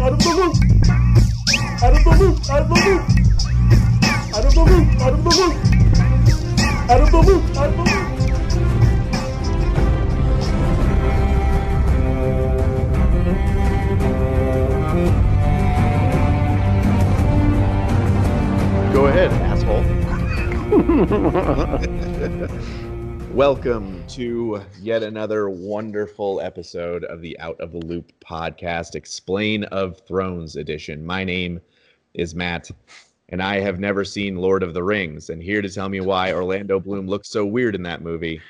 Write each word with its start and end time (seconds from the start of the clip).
out 0.00 0.12
of 0.12 0.18
the 0.18 0.28
loop, 0.28 0.54
out 1.82 1.92
of 1.96 2.04
the 2.04 2.10
loop, 2.18 2.50
out 2.50 2.62
of 2.62 2.68
the 2.68 2.74
loop, 2.84 3.08
out 4.34 4.44
of 4.44 4.52
the 4.54 4.60
loop, 4.64 4.88
out 5.00 5.12
of 5.12 5.24
the 5.24 5.30
loop, 5.30 5.56
out 6.90 7.00
of 7.00 7.10
the 7.10 7.18
loop, 7.18 7.44
out 7.56 7.68
of 7.68 7.76
the 7.76 7.82
loop. 7.82 8.06
Go 18.92 19.00
ahead, 19.06 19.30
asshole. 19.32 19.84
Welcome 23.36 24.02
to 24.06 24.62
yet 24.80 25.02
another 25.02 25.50
wonderful 25.50 26.40
episode 26.40 27.04
of 27.04 27.20
the 27.20 27.38
Out 27.38 27.60
of 27.60 27.70
the 27.70 27.84
Loop 27.84 28.10
podcast, 28.18 28.94
Explain 28.94 29.64
of 29.64 30.00
Thrones 30.08 30.56
edition. 30.56 31.04
My 31.04 31.22
name 31.22 31.60
is 32.14 32.34
Matt, 32.34 32.70
and 33.28 33.42
I 33.42 33.60
have 33.60 33.78
never 33.78 34.06
seen 34.06 34.36
Lord 34.36 34.62
of 34.62 34.72
the 34.72 34.82
Rings. 34.82 35.28
And 35.28 35.42
here 35.42 35.60
to 35.60 35.68
tell 35.68 35.90
me 35.90 36.00
why 36.00 36.32
Orlando 36.32 36.80
Bloom 36.80 37.06
looks 37.06 37.28
so 37.28 37.44
weird 37.44 37.74
in 37.74 37.82
that 37.82 38.00
movie 38.00 38.40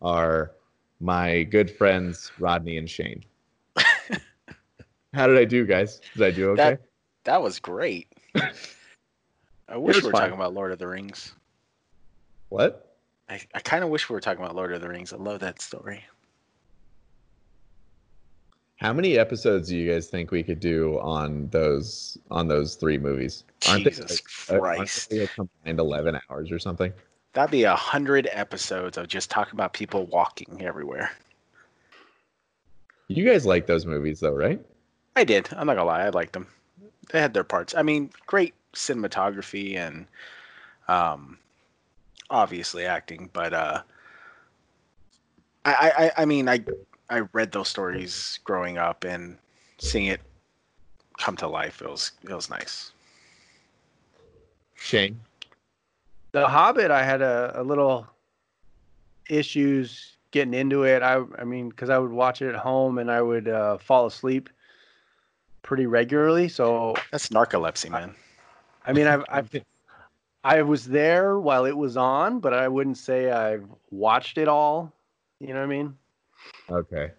are 0.00 0.52
my 1.00 1.42
good 1.42 1.68
friends 1.68 2.30
Rodney 2.38 2.76
and 2.76 2.88
Shane. 2.88 3.24
How 5.12 5.26
did 5.26 5.38
I 5.38 5.44
do, 5.44 5.66
guys? 5.66 6.00
Did 6.14 6.22
I 6.22 6.30
do 6.30 6.50
okay? 6.50 6.62
That 6.62 6.80
that 7.24 7.42
was 7.42 7.58
great. 7.58 8.06
I 9.68 9.76
wish 9.76 9.96
was 9.96 10.04
we 10.04 10.06
were 10.06 10.12
fine. 10.12 10.20
talking 10.20 10.36
about 10.36 10.54
Lord 10.54 10.70
of 10.70 10.78
the 10.78 10.86
Rings. 10.86 11.34
What? 12.48 12.85
I, 13.28 13.40
I 13.54 13.60
kind 13.60 13.82
of 13.82 13.90
wish 13.90 14.08
we 14.08 14.14
were 14.14 14.20
talking 14.20 14.42
about 14.42 14.54
Lord 14.54 14.72
of 14.72 14.80
the 14.80 14.88
Rings. 14.88 15.12
I 15.12 15.16
love 15.16 15.40
that 15.40 15.60
story. 15.60 16.04
How 18.76 18.92
many 18.92 19.18
episodes 19.18 19.68
do 19.68 19.76
you 19.76 19.90
guys 19.90 20.08
think 20.08 20.30
we 20.30 20.42
could 20.42 20.60
do 20.60 20.98
on 21.00 21.48
those 21.48 22.18
on 22.30 22.46
those 22.46 22.74
three 22.74 22.98
movies? 22.98 23.44
Jesus 23.60 24.22
uh, 24.50 24.54
aren't 24.54 24.62
Christ. 24.62 25.10
they 25.10 25.20
a 25.20 25.28
combined 25.28 25.80
eleven 25.80 26.20
hours 26.28 26.52
or 26.52 26.58
something? 26.58 26.92
That'd 27.32 27.50
be 27.50 27.64
a 27.64 27.74
hundred 27.74 28.28
episodes 28.30 28.98
of 28.98 29.08
just 29.08 29.30
talking 29.30 29.54
about 29.54 29.72
people 29.72 30.06
walking 30.06 30.62
everywhere. 30.62 31.10
You 33.08 33.24
guys 33.24 33.46
like 33.46 33.66
those 33.66 33.86
movies 33.86 34.20
though, 34.20 34.34
right? 34.34 34.60
I 35.16 35.24
did. 35.24 35.48
I'm 35.52 35.66
not 35.66 35.76
gonna 35.76 35.86
lie. 35.86 36.04
I 36.04 36.10
liked 36.10 36.34
them. 36.34 36.46
They 37.10 37.20
had 37.20 37.32
their 37.32 37.44
parts. 37.44 37.74
I 37.74 37.82
mean, 37.82 38.10
great 38.26 38.52
cinematography 38.74 39.76
and 39.76 40.06
um, 40.88 41.38
obviously 42.30 42.84
acting, 42.84 43.30
but 43.32 43.52
uh, 43.52 43.82
I, 45.64 45.92
I, 46.16 46.22
I 46.22 46.24
mean, 46.24 46.48
I, 46.48 46.64
I 47.10 47.20
read 47.32 47.52
those 47.52 47.68
stories 47.68 48.38
growing 48.44 48.78
up 48.78 49.04
and 49.04 49.36
seeing 49.78 50.06
it 50.06 50.20
come 51.18 51.36
to 51.36 51.48
life. 51.48 51.82
It 51.82 51.88
was, 51.88 52.12
it 52.24 52.34
was 52.34 52.50
nice. 52.50 52.92
Shane. 54.74 55.18
The 56.32 56.46
Hobbit, 56.46 56.90
I 56.90 57.02
had 57.02 57.22
a, 57.22 57.52
a 57.56 57.62
little 57.62 58.06
issues 59.28 60.16
getting 60.30 60.54
into 60.54 60.84
it. 60.84 61.02
I, 61.02 61.22
I 61.38 61.44
mean, 61.44 61.70
because 61.70 61.90
I 61.90 61.98
would 61.98 62.10
watch 62.10 62.42
it 62.42 62.48
at 62.50 62.56
home 62.56 62.98
and 62.98 63.10
I 63.10 63.22
would 63.22 63.48
uh, 63.48 63.78
fall 63.78 64.06
asleep 64.06 64.50
pretty 65.62 65.86
regularly. 65.86 66.48
So, 66.48 66.94
That's 67.10 67.30
narcolepsy, 67.30 67.90
man. 67.90 68.14
I 68.86 68.92
mean, 68.92 69.06
I've, 69.06 69.24
I've, 69.28 69.50
I 70.46 70.62
was 70.62 70.84
there 70.84 71.40
while 71.40 71.64
it 71.64 71.76
was 71.76 71.96
on, 71.96 72.38
but 72.38 72.54
I 72.54 72.68
wouldn't 72.68 72.98
say 72.98 73.32
I've 73.32 73.66
watched 73.90 74.38
it 74.38 74.46
all. 74.46 74.92
You 75.40 75.48
know 75.48 75.54
what 75.54 75.62
I 75.62 75.66
mean? 75.66 75.96
Okay. 76.70 77.10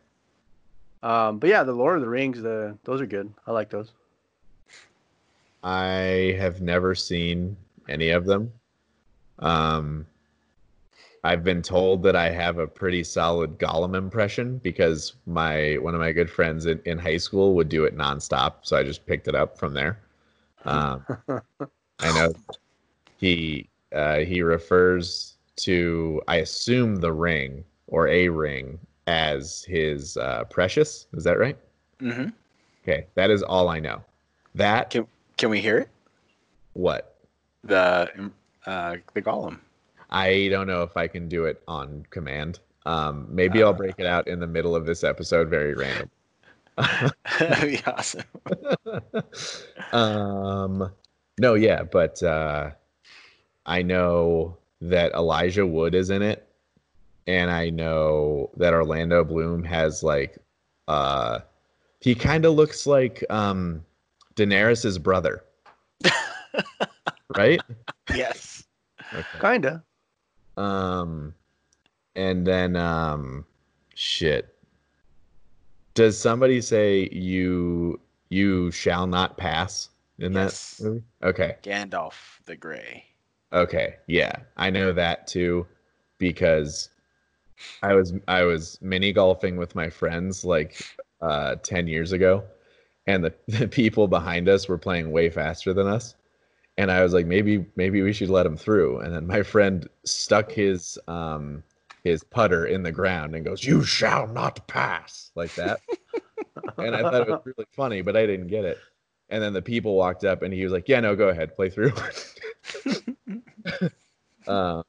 Um, 1.03 1.38
but 1.38 1.50
yeah, 1.50 1.64
the 1.64 1.73
Lord 1.73 1.98
of 1.98 2.02
the 2.02 2.09
Rings, 2.09 2.42
the 2.42 2.78
those 2.86 3.02
are 3.02 3.05
good. 3.05 3.33
I 3.45 3.52
like 3.52 3.70
those. 3.70 3.92
I 5.61 6.38
have 6.39 6.61
never 6.61 6.95
seen 6.95 7.58
any 7.89 8.11
of 8.11 8.23
them. 8.26 8.49
Um 9.39 10.05
I've 11.26 11.44
been 11.44 11.61
told 11.61 12.04
that 12.04 12.15
I 12.15 12.30
have 12.30 12.59
a 12.59 12.67
pretty 12.67 13.04
solid 13.04 13.59
Gollum 13.59 13.98
impression 13.98 14.59
because 14.59 15.15
my 15.26 15.77
one 15.82 15.94
of 15.94 15.99
my 15.99 16.14
good 16.14 16.30
friends 16.32 16.65
in, 16.65 16.80
in 16.86 16.98
high 16.98 17.17
school 17.17 17.55
would 17.55 17.67
do 17.67 17.83
it 17.83 17.98
nonstop, 17.98 18.54
so 18.61 18.77
I 18.77 18.83
just 18.83 19.05
picked 19.05 19.27
it 19.27 19.36
up 19.36 19.59
from 19.59 19.73
there. 19.73 19.99
Um, 20.65 21.05
I 21.99 22.11
know 22.11 22.33
he 23.17 23.67
uh, 23.94 24.20
he 24.20 24.42
refers 24.42 25.36
to 25.58 26.22
I 26.28 26.38
assume 26.38 26.98
the 26.98 27.11
ring 27.11 27.64
or 27.88 28.08
a 28.08 28.30
ring 28.30 28.80
as 29.08 29.64
his 29.64 30.17
uh, 30.17 30.44
precious. 30.50 31.08
Is 31.14 31.23
that 31.23 31.38
right? 31.39 31.58
Mm-hmm. 32.02 32.30
Okay, 32.83 33.08
that 33.16 33.30
is 33.32 33.44
all 33.44 33.70
I 33.70 33.80
know. 33.80 34.02
That 34.56 34.89
Can, 34.89 35.08
can 35.38 35.50
we 35.50 35.60
hear 35.61 35.77
it? 35.80 35.89
what? 36.73 37.16
The, 37.64 38.32
uh, 38.66 38.98
the 39.14 39.22
Gollum. 39.22 39.60
I 40.10 40.48
don't 40.50 40.67
know 40.67 40.83
if 40.83 40.95
I 40.95 41.08
can 41.08 41.27
do 41.27 41.45
it 41.45 41.61
on 41.67 42.06
command. 42.11 42.60
Um, 42.86 43.27
maybe 43.30 43.61
I'll 43.64 43.70
Uh. 43.70 43.73
break 43.73 43.95
it 43.98 44.06
out 44.06 44.27
in 44.27 44.39
the 44.39 44.48
middle 44.48 44.76
of 44.76 44.86
this 44.86 45.04
episode, 45.04 45.50
very 45.50 45.73
random. 45.73 46.10
That'd 47.39 47.61
be 47.61 47.82
awesome. 47.86 48.23
um, 49.92 50.92
no, 51.39 51.54
yeah, 51.56 51.83
but 51.83 52.22
uh, 52.23 52.72
I 53.67 53.82
know 53.82 54.58
that 54.82 55.11
Elijah 55.14 55.66
Wood 55.67 55.94
is 55.94 56.10
in 56.10 56.22
it, 56.22 56.48
and 57.28 57.52
I 57.52 57.70
know 57.70 58.50
that 58.58 58.73
Orlando 58.73 59.23
Bloom 59.23 59.64
has 59.64 60.02
like, 60.04 60.38
uh, 60.88 61.39
he 62.00 62.16
kind 62.16 62.45
of 62.45 62.54
looks 62.54 62.88
like 62.88 63.23
um, 63.30 63.83
Daenerys's 64.36 64.98
brother, 64.98 65.44
right? 67.38 67.61
yes. 68.16 68.64
Okay. 69.14 69.39
Kinda. 69.39 69.83
Um, 70.56 71.33
and 72.16 72.45
then 72.48 72.76
um, 72.76 73.45
shit. 73.95 74.54
Does 75.94 76.17
somebody 76.20 76.61
say 76.61 77.10
you 77.11 78.00
you 78.30 78.70
shall 78.72 79.08
not 79.08 79.38
pass 79.38 79.89
in 80.20 80.33
Yes. 80.33 80.77
that 80.77 80.83
movie? 80.83 81.04
Okay, 81.23 81.56
Gandalf 81.64 82.14
the 82.45 82.56
Grey. 82.56 83.04
Okay, 83.53 83.95
yeah, 84.08 84.33
I 84.55 84.69
know 84.69 84.93
that 84.93 85.27
too, 85.27 85.65
because 86.17 86.89
I 87.81 87.93
was 87.93 88.13
I 88.27 88.43
was 88.43 88.77
mini 88.81 89.13
golfing 89.13 89.58
with 89.58 89.75
my 89.75 89.89
friends 89.89 90.45
like 90.45 90.81
uh, 91.21 91.55
ten 91.63 91.87
years 91.87 92.11
ago, 92.11 92.43
and 93.05 93.23
the, 93.23 93.33
the 93.47 93.67
people 93.67 94.08
behind 94.08 94.49
us 94.49 94.67
were 94.67 94.77
playing 94.77 95.11
way 95.11 95.30
faster 95.30 95.73
than 95.73 95.87
us. 95.87 96.15
And 96.80 96.91
I 96.91 97.02
was 97.02 97.13
like, 97.13 97.25
maybe 97.25 97.65
maybe 97.75 98.02
we 98.02 98.13
should 98.13 98.30
let 98.30 98.43
them 98.43 98.58
through. 98.58 98.99
And 98.99 99.13
then 99.13 99.25
my 99.25 99.43
friend 99.43 99.87
stuck 100.05 100.52
his 100.52 100.99
um 101.08 101.64
his 102.03 102.23
putter 102.23 102.65
in 102.65 102.83
the 102.83 102.91
ground 102.91 103.35
and 103.35 103.43
goes, 103.43 103.64
"You 103.64 103.83
shall 103.83 104.27
not 104.27 104.67
pass," 104.67 105.31
like 105.35 105.53
that. 105.55 105.81
and 106.77 106.95
I 106.95 107.02
thought 107.02 107.27
it 107.27 107.29
was 107.29 107.41
really 107.45 107.67
funny, 107.71 108.02
but 108.02 108.15
I 108.15 108.25
didn't 108.25 108.47
get 108.47 108.65
it. 108.65 108.77
And 109.30 109.43
then 109.43 109.54
the 109.54 109.61
people 109.61 109.95
walked 109.95 110.23
up, 110.23 110.42
and 110.42 110.54
he 110.54 110.64
was 110.64 110.71
like, 110.71 110.88
"Yeah, 110.88 110.99
no, 111.02 111.15
go 111.15 111.30
ahead, 111.30 111.55
play 111.55 111.70
through." 111.70 111.93
um, 114.48 114.83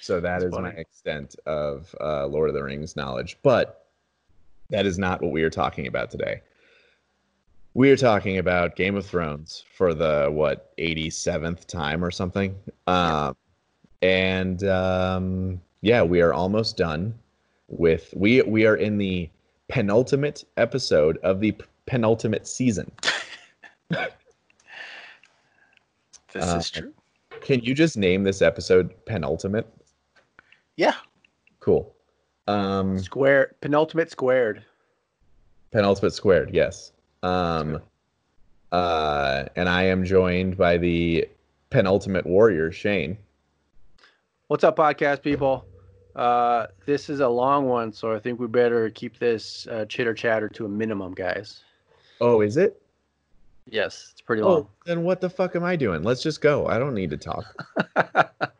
so 0.00 0.20
that 0.20 0.40
That's 0.40 0.44
is 0.44 0.52
my 0.52 0.70
extent 0.70 1.36
of 1.46 1.94
uh, 2.00 2.26
Lord 2.26 2.48
of 2.48 2.54
the 2.54 2.62
Rings 2.62 2.96
knowledge, 2.96 3.38
but 3.42 3.86
that 4.70 4.86
is 4.86 4.98
not 4.98 5.22
what 5.22 5.32
we 5.32 5.42
are 5.42 5.50
talking 5.50 5.86
about 5.86 6.10
today. 6.10 6.40
We 7.74 7.90
are 7.90 7.96
talking 7.96 8.38
about 8.38 8.76
Game 8.76 8.96
of 8.96 9.04
Thrones 9.04 9.64
for 9.74 9.92
the 9.92 10.28
what 10.32 10.74
87th 10.78 11.66
time 11.66 12.02
or 12.02 12.10
something. 12.10 12.54
Um, 12.86 13.36
and 14.00 14.64
um, 14.64 15.60
yeah, 15.82 16.02
we 16.02 16.20
are 16.20 16.32
almost 16.32 16.76
done 16.76 17.14
with 17.68 18.14
we 18.16 18.42
we 18.42 18.66
are 18.66 18.76
in 18.76 18.98
the 18.98 19.28
penultimate 19.68 20.44
episode 20.56 21.18
of 21.18 21.40
the 21.40 21.54
penultimate 21.86 22.46
season. 22.46 22.90
This 26.32 26.44
Uh, 26.44 26.56
is 26.58 26.70
true. 26.70 26.92
Can 27.40 27.60
you 27.60 27.74
just 27.74 27.96
name 27.96 28.22
this 28.24 28.42
episode 28.42 28.92
penultimate? 29.06 29.66
Yeah. 30.76 30.94
Cool. 31.60 31.94
Um, 32.46 32.98
Square 32.98 33.54
penultimate 33.60 34.10
squared. 34.10 34.64
penultimate 35.70 36.12
squared, 36.12 36.52
yes. 36.52 36.92
Um, 37.22 37.80
uh, 38.72 39.44
and 39.56 39.68
I 39.68 39.84
am 39.84 40.04
joined 40.04 40.56
by 40.56 40.76
the 40.76 41.26
penultimate 41.70 42.26
warrior, 42.26 42.70
Shane. 42.72 43.16
What's 44.48 44.64
up, 44.64 44.76
podcast 44.76 45.22
people? 45.22 45.64
Uh, 46.14 46.66
this 46.86 47.08
is 47.10 47.20
a 47.20 47.28
long 47.28 47.66
one, 47.66 47.92
so 47.92 48.12
I 48.14 48.18
think 48.18 48.38
we 48.40 48.46
better 48.46 48.90
keep 48.90 49.18
this 49.18 49.66
uh, 49.68 49.84
chitter 49.86 50.14
chatter 50.14 50.48
to 50.50 50.66
a 50.66 50.68
minimum, 50.68 51.14
guys. 51.14 51.62
Oh, 52.20 52.40
is 52.42 52.56
it? 52.56 52.80
Yes, 53.68 54.10
it's 54.12 54.20
pretty 54.20 54.42
long. 54.42 54.62
Oh, 54.62 54.68
then 54.84 55.02
what 55.02 55.20
the 55.20 55.28
fuck 55.28 55.56
am 55.56 55.64
I 55.64 55.76
doing? 55.76 56.02
Let's 56.02 56.22
just 56.22 56.40
go. 56.40 56.66
I 56.66 56.78
don't 56.78 56.94
need 56.94 57.10
to 57.10 57.16
talk. 57.16 57.44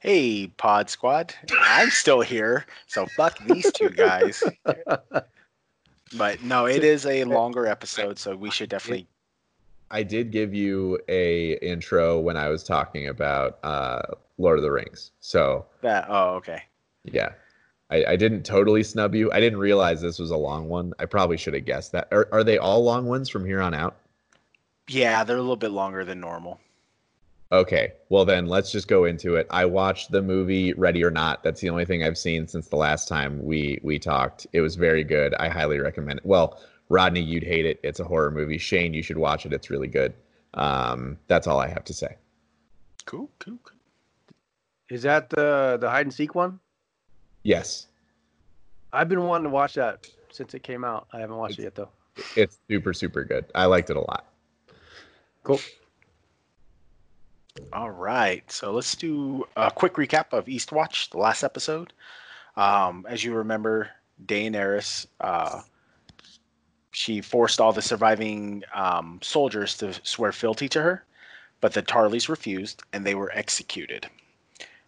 Hey, 0.00 0.46
Pod 0.56 0.88
Squad. 0.88 1.34
I'm 1.60 1.90
still 1.90 2.22
here, 2.22 2.64
so 2.86 3.04
fuck 3.18 3.38
these 3.46 3.70
two 3.72 3.90
guys. 3.90 4.42
But 6.16 6.42
no, 6.42 6.64
it 6.66 6.82
is 6.82 7.04
a 7.06 7.24
longer 7.24 7.66
episode, 7.66 8.18
so 8.18 8.34
we 8.34 8.50
should 8.50 8.70
definitely. 8.70 9.06
I 9.90 10.02
did 10.02 10.32
give 10.32 10.54
you 10.54 10.98
a 11.08 11.52
intro 11.58 12.18
when 12.18 12.36
I 12.36 12.48
was 12.48 12.64
talking 12.64 13.08
about 13.08 13.58
uh, 13.62 14.00
Lord 14.38 14.58
of 14.58 14.62
the 14.62 14.72
Rings. 14.72 15.12
So 15.20 15.66
That. 15.82 16.06
Oh, 16.08 16.34
okay. 16.36 16.62
yeah, 17.04 17.32
I, 17.90 18.04
I 18.08 18.16
didn't 18.16 18.44
totally 18.44 18.82
snub 18.82 19.14
you. 19.14 19.30
I 19.32 19.40
didn't 19.40 19.58
realize 19.58 20.00
this 20.00 20.18
was 20.18 20.30
a 20.30 20.36
long 20.36 20.68
one. 20.68 20.94
I 20.98 21.06
probably 21.06 21.36
should 21.36 21.54
have 21.54 21.64
guessed 21.64 21.92
that. 21.92 22.08
Are, 22.12 22.28
are 22.32 22.44
they 22.44 22.58
all 22.58 22.82
long 22.84 23.06
ones 23.06 23.28
from 23.28 23.44
here 23.44 23.60
on 23.60 23.74
out? 23.74 23.96
Yeah, 24.88 25.24
they're 25.24 25.36
a 25.36 25.40
little 25.40 25.56
bit 25.56 25.72
longer 25.72 26.04
than 26.04 26.20
normal. 26.20 26.60
Okay, 27.52 27.94
well 28.10 28.24
then 28.24 28.46
let's 28.46 28.70
just 28.70 28.86
go 28.86 29.04
into 29.04 29.34
it. 29.34 29.48
I 29.50 29.64
watched 29.64 30.12
the 30.12 30.22
movie 30.22 30.72
Ready 30.74 31.02
or 31.02 31.10
Not. 31.10 31.42
That's 31.42 31.60
the 31.60 31.68
only 31.68 31.84
thing 31.84 32.04
I've 32.04 32.18
seen 32.18 32.46
since 32.46 32.68
the 32.68 32.76
last 32.76 33.08
time 33.08 33.44
we 33.44 33.80
we 33.82 33.98
talked. 33.98 34.46
It 34.52 34.60
was 34.60 34.76
very 34.76 35.02
good. 35.02 35.34
I 35.34 35.48
highly 35.48 35.80
recommend 35.80 36.20
it. 36.20 36.26
Well, 36.26 36.60
Rodney, 36.88 37.20
you'd 37.20 37.42
hate 37.42 37.66
it. 37.66 37.80
It's 37.82 37.98
a 37.98 38.04
horror 38.04 38.30
movie. 38.30 38.58
Shane, 38.58 38.94
you 38.94 39.02
should 39.02 39.18
watch 39.18 39.46
it. 39.46 39.52
It's 39.52 39.68
really 39.68 39.88
good. 39.88 40.14
Um, 40.54 41.18
that's 41.26 41.48
all 41.48 41.58
I 41.58 41.66
have 41.66 41.84
to 41.84 41.94
say. 41.94 42.16
Cool, 43.04 43.28
cool, 43.40 43.58
cool. 43.64 43.76
Is 44.88 45.02
that 45.02 45.30
the 45.30 45.76
the 45.80 45.90
hide 45.90 46.06
and 46.06 46.14
seek 46.14 46.36
one? 46.36 46.60
Yes, 47.42 47.86
I've 48.92 49.08
been 49.08 49.22
wanting 49.24 49.44
to 49.44 49.50
watch 49.50 49.74
that 49.74 50.06
since 50.30 50.54
it 50.54 50.62
came 50.62 50.84
out. 50.84 51.06
I 51.12 51.20
haven't 51.20 51.36
watched 51.36 51.58
it 51.58 51.62
yet 51.62 51.74
though. 51.74 51.88
it's 52.36 52.58
super 52.68 52.92
super 52.92 53.24
good. 53.24 53.46
I 53.54 53.66
liked 53.66 53.90
it 53.90 53.96
a 53.96 54.00
lot. 54.00 54.26
Cool. 55.42 55.60
All 57.72 57.90
right, 57.90 58.50
so 58.50 58.72
let's 58.72 58.94
do 58.94 59.46
a 59.56 59.70
quick 59.70 59.94
recap 59.94 60.32
of 60.32 60.46
Eastwatch, 60.46 61.10
the 61.10 61.18
last 61.18 61.42
episode. 61.42 61.92
Um, 62.56 63.06
as 63.08 63.24
you 63.24 63.34
remember, 63.34 63.90
Daenerys, 64.26 65.06
uh, 65.20 65.62
she 66.92 67.20
forced 67.20 67.60
all 67.60 67.72
the 67.72 67.82
surviving 67.82 68.62
um, 68.74 69.18
soldiers 69.22 69.76
to 69.78 69.92
swear 70.04 70.32
fealty 70.32 70.68
to 70.70 70.82
her, 70.82 71.04
but 71.60 71.72
the 71.72 71.82
Tarleys 71.82 72.28
refused, 72.28 72.82
and 72.92 73.04
they 73.04 73.14
were 73.14 73.32
executed. 73.32 74.08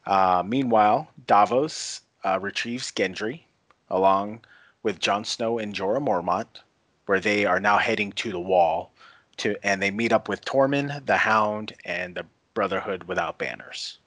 Uh, 0.06 0.42
meanwhile, 0.46 1.08
Davos 1.26 2.02
uh, 2.24 2.38
retrieves 2.40 2.92
Gendry, 2.92 3.42
along 3.90 4.40
with 4.82 5.00
Jon 5.00 5.24
Snow 5.24 5.58
and 5.58 5.74
Jorah 5.74 6.02
Mormont, 6.02 6.62
where 7.06 7.20
they 7.20 7.44
are 7.44 7.60
now 7.60 7.78
heading 7.78 8.12
to 8.12 8.30
the 8.32 8.40
Wall, 8.40 8.92
to 9.38 9.56
and 9.62 9.82
they 9.82 9.90
meet 9.90 10.12
up 10.12 10.28
with 10.28 10.44
Tormund, 10.44 11.06
the 11.06 11.16
Hound, 11.16 11.74
and 11.84 12.14
the 12.14 12.26
Brotherhood 12.54 13.04
without 13.04 13.38
banners. 13.38 13.98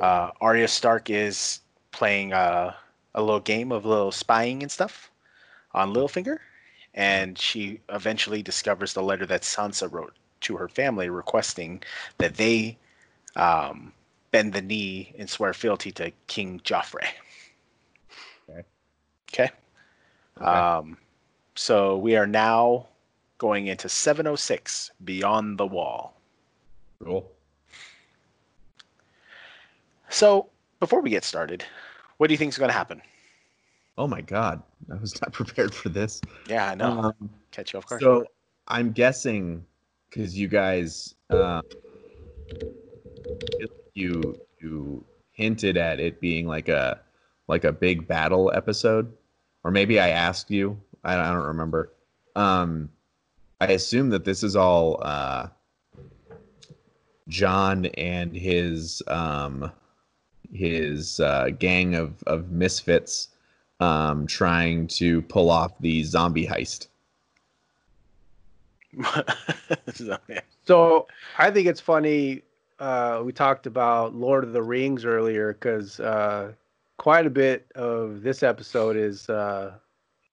Uh, 0.00 0.30
Arya 0.40 0.68
Stark 0.68 1.10
is 1.10 1.60
playing 1.90 2.32
uh, 2.32 2.74
a 3.14 3.22
little 3.22 3.40
game 3.40 3.72
of 3.72 3.84
little 3.84 4.12
spying 4.12 4.62
and 4.62 4.70
stuff 4.70 5.10
on 5.72 5.92
Littlefinger, 5.92 6.38
and 6.94 7.38
she 7.38 7.80
eventually 7.88 8.42
discovers 8.42 8.92
the 8.92 9.02
letter 9.02 9.26
that 9.26 9.42
Sansa 9.42 9.90
wrote 9.90 10.14
to 10.42 10.56
her 10.56 10.68
family 10.68 11.08
requesting 11.08 11.82
that 12.18 12.36
they 12.36 12.76
um, 13.36 13.92
bend 14.32 14.52
the 14.52 14.62
knee 14.62 15.14
and 15.18 15.30
swear 15.30 15.52
fealty 15.52 15.92
to 15.92 16.10
King 16.26 16.60
Joffrey. 16.64 17.06
Okay. 18.50 18.64
Okay. 19.32 19.50
Okay. 20.38 20.46
Um, 20.46 20.96
so 21.54 21.98
we 21.98 22.16
are 22.16 22.26
now 22.26 22.88
going 23.38 23.68
into 23.68 23.88
706 23.88 24.90
Beyond 25.04 25.58
the 25.58 25.66
Wall. 25.66 26.16
Cool. 27.04 27.30
So 30.08 30.48
before 30.80 31.00
we 31.00 31.10
get 31.10 31.24
started, 31.24 31.64
what 32.16 32.28
do 32.28 32.34
you 32.34 32.38
think 32.38 32.50
is 32.50 32.58
going 32.58 32.70
to 32.70 32.76
happen? 32.76 33.00
Oh 33.98 34.06
my 34.06 34.20
god, 34.20 34.62
I 34.90 34.96
was 34.96 35.20
not 35.20 35.32
prepared 35.32 35.74
for 35.74 35.90
this. 35.90 36.20
Yeah, 36.48 36.70
I 36.70 36.74
know. 36.74 37.00
Um, 37.00 37.30
Catch 37.50 37.72
you 37.72 37.78
off 37.78 37.86
guard. 37.86 38.00
So 38.00 38.24
I'm 38.68 38.92
guessing 38.92 39.64
because 40.08 40.38
you 40.38 40.48
guys, 40.48 41.14
uh, 41.30 41.62
you 43.94 44.40
you 44.60 45.04
hinted 45.32 45.76
at 45.76 46.00
it 46.00 46.20
being 46.20 46.46
like 46.46 46.68
a 46.68 47.00
like 47.48 47.64
a 47.64 47.72
big 47.72 48.06
battle 48.06 48.52
episode, 48.54 49.12
or 49.64 49.70
maybe 49.70 49.98
I 50.00 50.10
asked 50.10 50.50
you. 50.50 50.80
I, 51.04 51.18
I 51.18 51.32
don't 51.32 51.46
remember. 51.46 51.92
Um, 52.36 52.90
I 53.60 53.68
assume 53.68 54.10
that 54.10 54.24
this 54.24 54.42
is 54.42 54.56
all 54.56 55.00
uh, 55.02 55.48
Jon 57.28 57.86
and 57.86 58.34
his 58.34 59.02
um, 59.08 59.70
his 60.52 61.20
uh, 61.20 61.50
gang 61.58 61.94
of 61.94 62.22
of 62.24 62.50
misfits 62.50 63.28
um, 63.80 64.26
trying 64.26 64.86
to 64.86 65.22
pull 65.22 65.50
off 65.50 65.78
the 65.80 66.02
zombie 66.04 66.46
heist. 66.46 66.88
So. 69.94 70.18
So 70.64 71.06
I 71.38 71.50
think 71.50 71.66
it's 71.66 71.80
funny. 71.80 72.42
Uh, 72.82 73.22
we 73.24 73.32
talked 73.32 73.68
about 73.68 74.12
Lord 74.12 74.42
of 74.42 74.52
the 74.52 74.60
Rings 74.60 75.04
earlier 75.04 75.52
because 75.52 76.00
uh, 76.00 76.50
quite 76.96 77.26
a 77.26 77.30
bit 77.30 77.70
of 77.76 78.22
this 78.22 78.42
episode 78.42 78.96
is 78.96 79.28
uh, 79.28 79.74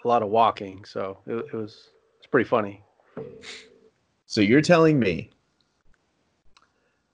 a 0.03 0.07
lot 0.07 0.23
of 0.23 0.29
walking. 0.29 0.83
So 0.83 1.19
it, 1.27 1.35
it 1.35 1.53
was 1.53 1.89
it's 2.17 2.25
pretty 2.25 2.49
funny. 2.49 2.81
So 4.25 4.41
you're 4.41 4.63
telling 4.63 4.97
me 4.97 5.29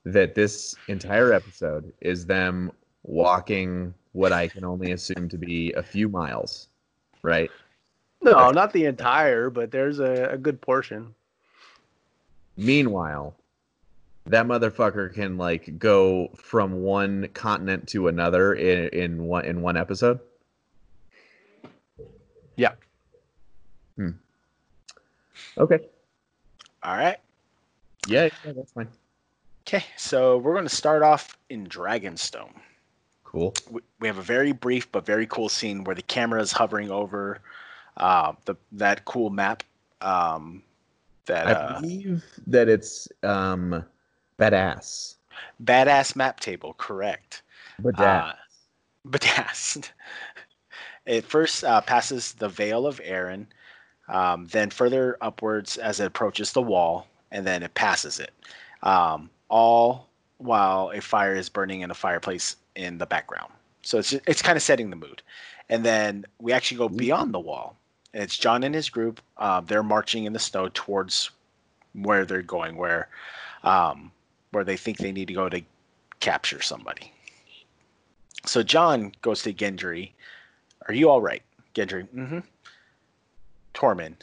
that 0.06 0.36
this 0.36 0.74
entire 0.88 1.34
episode 1.34 1.92
is 2.00 2.26
them 2.26 2.72
walking 3.04 3.94
what 4.14 4.32
I 4.32 4.48
can 4.48 4.64
only 4.64 4.94
assume 4.94 5.28
to 5.28 5.38
be 5.38 5.74
a 5.74 5.84
few 5.84 6.08
miles, 6.08 6.70
right? 7.24 7.52
No, 8.22 8.52
not 8.52 8.72
the 8.72 8.86
entire, 8.86 9.50
but 9.50 9.70
there's 9.70 10.00
a, 10.00 10.30
a 10.32 10.38
good 10.38 10.62
portion. 10.62 11.14
Meanwhile, 12.56 13.36
that 14.28 14.46
motherfucker 14.46 15.14
can 15.14 15.38
like 15.38 15.78
go 15.78 16.30
from 16.36 16.82
one 16.82 17.30
continent 17.34 17.88
to 17.90 18.08
another 18.08 18.54
in, 18.54 18.90
in 18.90 19.24
one 19.24 19.46
in 19.46 19.62
one 19.62 19.78
episode. 19.78 20.20
Yeah. 22.56 22.74
Hmm. 23.98 24.12
Okay. 25.58 25.80
All 26.84 26.96
right. 26.96 27.18
Yeah, 28.08 28.30
yeah, 28.46 28.54
that's 28.54 28.72
fine. 28.72 28.88
Okay, 29.68 29.84
so 29.98 30.38
we're 30.38 30.54
going 30.54 30.68
to 30.68 30.76
start 30.76 31.02
off 31.02 31.38
in 31.50 31.66
Dragonstone. 31.66 32.54
Cool. 33.24 33.54
We, 33.72 33.82
we 34.00 34.08
have 34.08 34.20
a 34.20 34.24
very 34.24 34.52
brief 34.52 34.92
but 34.92 35.06
very 35.06 35.26
cool 35.26 35.50
scene 35.50 35.84
where 35.84 35.96
the 35.96 36.04
camera 36.04 36.40
is 36.40 36.52
hovering 36.52 36.92
over 36.92 37.40
uh, 37.98 38.34
the 38.46 38.56
that 38.74 39.06
cool 39.06 39.30
map. 39.30 39.64
Um, 40.02 40.62
that 41.26 41.48
I 41.48 41.52
uh, 41.54 41.82
believe 41.82 42.24
that 42.46 42.70
it's 42.70 43.08
um 43.24 43.84
badass. 44.40 45.16
badass 45.64 46.16
map 46.16 46.40
table, 46.40 46.76
correct? 46.78 47.44
Badass. 47.82 48.30
Uh, 48.30 48.34
Badass. 49.08 49.90
it 51.06 51.26
first 51.26 51.64
uh, 51.64 51.82
passes 51.82 52.34
the 52.34 52.50
Vale 52.50 52.88
of 52.88 53.00
Arryn, 53.02 53.46
um, 54.08 54.48
then 54.48 54.70
further 54.70 55.18
upwards 55.22 55.78
as 55.78 56.00
it 56.00 56.08
approaches 56.08 56.54
the 56.54 56.62
wall, 56.62 57.08
and 57.32 57.46
then 57.46 57.62
it 57.64 57.74
passes 57.76 58.20
it. 58.20 58.32
Um, 58.82 59.30
all 59.50 60.10
while 60.38 60.92
a 60.94 61.02
fire 61.02 61.36
is 61.36 61.50
burning 61.50 61.82
in 61.82 61.92
a 61.92 61.96
fireplace 61.96 62.56
in 62.76 62.98
the 62.98 63.06
background. 63.06 63.52
So 63.84 64.00
it's 64.00 64.14
it's 64.14 64.42
kind 64.42 64.58
of 64.58 64.64
setting 64.64 64.90
the 64.90 64.96
mood. 64.96 65.22
And 65.70 65.84
then 65.84 66.26
we 66.40 66.52
actually 66.52 66.78
go 66.78 66.90
beyond 66.90 67.34
the 67.34 67.40
wall, 67.40 67.76
and 68.14 68.24
it's 68.24 68.38
Jon 68.38 68.64
and 68.64 68.76
his 68.76 68.90
group. 68.90 69.22
Uh, 69.38 69.62
they're 69.62 69.84
marching 69.84 70.26
in 70.26 70.34
the 70.34 70.40
snow 70.40 70.70
towards 70.74 71.32
where 71.94 72.26
they're 72.26 72.42
going, 72.42 72.78
where 72.78 73.08
um, 73.64 74.12
where 74.52 74.64
they 74.64 74.78
think 74.78 74.98
they 74.98 75.12
need 75.12 75.28
to 75.28 75.34
go 75.34 75.50
to 75.50 75.62
capture 76.20 76.62
somebody. 76.62 77.12
So 78.46 78.64
Jon 78.64 79.12
goes 79.22 79.42
to 79.44 79.54
Gendry. 79.54 80.12
Are 80.88 80.94
you 80.94 81.10
all 81.10 81.22
right? 81.22 81.42
Gendry, 81.74 82.08
mm-hmm. 82.10 82.40
Tormund, 83.74 84.16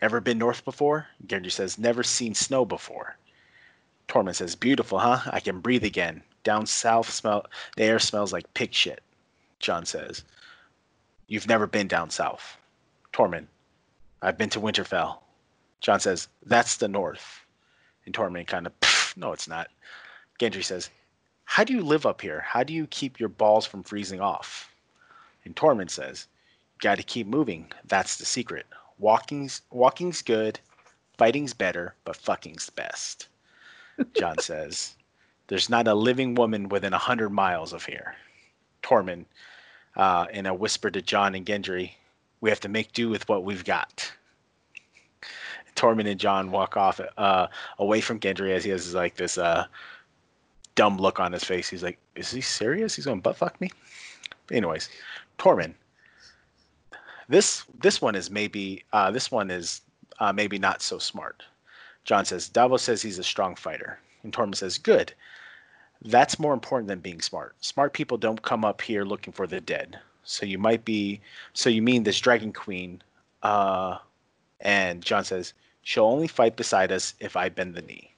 ever 0.00 0.20
been 0.20 0.38
north 0.38 0.64
before? 0.64 1.06
Gendry 1.26 1.50
says, 1.50 1.78
never 1.78 2.02
seen 2.02 2.34
snow 2.34 2.64
before. 2.64 3.16
Tormund 4.08 4.36
says, 4.36 4.54
beautiful, 4.54 4.98
huh? 4.98 5.20
I 5.32 5.40
can 5.40 5.60
breathe 5.60 5.84
again. 5.84 6.22
Down 6.44 6.66
south, 6.66 7.10
smell 7.10 7.46
the 7.76 7.84
air 7.84 7.98
smells 7.98 8.32
like 8.32 8.52
pig 8.54 8.74
shit. 8.74 9.00
Jon 9.58 9.86
says, 9.86 10.24
you've 11.28 11.48
never 11.48 11.66
been 11.66 11.88
down 11.88 12.10
south. 12.10 12.56
Tormund, 13.12 13.46
I've 14.20 14.38
been 14.38 14.50
to 14.50 14.60
Winterfell. 14.60 15.18
Jon 15.80 16.00
says, 16.00 16.28
that's 16.46 16.76
the 16.76 16.88
north. 16.88 17.44
And 18.06 18.14
Tormund 18.14 18.48
kind 18.48 18.66
of, 18.66 18.72
no, 19.16 19.32
it's 19.32 19.48
not. 19.48 19.68
Gendry 20.40 20.64
says, 20.64 20.90
how 21.44 21.64
do 21.64 21.74
you 21.74 21.82
live 21.82 22.06
up 22.06 22.22
here? 22.22 22.40
How 22.40 22.62
do 22.62 22.72
you 22.72 22.86
keep 22.86 23.20
your 23.20 23.28
balls 23.28 23.66
from 23.66 23.82
freezing 23.82 24.20
off? 24.20 24.74
And 25.44 25.54
Tormund 25.54 25.90
says, 25.90 26.28
You 26.72 26.78
got 26.80 26.96
to 26.96 27.02
keep 27.02 27.26
moving. 27.26 27.70
That's 27.84 28.16
the 28.16 28.24
secret. 28.24 28.64
Walking's 28.98 29.60
walking's 29.70 30.22
good, 30.22 30.60
fighting's 31.18 31.52
better, 31.52 31.94
but 32.04 32.16
fucking's 32.16 32.70
best. 32.70 33.28
Jon 34.14 34.38
says, 34.38 34.96
there's 35.48 35.68
not 35.68 35.88
a 35.88 35.94
living 35.94 36.34
woman 36.34 36.70
within 36.70 36.94
a 36.94 36.98
hundred 36.98 37.28
miles 37.30 37.74
of 37.74 37.84
here. 37.84 38.14
Tormund, 38.82 39.26
uh, 39.96 40.26
in 40.32 40.46
a 40.46 40.54
whisper 40.54 40.90
to 40.90 41.02
Jon 41.02 41.34
and 41.34 41.44
Gendry, 41.44 41.92
We 42.40 42.48
have 42.48 42.60
to 42.60 42.68
make 42.68 42.92
do 42.92 43.10
with 43.10 43.28
what 43.28 43.44
we've 43.44 43.64
got. 43.64 44.10
Tormund 45.76 46.08
and 46.08 46.20
Jon 46.20 46.50
walk 46.50 46.76
off 46.76 47.00
uh, 47.16 47.46
away 47.78 48.00
from 48.00 48.20
Gendry 48.20 48.50
as 48.54 48.64
he 48.64 48.70
has 48.70 48.94
like 48.94 49.16
this 49.16 49.38
uh, 49.38 49.66
dumb 50.74 50.98
look 50.98 51.20
on 51.20 51.32
his 51.32 51.44
face. 51.44 51.68
He's 51.68 51.82
like, 51.82 51.98
"Is 52.14 52.30
he 52.30 52.40
serious? 52.40 52.94
He's 52.94 53.04
going 53.04 53.18
to 53.18 53.22
butt 53.22 53.36
fuck 53.36 53.60
me?" 53.60 53.70
Anyways, 54.50 54.88
Tormund. 55.38 55.74
This 57.28 57.64
this 57.80 58.00
one 58.00 58.14
is 58.14 58.30
maybe 58.30 58.84
uh, 58.92 59.10
this 59.10 59.30
one 59.30 59.50
is 59.50 59.80
uh, 60.18 60.32
maybe 60.32 60.58
not 60.58 60.82
so 60.82 60.98
smart. 60.98 61.42
Jon 62.04 62.24
says 62.24 62.48
Davos 62.48 62.82
says 62.82 63.00
he's 63.00 63.18
a 63.18 63.24
strong 63.24 63.54
fighter, 63.54 63.98
and 64.22 64.32
Tormund 64.32 64.56
says, 64.56 64.78
"Good. 64.78 65.12
That's 66.04 66.38
more 66.38 66.52
important 66.52 66.88
than 66.88 66.98
being 66.98 67.20
smart. 67.20 67.54
Smart 67.60 67.92
people 67.92 68.18
don't 68.18 68.42
come 68.42 68.64
up 68.64 68.80
here 68.80 69.04
looking 69.04 69.32
for 69.32 69.46
the 69.46 69.60
dead. 69.60 69.98
So 70.24 70.44
you 70.44 70.58
might 70.58 70.84
be. 70.84 71.20
So 71.54 71.70
you 71.70 71.80
mean 71.82 72.02
this 72.02 72.20
Dragon 72.20 72.52
Queen?" 72.52 73.02
Uh, 73.42 73.98
and 74.62 75.02
Jon 75.02 75.24
says, 75.24 75.52
She'll 75.82 76.04
only 76.04 76.28
fight 76.28 76.56
beside 76.56 76.92
us 76.92 77.14
if 77.20 77.36
I 77.36 77.48
bend 77.48 77.74
the 77.74 77.82
knee. 77.82 78.12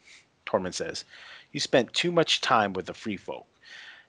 Tormund 0.47 0.75
says, 0.75 1.05
You 1.53 1.61
spent 1.61 1.93
too 1.93 2.13
much 2.13 2.41
time 2.41 2.73
with 2.73 2.87
the 2.87 2.95
free 2.95 3.17
folk. 3.17 3.47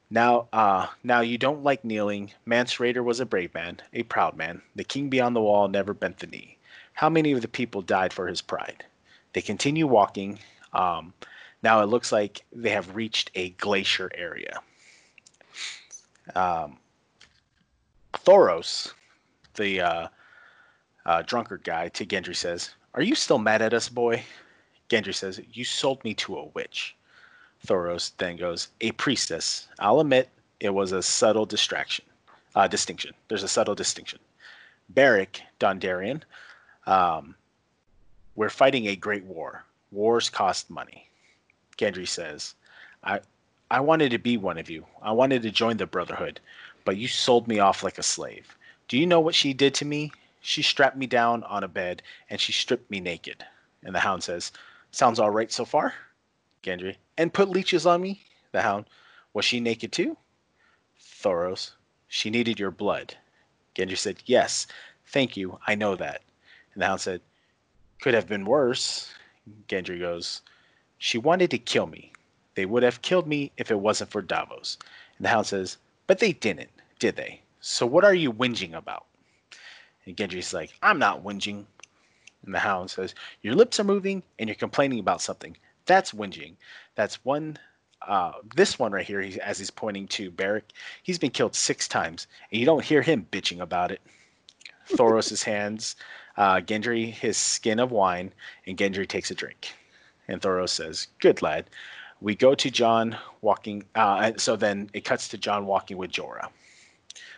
Now, 0.09 0.47
uh, 0.53 0.87
now 1.03 1.21
you 1.21 1.37
don't 1.37 1.63
like 1.63 1.83
kneeling. 1.83 2.31
Mance 2.45 2.75
Rayder 2.75 3.03
was 3.03 3.19
a 3.19 3.25
brave 3.25 3.53
man, 3.53 3.81
a 3.93 4.03
proud 4.03 4.37
man. 4.37 4.61
The 4.75 4.83
king 4.83 5.09
beyond 5.09 5.35
the 5.35 5.41
wall 5.41 5.67
never 5.67 5.93
bent 5.93 6.19
the 6.19 6.27
knee. 6.27 6.57
How 6.93 7.09
many 7.09 7.31
of 7.31 7.41
the 7.41 7.47
people 7.47 7.81
died 7.81 8.13
for 8.13 8.27
his 8.27 8.41
pride? 8.41 8.85
They 9.33 9.41
continue 9.41 9.87
walking. 9.87 10.39
Um, 10.73 11.13
now 11.63 11.81
it 11.81 11.87
looks 11.87 12.11
like 12.11 12.43
they 12.51 12.69
have 12.69 12.95
reached 12.95 13.31
a 13.35 13.49
glacier 13.51 14.11
area. 14.13 14.61
Um, 16.35 16.77
Thoros, 18.13 18.93
the 19.55 19.81
uh, 19.81 20.07
uh, 21.05 21.21
drunkard 21.23 21.63
guy, 21.63 21.89
to 21.89 22.05
Gendry 22.05 22.35
says, 22.35 22.71
Are 22.95 23.01
you 23.01 23.13
still 23.13 23.39
mad 23.39 23.61
at 23.61 23.73
us, 23.73 23.89
boy? 23.89 24.23
Gendry 24.89 25.13
says, 25.13 25.41
You 25.51 25.65
sold 25.65 26.01
me 26.05 26.13
to 26.13 26.37
a 26.37 26.45
witch. 26.45 26.95
Thoros 27.67 28.13
then 28.17 28.37
goes, 28.37 28.69
A 28.79 28.93
priestess. 28.93 29.67
I'll 29.79 29.99
admit 29.99 30.29
it 30.61 30.73
was 30.73 30.93
a 30.93 31.03
subtle 31.03 31.45
distraction, 31.45 32.05
uh, 32.55 32.69
distinction. 32.69 33.13
There's 33.27 33.43
a 33.43 33.49
subtle 33.49 33.75
distinction. 33.75 34.19
Beric, 34.87 35.41
Dondarrion, 35.59 36.21
um, 36.87 37.35
we're 38.35 38.49
fighting 38.49 38.87
a 38.87 38.95
great 38.95 39.25
war. 39.25 39.65
Wars 39.91 40.29
cost 40.29 40.69
money. 40.69 41.09
Gendry 41.77 42.07
says, 42.07 42.55
I, 43.03 43.19
I 43.69 43.81
wanted 43.81 44.11
to 44.11 44.19
be 44.19 44.37
one 44.37 44.57
of 44.57 44.69
you. 44.69 44.85
I 45.01 45.11
wanted 45.11 45.41
to 45.41 45.51
join 45.51 45.75
the 45.75 45.85
Brotherhood, 45.85 46.39
but 46.85 46.95
you 46.95 47.09
sold 47.09 47.45
me 47.45 47.59
off 47.59 47.83
like 47.83 47.97
a 47.97 48.03
slave. 48.03 48.55
Do 48.87 48.97
you 48.97 49.05
know 49.05 49.19
what 49.19 49.35
she 49.35 49.53
did 49.53 49.73
to 49.75 49.85
me? 49.85 50.13
She 50.47 50.61
strapped 50.61 50.95
me 50.95 51.07
down 51.07 51.43
on 51.45 51.63
a 51.63 51.67
bed 51.67 52.03
and 52.29 52.39
she 52.39 52.51
stripped 52.51 52.91
me 52.91 52.99
naked. 52.99 53.43
And 53.81 53.95
the 53.95 54.01
hound 54.01 54.23
says, 54.23 54.51
Sounds 54.91 55.17
all 55.19 55.31
right 55.31 55.51
so 55.51 55.65
far? 55.65 55.95
Gendry, 56.61 56.97
and 57.17 57.33
put 57.33 57.49
leeches 57.49 57.87
on 57.87 57.99
me? 58.03 58.21
The 58.51 58.61
hound, 58.61 58.85
Was 59.33 59.43
she 59.43 59.59
naked 59.59 59.91
too? 59.91 60.17
Thoros, 61.01 61.71
She 62.07 62.29
needed 62.29 62.59
your 62.59 62.69
blood. 62.69 63.17
Gendry 63.73 63.97
said, 63.97 64.21
Yes, 64.27 64.67
thank 65.07 65.35
you, 65.35 65.59
I 65.65 65.73
know 65.73 65.95
that. 65.95 66.21
And 66.75 66.83
the 66.83 66.85
hound 66.85 67.01
said, 67.01 67.21
Could 67.99 68.13
have 68.13 68.27
been 68.27 68.45
worse. 68.45 69.11
Gendry 69.67 69.99
goes, 69.99 70.43
She 70.99 71.17
wanted 71.17 71.49
to 71.49 71.57
kill 71.57 71.87
me. 71.87 72.13
They 72.53 72.67
would 72.67 72.83
have 72.83 73.01
killed 73.01 73.25
me 73.25 73.51
if 73.57 73.71
it 73.71 73.79
wasn't 73.79 74.11
for 74.11 74.21
Davos. 74.21 74.77
And 75.17 75.25
the 75.25 75.29
hound 75.29 75.47
says, 75.47 75.77
But 76.05 76.19
they 76.19 76.33
didn't, 76.33 76.69
did 76.99 77.15
they? 77.15 77.41
So 77.61 77.87
what 77.87 78.05
are 78.05 78.13
you 78.13 78.31
whinging 78.31 78.75
about? 78.75 79.07
And 80.05 80.15
Gendry's 80.15 80.53
like, 80.53 80.73
I'm 80.81 80.99
not 80.99 81.23
whinging. 81.23 81.65
And 82.45 82.53
the 82.53 82.59
hound 82.59 82.91
says, 82.91 83.15
Your 83.41 83.55
lips 83.55 83.79
are 83.79 83.83
moving 83.83 84.23
and 84.39 84.47
you're 84.47 84.55
complaining 84.55 84.99
about 84.99 85.21
something. 85.21 85.57
That's 85.85 86.11
whinging. 86.11 86.55
That's 86.95 87.23
one. 87.25 87.57
Uh, 88.01 88.33
this 88.55 88.77
one 88.77 88.91
right 88.91 89.05
here, 89.05 89.21
he, 89.21 89.39
as 89.41 89.57
he's 89.57 89.71
pointing 89.71 90.07
to 90.07 90.29
Beric, 90.29 90.65
he's 91.01 91.17
been 91.17 91.31
killed 91.31 91.55
six 91.55 91.87
times, 91.87 92.27
and 92.51 92.59
you 92.59 92.65
don't 92.65 92.83
hear 92.83 93.01
him 93.01 93.27
bitching 93.31 93.61
about 93.61 93.91
it. 93.91 93.99
Thoros' 94.91 95.43
hands, 95.43 95.95
uh, 96.37 96.57
Gendry 96.57 97.11
his 97.11 97.35
skin 97.35 97.79
of 97.79 97.91
wine, 97.91 98.31
and 98.67 98.77
Gendry 98.77 99.07
takes 99.07 99.31
a 99.31 99.35
drink. 99.35 99.73
And 100.27 100.41
Thoros 100.41 100.69
says, 100.69 101.07
Good 101.19 101.41
lad. 101.41 101.65
We 102.21 102.35
go 102.35 102.55
to 102.55 102.71
Jon 102.71 103.17
walking. 103.41 103.83
Uh, 103.95 104.33
so 104.37 104.55
then 104.55 104.89
it 104.93 105.03
cuts 105.03 105.27
to 105.29 105.37
Jon 105.37 105.65
walking 105.65 105.97
with 105.97 106.11
Jorah. 106.11 106.49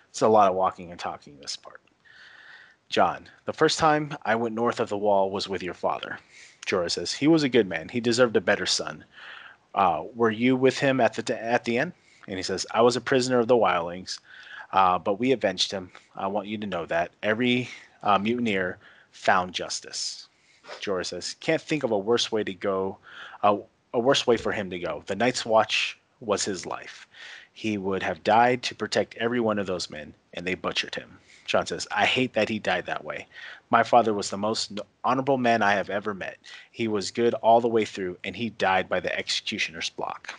It's 0.09 0.21
a 0.21 0.27
lot 0.27 0.49
of 0.49 0.55
walking 0.55 0.91
and 0.91 0.99
talking 0.99 1.37
this 1.39 1.55
part. 1.55 1.81
Jon, 2.89 3.29
the 3.45 3.53
first 3.53 3.79
time 3.79 4.17
I 4.25 4.35
went 4.35 4.55
north 4.55 4.79
of 4.79 4.89
the 4.89 4.97
wall 4.97 5.29
was 5.29 5.49
with 5.49 5.61
your 5.61 5.73
father. 5.73 6.19
Jorah 6.65 6.91
says, 6.91 7.13
He 7.13 7.27
was 7.27 7.43
a 7.43 7.49
good 7.49 7.67
man. 7.67 7.89
He 7.89 7.99
deserved 7.99 8.37
a 8.37 8.41
better 8.41 8.65
son. 8.65 9.03
Uh, 9.75 10.03
were 10.15 10.31
you 10.31 10.55
with 10.55 10.79
him 10.79 10.99
at 11.01 11.13
the 11.13 11.43
at 11.43 11.65
the 11.65 11.77
end? 11.77 11.93
And 12.27 12.37
he 12.37 12.43
says, 12.43 12.65
I 12.71 12.81
was 12.81 12.95
a 12.95 13.01
prisoner 13.01 13.39
of 13.39 13.47
the 13.47 13.55
wildlings, 13.55 14.19
uh, 14.71 14.99
but 14.99 15.19
we 15.19 15.31
avenged 15.31 15.71
him. 15.71 15.91
I 16.15 16.27
want 16.27 16.47
you 16.47 16.57
to 16.57 16.67
know 16.67 16.85
that. 16.85 17.11
Every 17.23 17.69
uh, 18.03 18.17
mutineer 18.17 18.77
found 19.11 19.53
justice. 19.53 20.27
Jorah 20.81 21.05
says, 21.05 21.35
Can't 21.39 21.61
think 21.61 21.83
of 21.83 21.91
a 21.91 21.97
worse 21.97 22.31
way 22.31 22.43
to 22.43 22.53
go, 22.53 22.97
a 23.43 23.59
worse 23.93 24.27
way 24.27 24.37
for 24.37 24.51
him 24.51 24.69
to 24.69 24.79
go. 24.79 25.03
The 25.07 25.15
Night's 25.15 25.45
Watch 25.45 25.97
was 26.19 26.45
his 26.45 26.65
life. 26.65 27.07
He 27.53 27.77
would 27.77 28.03
have 28.03 28.23
died 28.23 28.63
to 28.63 28.75
protect 28.75 29.15
every 29.15 29.39
one 29.39 29.59
of 29.59 29.67
those 29.67 29.89
men, 29.89 30.13
and 30.37 30.45
they 30.45 30.53
butchered 30.53 30.95
him. 30.95 31.17
Jon 31.45 31.65
says, 31.65 31.87
I 31.91 32.05
hate 32.05 32.33
that 32.33 32.49
he 32.49 32.59
died 32.59 32.85
that 32.85 33.03
way. 33.03 33.25
My 33.71 33.81
father 33.81 34.13
was 34.13 34.29
the 34.29 34.37
most 34.37 34.79
honorable 35.03 35.37
man 35.37 35.63
I 35.63 35.73
have 35.73 35.89
ever 35.89 36.13
met. 36.13 36.37
He 36.71 36.87
was 36.87 37.09
good 37.09 37.33
all 37.35 37.59
the 37.59 37.67
way 37.67 37.85
through, 37.85 38.17
and 38.23 38.35
he 38.35 38.51
died 38.51 38.87
by 38.87 38.99
the 38.99 39.17
executioner's 39.17 39.89
block. 39.89 40.35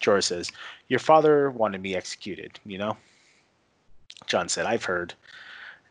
Jorah 0.00 0.24
says, 0.24 0.50
Your 0.88 1.00
father 1.00 1.50
wanted 1.50 1.82
me 1.82 1.94
executed, 1.94 2.58
you 2.64 2.78
know? 2.78 2.96
Jon 4.26 4.48
said, 4.48 4.66
I've 4.66 4.84
heard. 4.84 5.14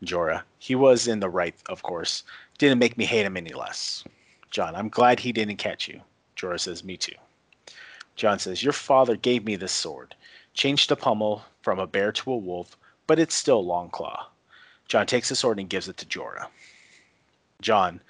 Jorah, 0.04 0.42
he 0.58 0.74
was 0.74 1.06
in 1.06 1.20
the 1.20 1.30
right, 1.30 1.54
of 1.68 1.82
course. 1.82 2.24
Didn't 2.58 2.80
make 2.80 2.98
me 2.98 3.04
hate 3.04 3.24
him 3.24 3.36
any 3.36 3.52
less. 3.52 4.04
Jon, 4.50 4.74
I'm 4.74 4.88
glad 4.88 5.20
he 5.20 5.32
didn't 5.32 5.56
catch 5.56 5.86
you. 5.86 6.00
Jorah 6.36 6.58
says, 6.58 6.82
Me 6.82 6.96
too. 6.96 7.14
Jon 8.16 8.38
says, 8.38 8.62
Your 8.62 8.72
father 8.72 9.16
gave 9.16 9.44
me 9.44 9.54
this 9.54 9.72
sword. 9.72 10.14
Changed 10.54 10.88
the 10.88 10.96
pommel 10.96 11.44
from 11.62 11.78
a 11.78 11.86
bear 11.86 12.10
to 12.12 12.32
a 12.32 12.36
wolf, 12.36 12.76
but 13.12 13.18
it's 13.18 13.34
still 13.34 13.62
Longclaw. 13.62 14.24
Jon 14.88 15.06
takes 15.06 15.28
the 15.28 15.36
sword 15.36 15.58
and 15.58 15.68
gives 15.68 15.86
it 15.86 15.98
to 15.98 16.06
Jorah. 16.06 16.46
Jon, 17.60 18.00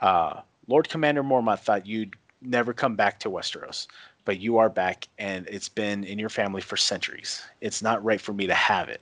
uh, 0.00 0.42
Lord 0.68 0.88
Commander 0.88 1.24
Mormont 1.24 1.58
thought 1.58 1.84
you'd 1.84 2.14
never 2.40 2.72
come 2.72 2.94
back 2.94 3.18
to 3.18 3.28
Westeros, 3.28 3.88
but 4.24 4.38
you 4.38 4.58
are 4.58 4.68
back, 4.68 5.08
and 5.18 5.48
it's 5.48 5.68
been 5.68 6.04
in 6.04 6.16
your 6.16 6.28
family 6.28 6.60
for 6.60 6.76
centuries. 6.76 7.42
It's 7.60 7.82
not 7.82 8.04
right 8.04 8.20
for 8.20 8.32
me 8.32 8.46
to 8.46 8.54
have 8.54 8.88
it. 8.88 9.00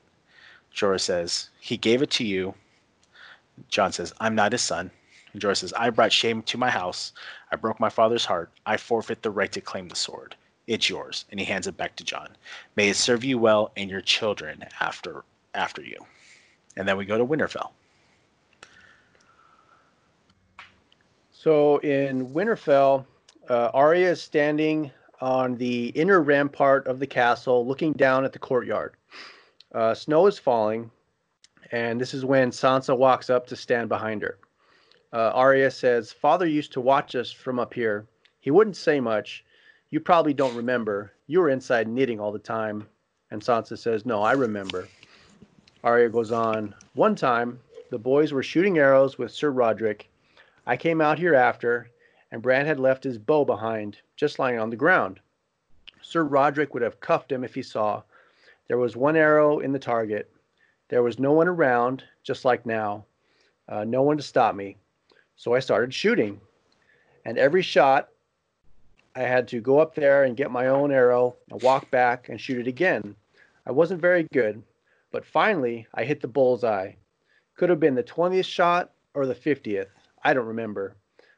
Jorah 0.74 0.98
says, 0.98 1.50
He 1.60 1.76
gave 1.76 2.00
it 2.00 2.10
to 2.12 2.24
you. 2.24 2.54
Jon 3.68 3.92
says, 3.92 4.14
I'm 4.20 4.34
not 4.34 4.52
his 4.52 4.62
son. 4.62 4.90
And 5.34 5.42
Jorah 5.42 5.58
says, 5.58 5.74
I 5.74 5.90
brought 5.90 6.10
shame 6.10 6.40
to 6.44 6.56
my 6.56 6.70
house. 6.70 7.12
I 7.52 7.56
broke 7.56 7.78
my 7.78 7.90
father's 7.90 8.24
heart. 8.24 8.50
I 8.64 8.78
forfeit 8.78 9.20
the 9.20 9.30
right 9.30 9.52
to 9.52 9.60
claim 9.60 9.90
the 9.90 9.94
sword. 9.94 10.36
It's 10.66 10.88
yours. 10.88 11.26
And 11.30 11.38
he 11.38 11.44
hands 11.44 11.66
it 11.66 11.76
back 11.76 11.96
to 11.96 12.04
Jon. 12.04 12.30
May 12.76 12.88
it 12.88 12.96
serve 12.96 13.22
you 13.24 13.36
well 13.36 13.72
and 13.76 13.90
your 13.90 14.00
children 14.00 14.64
after 14.80 15.22
after 15.54 15.82
you. 15.82 15.96
And 16.76 16.86
then 16.86 16.96
we 16.96 17.04
go 17.04 17.18
to 17.18 17.24
Winterfell. 17.24 17.70
So 21.30 21.76
in 21.78 22.28
Winterfell, 22.30 23.04
uh, 23.48 23.70
Arya 23.74 24.10
is 24.12 24.22
standing 24.22 24.90
on 25.20 25.56
the 25.56 25.88
inner 25.88 26.22
rampart 26.22 26.86
of 26.86 26.98
the 26.98 27.06
castle, 27.06 27.66
looking 27.66 27.92
down 27.92 28.24
at 28.24 28.32
the 28.32 28.38
courtyard. 28.38 28.94
Uh, 29.74 29.94
snow 29.94 30.26
is 30.26 30.38
falling, 30.38 30.90
and 31.72 32.00
this 32.00 32.14
is 32.14 32.24
when 32.24 32.50
Sansa 32.50 32.96
walks 32.96 33.30
up 33.30 33.46
to 33.48 33.56
stand 33.56 33.88
behind 33.88 34.22
her. 34.22 34.38
Uh, 35.12 35.30
Arya 35.34 35.70
says, 35.70 36.12
"Father 36.12 36.46
used 36.46 36.72
to 36.72 36.80
watch 36.80 37.14
us 37.14 37.30
from 37.30 37.58
up 37.58 37.74
here. 37.74 38.06
He 38.40 38.50
wouldn't 38.50 38.76
say 38.76 38.98
much. 39.00 39.44
You 39.90 40.00
probably 40.00 40.34
don't 40.34 40.56
remember. 40.56 41.12
You 41.26 41.40
were 41.40 41.50
inside 41.50 41.88
knitting 41.88 42.20
all 42.20 42.32
the 42.32 42.38
time." 42.38 42.86
And 43.30 43.42
Sansa 43.42 43.78
says, 43.78 44.06
"No, 44.06 44.22
I 44.22 44.32
remember." 44.32 44.88
Arya 45.84 46.08
goes 46.08 46.32
on, 46.32 46.74
One 46.94 47.14
time, 47.14 47.60
the 47.90 47.98
boys 47.98 48.32
were 48.32 48.42
shooting 48.42 48.78
arrows 48.78 49.18
with 49.18 49.30
Sir 49.30 49.50
Roderick. 49.50 50.08
I 50.66 50.78
came 50.78 51.02
out 51.02 51.18
here 51.18 51.34
after, 51.34 51.90
and 52.32 52.40
Bran 52.40 52.64
had 52.64 52.80
left 52.80 53.04
his 53.04 53.18
bow 53.18 53.44
behind, 53.44 53.98
just 54.16 54.38
lying 54.38 54.58
on 54.58 54.70
the 54.70 54.76
ground. 54.76 55.20
Sir 56.00 56.24
Roderick 56.24 56.72
would 56.72 56.82
have 56.82 57.00
cuffed 57.00 57.30
him 57.30 57.44
if 57.44 57.54
he 57.54 57.60
saw. 57.62 58.02
There 58.66 58.78
was 58.78 58.96
one 58.96 59.14
arrow 59.14 59.58
in 59.58 59.72
the 59.72 59.78
target. 59.78 60.30
There 60.88 61.02
was 61.02 61.18
no 61.18 61.32
one 61.32 61.48
around, 61.48 62.02
just 62.22 62.46
like 62.46 62.64
now. 62.64 63.04
Uh, 63.68 63.84
no 63.84 64.00
one 64.00 64.16
to 64.16 64.22
stop 64.22 64.54
me. 64.54 64.78
So 65.36 65.52
I 65.52 65.58
started 65.58 65.92
shooting. 65.92 66.40
And 67.26 67.36
every 67.36 67.60
shot, 67.60 68.08
I 69.14 69.20
had 69.20 69.46
to 69.48 69.60
go 69.60 69.80
up 69.80 69.94
there 69.94 70.24
and 70.24 70.34
get 70.34 70.50
my 70.50 70.68
own 70.68 70.90
arrow 70.90 71.36
and 71.50 71.60
walk 71.60 71.90
back 71.90 72.30
and 72.30 72.40
shoot 72.40 72.60
it 72.60 72.68
again. 72.68 73.14
I 73.66 73.72
wasn't 73.72 74.00
very 74.00 74.26
good, 74.32 74.62
but 75.14 75.24
finally, 75.24 75.86
I 75.94 76.02
hit 76.02 76.20
the 76.20 76.26
bullseye. 76.26 76.94
Could 77.56 77.70
have 77.70 77.78
been 77.78 77.94
the 77.94 78.02
20th 78.02 78.46
shot 78.46 78.90
or 79.14 79.26
the 79.26 79.34
50th. 79.36 79.86
I 80.24 80.34
don't 80.34 80.48
remember. 80.48 80.96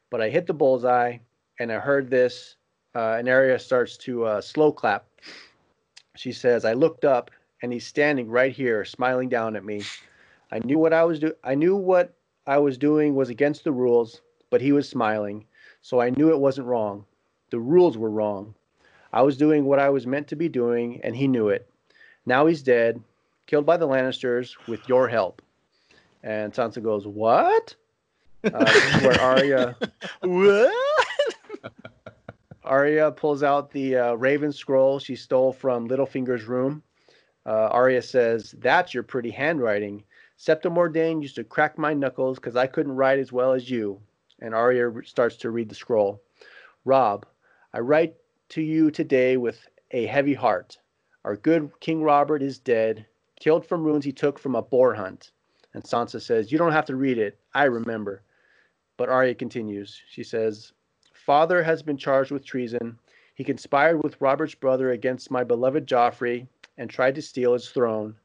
But 0.09 0.19
I 0.19 0.29
hit 0.29 0.47
the 0.47 0.53
bullseye 0.55 1.19
and 1.59 1.71
I 1.71 1.75
heard 1.75 2.09
this. 2.09 2.55
Uh, 2.95 3.17
and 3.19 3.29
Arya 3.29 3.59
starts 3.59 3.95
to 3.97 4.25
uh, 4.25 4.41
slow 4.41 4.71
clap. 4.71 5.05
She 6.15 6.31
says, 6.31 6.65
I 6.65 6.73
looked 6.73 7.05
up 7.05 7.29
and 7.61 7.71
he's 7.71 7.85
standing 7.85 8.27
right 8.27 8.51
here, 8.51 8.83
smiling 8.83 9.29
down 9.29 9.55
at 9.55 9.63
me. 9.63 9.83
I 10.51 10.57
knew 10.57 10.79
what 10.79 10.91
I 10.91 11.03
was 11.03 11.19
doing. 11.19 11.33
I 11.43 11.53
knew 11.53 11.75
what 11.75 12.15
I 12.47 12.57
was 12.57 12.79
doing 12.79 13.13
was 13.13 13.29
against 13.29 13.63
the 13.63 13.71
rules, 13.71 14.21
but 14.49 14.59
he 14.59 14.71
was 14.71 14.89
smiling, 14.89 15.45
so 15.83 16.01
I 16.01 16.09
knew 16.09 16.31
it 16.31 16.39
wasn't 16.39 16.65
wrong. 16.65 17.05
The 17.51 17.59
rules 17.59 17.95
were 17.95 18.09
wrong. 18.09 18.55
I 19.13 19.21
was 19.21 19.37
doing 19.37 19.65
what 19.65 19.77
I 19.77 19.91
was 19.91 20.07
meant 20.07 20.29
to 20.29 20.35
be 20.35 20.49
doing, 20.49 20.99
and 21.03 21.15
he 21.15 21.27
knew 21.27 21.49
it. 21.49 21.69
Now 22.25 22.47
he's 22.47 22.63
dead, 22.63 23.03
killed 23.47 23.65
by 23.65 23.77
the 23.77 23.87
Lannisters 23.87 24.55
with 24.67 24.87
your 24.87 25.07
help. 25.07 25.41
And 26.21 26.53
Sansa 26.53 26.83
goes, 26.83 27.07
"What?" 27.07 27.75
Uh, 28.43 28.71
where 29.01 29.19
Arya 29.19 29.75
What? 30.21 31.33
Arya 32.63 33.11
pulls 33.11 33.43
out 33.43 33.71
the 33.71 33.95
uh, 33.95 34.13
Raven 34.13 34.51
scroll 34.51 34.99
she 34.99 35.15
stole 35.15 35.53
from 35.53 35.87
Littlefinger's 35.87 36.43
room. 36.43 36.83
Uh, 37.45 37.69
Arya 37.71 38.01
says, 38.01 38.53
"That's 38.59 38.93
your 38.93 39.03
pretty 39.03 39.31
handwriting. 39.31 40.03
Septa 40.35 40.69
Mordane 40.69 41.21
used 41.21 41.35
to 41.35 41.43
crack 41.43 41.77
my 41.77 41.93
knuckles 41.93 42.37
because 42.37 42.55
I 42.55 42.67
couldn't 42.67 42.95
write 42.95 43.19
as 43.19 43.31
well 43.31 43.53
as 43.53 43.69
you." 43.69 44.01
And 44.39 44.53
Arya 44.53 44.91
starts 45.05 45.37
to 45.37 45.49
read 45.49 45.69
the 45.69 45.75
scroll. 45.75 46.21
Robb, 46.85 47.25
I 47.73 47.79
write 47.79 48.15
to 48.49 48.61
you 48.61 48.91
today 48.91 49.37
with 49.37 49.67
a 49.91 50.05
heavy 50.05 50.33
heart. 50.33 50.77
Our 51.23 51.37
good 51.37 51.71
King 51.79 52.03
Robert 52.03 52.41
is 52.41 52.59
dead, 52.59 53.05
killed 53.39 53.65
from 53.65 53.83
wounds 53.83 54.05
he 54.05 54.11
took 54.11 54.39
from 54.39 54.55
a 54.55 54.61
boar 54.61 54.93
hunt. 54.93 55.31
And 55.73 55.83
Sansa 55.83 56.21
says, 56.21 56.51
"You 56.51 56.57
don't 56.57 56.71
have 56.71 56.85
to 56.85 56.95
read 56.95 57.17
it. 57.17 57.37
I 57.53 57.65
remember." 57.65 58.23
But 58.97 59.09
Arya 59.09 59.35
continues. 59.35 60.01
She 60.09 60.23
says, 60.23 60.73
father 61.27 61.61
has 61.61 61.83
been 61.83 61.97
charged 61.97 62.31
with 62.31 62.45
treason. 62.45 62.97
He 63.35 63.43
conspired 63.43 64.01
with 64.01 64.19
Robert's 64.21 64.55
brother 64.55 64.91
against 64.91 65.29
my 65.29 65.43
beloved 65.43 65.85
Joffrey 65.85 66.47
and 66.77 66.89
tried 66.89 67.15
to 67.15 67.21
steal 67.21 67.51
his 67.51 67.69
throne. 67.69 68.15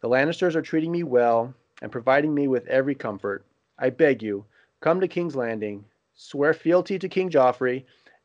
The 0.00 0.08
Lannisters 0.08 0.56
are 0.56 0.62
treating 0.62 0.90
me 0.90 1.04
well 1.04 1.54
and 1.80 1.92
providing 1.92 2.34
me 2.34 2.48
with 2.48 2.66
every 2.66 2.96
comfort. 2.96 3.46
I 3.78 3.90
beg 3.90 4.20
you, 4.20 4.44
come 4.80 5.00
to 5.00 5.06
King's 5.06 5.36
Landing, 5.36 5.84
swear 6.14 6.52
fealty 6.52 6.98
to 6.98 7.08
King 7.08 7.30
Joffrey, 7.30 7.84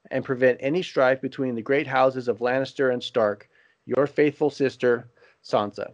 and 0.09 0.25
prevent 0.25 0.57
any 0.59 0.81
strife 0.81 1.21
between 1.21 1.53
the 1.53 1.61
great 1.61 1.85
houses 1.85 2.27
of 2.27 2.39
Lannister 2.39 2.91
and 2.91 3.03
Stark. 3.03 3.47
Your 3.85 4.07
faithful 4.07 4.49
sister, 4.49 5.07
Sansa. 5.43 5.93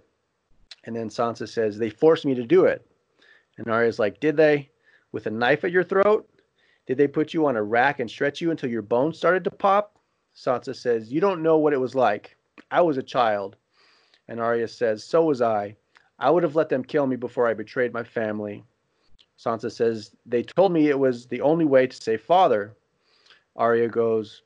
And 0.83 0.95
then 0.95 1.09
Sansa 1.09 1.47
says, 1.47 1.77
They 1.77 1.89
forced 1.89 2.25
me 2.25 2.33
to 2.35 2.43
do 2.43 2.65
it. 2.65 2.85
And 3.57 3.67
Arya's 3.67 4.00
like, 4.00 4.19
Did 4.19 4.38
they? 4.38 4.69
With 5.11 5.27
a 5.27 5.31
knife 5.31 5.63
at 5.63 5.71
your 5.71 5.83
throat? 5.83 6.27
Did 6.88 6.97
they 6.97 7.07
put 7.07 7.33
you 7.33 7.45
on 7.45 7.55
a 7.55 7.63
rack 7.63 8.00
and 8.00 8.09
stretch 8.09 8.41
you 8.41 8.51
until 8.51 8.69
your 8.69 8.81
bones 8.81 9.17
started 9.17 9.43
to 9.43 9.51
pop? 9.51 9.97
Sansa 10.35 10.75
says, 10.75 11.11
You 11.11 11.21
don't 11.21 11.43
know 11.43 11.57
what 11.57 11.73
it 11.73 11.79
was 11.79 11.95
like. 11.95 12.35
I 12.71 12.81
was 12.81 12.97
a 12.97 13.03
child. 13.03 13.57
And 14.27 14.39
Arya 14.39 14.67
says, 14.67 15.03
So 15.03 15.25
was 15.25 15.41
I. 15.41 15.75
I 16.17 16.29
would 16.29 16.43
have 16.43 16.55
let 16.55 16.69
them 16.69 16.83
kill 16.83 17.07
me 17.07 17.15
before 17.15 17.47
I 17.47 17.53
betrayed 17.53 17.93
my 17.93 18.03
family. 18.03 18.63
Sansa 19.38 19.71
says, 19.71 20.15
They 20.25 20.43
told 20.43 20.71
me 20.71 20.88
it 20.88 21.00
was 21.00 21.27
the 21.27 21.41
only 21.41 21.65
way 21.65 21.88
to 21.88 21.95
save 21.95 22.21
father. 22.21 22.75
Arya 23.55 23.89
goes, 23.89 24.43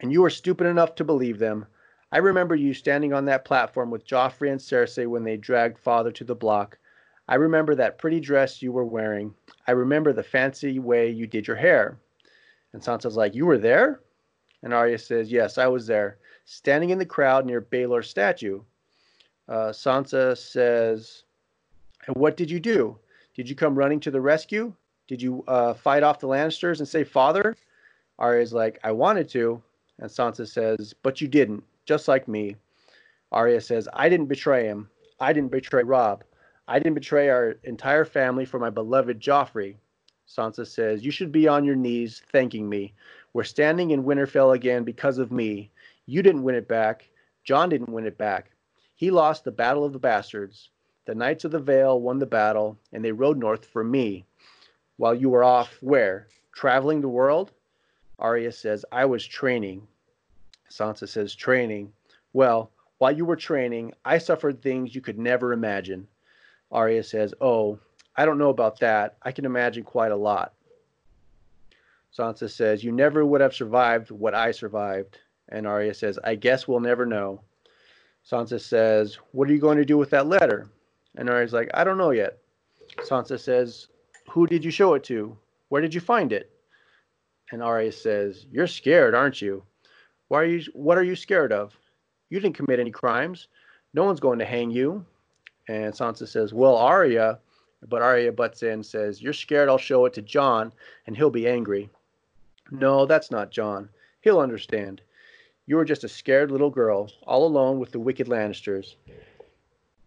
And 0.00 0.12
you 0.12 0.22
were 0.22 0.30
stupid 0.30 0.66
enough 0.66 0.94
to 0.96 1.04
believe 1.04 1.38
them. 1.38 1.66
I 2.12 2.18
remember 2.18 2.56
you 2.56 2.74
standing 2.74 3.12
on 3.12 3.24
that 3.26 3.44
platform 3.44 3.90
with 3.90 4.06
Joffrey 4.06 4.50
and 4.50 4.60
Cersei 4.60 5.06
when 5.06 5.22
they 5.22 5.36
dragged 5.36 5.78
father 5.78 6.10
to 6.12 6.24
the 6.24 6.34
block. 6.34 6.78
I 7.28 7.36
remember 7.36 7.76
that 7.76 7.98
pretty 7.98 8.18
dress 8.18 8.60
you 8.60 8.72
were 8.72 8.84
wearing. 8.84 9.32
I 9.68 9.72
remember 9.72 10.12
the 10.12 10.22
fancy 10.24 10.80
way 10.80 11.08
you 11.08 11.28
did 11.28 11.46
your 11.46 11.56
hair. 11.56 11.98
And 12.72 12.82
Sansa's 12.82 13.16
like, 13.16 13.34
You 13.34 13.46
were 13.46 13.58
there? 13.58 14.00
And 14.62 14.74
Arya 14.74 14.98
says, 14.98 15.30
Yes, 15.30 15.56
I 15.56 15.68
was 15.68 15.86
there, 15.86 16.18
standing 16.44 16.90
in 16.90 16.98
the 16.98 17.06
crowd 17.06 17.46
near 17.46 17.60
Baelor's 17.60 18.10
statue. 18.10 18.60
Uh, 19.48 19.70
Sansa 19.70 20.36
says, 20.36 21.22
And 22.08 22.16
what 22.16 22.36
did 22.36 22.50
you 22.50 22.58
do? 22.58 22.98
Did 23.34 23.48
you 23.48 23.54
come 23.54 23.76
running 23.76 24.00
to 24.00 24.10
the 24.10 24.20
rescue? 24.20 24.72
Did 25.06 25.22
you 25.22 25.44
uh, 25.46 25.74
fight 25.74 26.02
off 26.02 26.18
the 26.18 26.28
Lannisters 26.28 26.80
and 26.80 26.88
save 26.88 27.08
father? 27.08 27.56
Arya's 28.18 28.52
like, 28.52 28.80
I 28.82 28.90
wanted 28.92 29.28
to. 29.30 29.62
And 29.98 30.10
Sansa 30.10 30.48
says, 30.48 30.94
But 31.02 31.20
you 31.20 31.28
didn't, 31.28 31.62
just 31.90 32.06
like 32.06 32.28
me. 32.28 32.54
Arya 33.32 33.60
says, 33.60 33.88
I 33.92 34.08
didn't 34.08 34.28
betray 34.28 34.66
him. 34.66 34.88
I 35.18 35.32
didn't 35.32 35.50
betray 35.50 35.82
Robb. 35.82 36.22
I 36.68 36.78
didn't 36.78 36.94
betray 36.94 37.30
our 37.30 37.56
entire 37.64 38.04
family 38.04 38.44
for 38.44 38.60
my 38.60 38.70
beloved 38.70 39.18
Joffrey. 39.18 39.74
Sansa 40.28 40.64
says, 40.64 41.04
You 41.04 41.10
should 41.10 41.32
be 41.32 41.48
on 41.48 41.64
your 41.64 41.74
knees 41.74 42.22
thanking 42.30 42.68
me. 42.68 42.94
We're 43.32 43.42
standing 43.42 43.90
in 43.90 44.04
Winterfell 44.04 44.54
again 44.54 44.84
because 44.84 45.18
of 45.18 45.32
me. 45.32 45.72
You 46.06 46.22
didn't 46.22 46.44
win 46.44 46.54
it 46.54 46.68
back. 46.68 47.10
Jon 47.42 47.68
didn't 47.68 47.92
win 47.92 48.06
it 48.06 48.16
back. 48.16 48.52
He 48.94 49.10
lost 49.10 49.42
the 49.42 49.50
Battle 49.50 49.84
of 49.84 49.92
the 49.92 49.98
Bastards. 49.98 50.70
The 51.06 51.16
Knights 51.16 51.44
of 51.44 51.50
the 51.50 51.58
Vale 51.58 52.00
won 52.00 52.20
the 52.20 52.24
battle, 52.24 52.78
and 52.92 53.04
they 53.04 53.10
rode 53.10 53.36
north 53.36 53.66
for 53.66 53.82
me. 53.82 54.26
While 54.96 55.16
you 55.16 55.28
were 55.28 55.42
off, 55.42 55.76
where? 55.80 56.28
Traveling 56.52 57.00
the 57.00 57.08
world? 57.08 57.50
Arya 58.16 58.52
says, 58.52 58.84
I 58.92 59.06
was 59.06 59.26
training. 59.26 59.88
Sansa 60.70 61.08
says, 61.08 61.34
Training. 61.34 61.92
Well, 62.32 62.70
while 62.98 63.12
you 63.12 63.24
were 63.24 63.36
training, 63.36 63.92
I 64.04 64.18
suffered 64.18 64.62
things 64.62 64.94
you 64.94 65.00
could 65.00 65.18
never 65.18 65.52
imagine. 65.52 66.06
Arya 66.70 67.02
says, 67.02 67.34
Oh, 67.40 67.78
I 68.16 68.24
don't 68.24 68.38
know 68.38 68.50
about 68.50 68.80
that. 68.80 69.16
I 69.22 69.32
can 69.32 69.44
imagine 69.44 69.84
quite 69.84 70.12
a 70.12 70.16
lot. 70.16 70.52
Sansa 72.16 72.50
says, 72.50 72.84
You 72.84 72.92
never 72.92 73.24
would 73.24 73.40
have 73.40 73.54
survived 73.54 74.10
what 74.10 74.34
I 74.34 74.50
survived. 74.50 75.18
And 75.48 75.66
Arya 75.66 75.94
says, 75.94 76.18
I 76.22 76.36
guess 76.36 76.68
we'll 76.68 76.80
never 76.80 77.06
know. 77.06 77.40
Sansa 78.28 78.60
says, 78.60 79.18
What 79.32 79.48
are 79.48 79.52
you 79.52 79.60
going 79.60 79.78
to 79.78 79.84
do 79.84 79.98
with 79.98 80.10
that 80.10 80.26
letter? 80.26 80.68
And 81.16 81.28
Arya's 81.28 81.52
like, 81.52 81.70
I 81.74 81.84
don't 81.84 81.98
know 81.98 82.10
yet. 82.10 82.38
Sansa 82.98 83.38
says, 83.38 83.88
Who 84.30 84.46
did 84.46 84.64
you 84.64 84.70
show 84.70 84.94
it 84.94 85.04
to? 85.04 85.36
Where 85.68 85.82
did 85.82 85.94
you 85.94 86.00
find 86.00 86.32
it? 86.32 86.50
And 87.50 87.62
Arya 87.62 87.92
says, 87.92 88.46
You're 88.52 88.66
scared, 88.66 89.14
aren't 89.14 89.40
you? 89.42 89.64
Why 90.30 90.42
are 90.42 90.44
you 90.44 90.64
what 90.74 90.96
are 90.96 91.02
you 91.02 91.16
scared 91.16 91.52
of? 91.52 91.76
You 92.28 92.38
didn't 92.38 92.54
commit 92.54 92.78
any 92.78 92.92
crimes. 92.92 93.48
No 93.92 94.04
one's 94.04 94.20
going 94.20 94.38
to 94.38 94.44
hang 94.44 94.70
you. 94.70 95.04
And 95.66 95.92
Sansa 95.92 96.28
says, 96.28 96.54
Well, 96.54 96.76
Arya, 96.76 97.40
but 97.88 98.00
Arya 98.00 98.30
butts 98.30 98.62
in 98.62 98.74
and 98.74 98.86
says, 98.86 99.20
You're 99.20 99.32
scared 99.32 99.68
I'll 99.68 99.76
show 99.76 100.04
it 100.06 100.12
to 100.14 100.22
Jon 100.22 100.72
and 101.08 101.16
he'll 101.16 101.30
be 101.30 101.48
angry. 101.48 101.90
No, 102.70 103.06
that's 103.06 103.32
not 103.32 103.50
Jon. 103.50 103.88
He'll 104.20 104.38
understand. 104.38 105.00
You 105.66 105.74
were 105.74 105.84
just 105.84 106.04
a 106.04 106.08
scared 106.08 106.52
little 106.52 106.70
girl, 106.70 107.10
all 107.24 107.44
alone 107.44 107.80
with 107.80 107.90
the 107.90 107.98
wicked 107.98 108.28
Lannisters. 108.28 108.94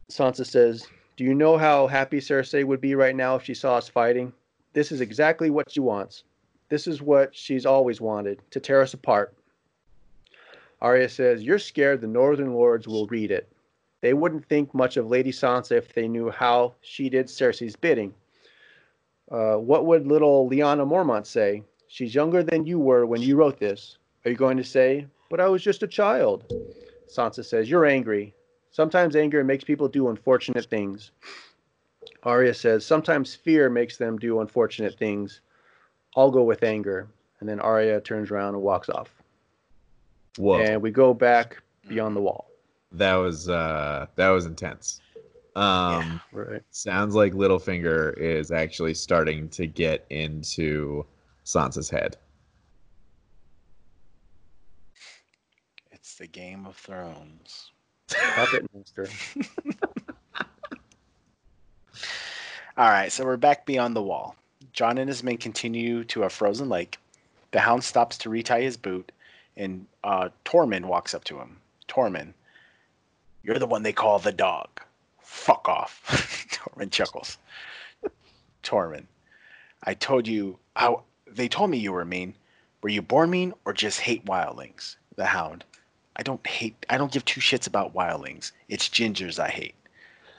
Sansa 0.09 0.45
says, 0.45 0.87
Do 1.17 1.25
you 1.25 1.35
know 1.35 1.57
how 1.57 1.87
happy 1.87 2.21
Cersei 2.21 2.63
would 2.63 2.79
be 2.79 2.95
right 2.95 3.15
now 3.15 3.35
if 3.35 3.43
she 3.43 3.53
saw 3.53 3.75
us 3.75 3.89
fighting? 3.89 4.31
This 4.71 4.89
is 4.93 5.01
exactly 5.01 5.49
what 5.49 5.69
she 5.69 5.81
wants. 5.81 6.23
This 6.69 6.87
is 6.87 7.01
what 7.01 7.35
she's 7.35 7.65
always 7.65 7.99
wanted 7.99 8.41
to 8.51 8.61
tear 8.61 8.81
us 8.81 8.93
apart. 8.93 9.35
Arya 10.83 11.07
says, 11.07 11.41
You're 11.41 11.59
scared 11.59 12.01
the 12.01 12.07
Northern 12.07 12.53
Lords 12.53 12.89
will 12.89 13.07
read 13.07 13.31
it. 13.31 13.49
They 14.01 14.13
wouldn't 14.13 14.45
think 14.45 14.73
much 14.73 14.97
of 14.97 15.07
Lady 15.07 15.31
Sansa 15.31 15.77
if 15.77 15.93
they 15.93 16.09
knew 16.09 16.29
how 16.29 16.75
she 16.81 17.09
did 17.09 17.27
Cersei's 17.27 17.77
bidding. 17.77 18.13
Uh, 19.31 19.55
what 19.55 19.85
would 19.85 20.05
little 20.05 20.49
Lyanna 20.49 20.85
Mormont 20.85 21.25
say? 21.25 21.63
She's 21.87 22.13
younger 22.13 22.43
than 22.43 22.65
you 22.65 22.79
were 22.79 23.05
when 23.05 23.21
you 23.21 23.37
wrote 23.37 23.59
this. 23.59 23.97
Are 24.25 24.31
you 24.31 24.35
going 24.35 24.57
to 24.57 24.63
say, 24.63 25.07
But 25.29 25.39
I 25.39 25.47
was 25.47 25.63
just 25.63 25.83
a 25.83 25.87
child? 25.87 26.51
Sansa 27.07 27.45
says, 27.45 27.69
You're 27.69 27.85
angry. 27.85 28.35
Sometimes 28.71 29.15
anger 29.15 29.41
makes 29.41 29.63
people 29.63 29.87
do 29.87 30.09
unfortunate 30.09 30.65
things. 30.65 31.11
Arya 32.23 32.53
says, 32.53 32.85
Sometimes 32.85 33.33
fear 33.33 33.69
makes 33.69 33.95
them 33.95 34.17
do 34.19 34.41
unfortunate 34.41 34.99
things. 34.99 35.39
I'll 36.17 36.31
go 36.31 36.43
with 36.43 36.61
anger. 36.61 37.07
And 37.39 37.47
then 37.47 37.61
Arya 37.61 38.01
turns 38.01 38.31
around 38.31 38.55
and 38.55 38.63
walks 38.63 38.89
off. 38.89 39.22
Whoa, 40.37 40.59
And 40.59 40.81
we 40.81 40.91
go 40.91 41.13
back 41.13 41.61
beyond 41.87 42.15
the 42.15 42.21
wall. 42.21 42.49
that 42.93 43.15
was 43.15 43.49
uh 43.49 44.07
that 44.15 44.29
was 44.29 44.45
intense. 44.45 45.01
Um, 45.55 46.19
Right. 46.31 46.63
sounds 46.71 47.13
like 47.13 47.33
Littlefinger 47.33 48.17
is 48.17 48.49
actually 48.51 48.95
starting 48.95 49.49
to 49.49 49.67
get 49.67 50.05
into 50.09 51.05
Sansa's 51.45 51.89
head. 51.91 52.17
It's 55.91 56.15
the 56.15 56.25
Game 56.27 56.65
of 56.65 56.75
Thrones. 56.75 57.71
Puppet 58.35 58.65
Master. 58.73 59.07
All 62.75 62.89
right, 62.89 63.11
so 63.11 63.23
we're 63.23 63.37
back 63.37 63.65
beyond 63.67 63.95
the 63.95 64.01
wall. 64.01 64.35
Jon 64.71 64.97
and 64.97 65.07
his 65.07 65.23
men 65.23 65.37
continue 65.37 66.03
to 66.05 66.23
a 66.23 66.29
frozen 66.29 66.67
lake. 66.69 66.97
The 67.51 67.59
hound 67.59 67.83
stops 67.83 68.17
to 68.19 68.29
retie 68.31 68.63
his 68.63 68.77
boot, 68.77 69.11
and 69.57 69.85
uh, 70.03 70.29
Tormund 70.45 70.85
walks 70.85 71.13
up 71.13 71.23
to 71.25 71.39
him. 71.39 71.57
Tormund, 71.87 72.33
you're 73.43 73.59
the 73.59 73.67
one 73.67 73.83
they 73.83 73.93
call 73.93 74.19
the 74.19 74.31
dog. 74.31 74.67
Fuck 75.21 75.67
off. 75.67 76.01
Tormund 76.51 76.91
chuckles. 76.91 77.37
Tormund, 78.63 79.05
I 79.83 79.93
told 79.93 80.27
you 80.27 80.57
how 80.75 81.03
they 81.27 81.47
told 81.47 81.69
me 81.69 81.77
you 81.77 81.91
were 81.91 82.05
mean. 82.05 82.35
Were 82.81 82.89
you 82.89 83.01
born 83.01 83.29
mean 83.29 83.53
or 83.65 83.73
just 83.73 83.99
hate 83.99 84.25
wildlings? 84.25 84.95
The 85.15 85.25
hound. 85.25 85.63
I 86.15 86.23
don't 86.23 86.45
hate 86.45 86.85
I 86.89 86.97
don't 86.97 87.11
give 87.11 87.25
two 87.25 87.41
shits 87.41 87.67
about 87.67 87.93
wildlings. 87.93 88.51
It's 88.69 88.89
gingers 88.89 89.39
I 89.39 89.49
hate. 89.49 89.75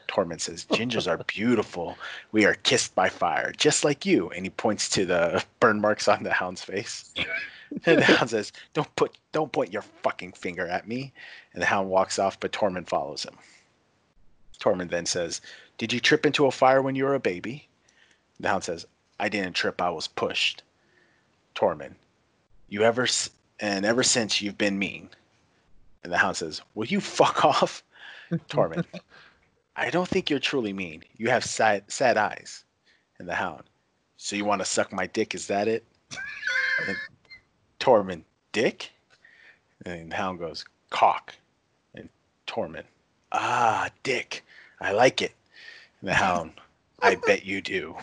Tormund 0.09 0.41
says, 0.41 0.65
Gingers 0.67 1.09
are 1.09 1.23
beautiful. 1.25 1.97
We 2.33 2.45
are 2.45 2.55
kissed 2.55 2.95
by 2.95 3.09
fire, 3.09 3.53
just 3.57 3.85
like 3.85 4.07
you. 4.07 4.31
And 4.31 4.45
he 4.45 4.51
points 4.51 4.89
to 4.91 5.05
the 5.05 5.45
burn 5.61 5.81
marks 5.81 6.09
on 6.09 6.23
the 6.23 6.33
hound's 6.33 6.63
face. 6.63 7.13
and 7.87 7.99
the 7.99 8.05
hound 8.05 8.31
says, 8.31 8.53
Don't 8.73 8.95
put 8.97 9.17
don't 9.33 9.53
point 9.53 9.73
your 9.73 9.83
fucking 9.83 10.33
finger 10.33 10.67
at 10.67 10.87
me. 10.89 11.13
And 11.53 11.63
the 11.63 11.67
hound 11.67 11.89
walks 11.89 12.19
off, 12.19 12.39
but 12.41 12.53
Tormund 12.53 12.89
follows 12.89 13.25
him. 13.25 13.35
Tormund 14.61 14.91
then 14.91 15.07
says, 15.07 15.41
Did 15.79 15.93
you 15.93 16.01
trip 16.01 16.27
into 16.27 16.47
a 16.47 16.51
fire 16.51 16.83
when 16.83 16.95
you 16.95 17.05
were 17.05 17.15
a 17.15 17.21
baby? 17.21 17.69
The 18.41 18.49
hound 18.49 18.65
says, 18.65 18.87
I 19.21 19.29
didn't 19.29 19.55
trip, 19.55 19.81
I 19.81 19.91
was 19.91 20.09
pushed. 20.09 20.63
Tormund, 21.55 21.95
you 22.69 22.83
ever 22.83 23.03
s- 23.05 23.31
and 23.61 23.85
ever 23.87 24.03
since 24.03 24.43
you've 24.43 24.59
been 24.59 24.79
mean. 24.79 25.09
And 26.03 26.13
the 26.13 26.19
hound 26.19 26.37
says, 26.37 26.61
Will 26.75 26.87
you 26.87 27.01
fuck 27.01 27.45
off? 27.45 27.83
Tormund, 28.49 28.85
I 29.77 29.91
don't 29.91 30.09
think 30.09 30.31
you're 30.31 30.39
truly 30.39 30.73
mean. 30.73 31.05
You 31.17 31.31
have 31.31 31.45
sad, 31.45 31.85
sad 31.91 32.17
eyes. 32.17 32.65
And 33.19 33.29
the 33.29 33.35
hound, 33.35 33.63
So 34.17 34.35
you 34.35 34.45
want 34.45 34.61
to 34.61 34.65
suck 34.67 34.93
my 34.93 35.07
dick? 35.07 35.35
Is 35.35 35.47
that 35.47 35.69
it? 35.69 35.85
Tormund, 37.85 38.23
Dick? 38.53 38.93
And 39.85 40.11
the 40.11 40.17
hound 40.17 40.39
goes, 40.39 40.65
Cock. 40.89 41.35
And 41.95 42.09
Tormund, 42.47 42.85
Ah, 43.31 43.91
Dick. 44.03 44.43
I 44.81 44.93
like 44.93 45.21
it. 45.21 45.33
And 46.01 46.09
the 46.09 46.15
hound, 46.15 46.53
I 47.03 47.17
bet 47.27 47.45
you 47.45 47.61
do. 47.61 47.95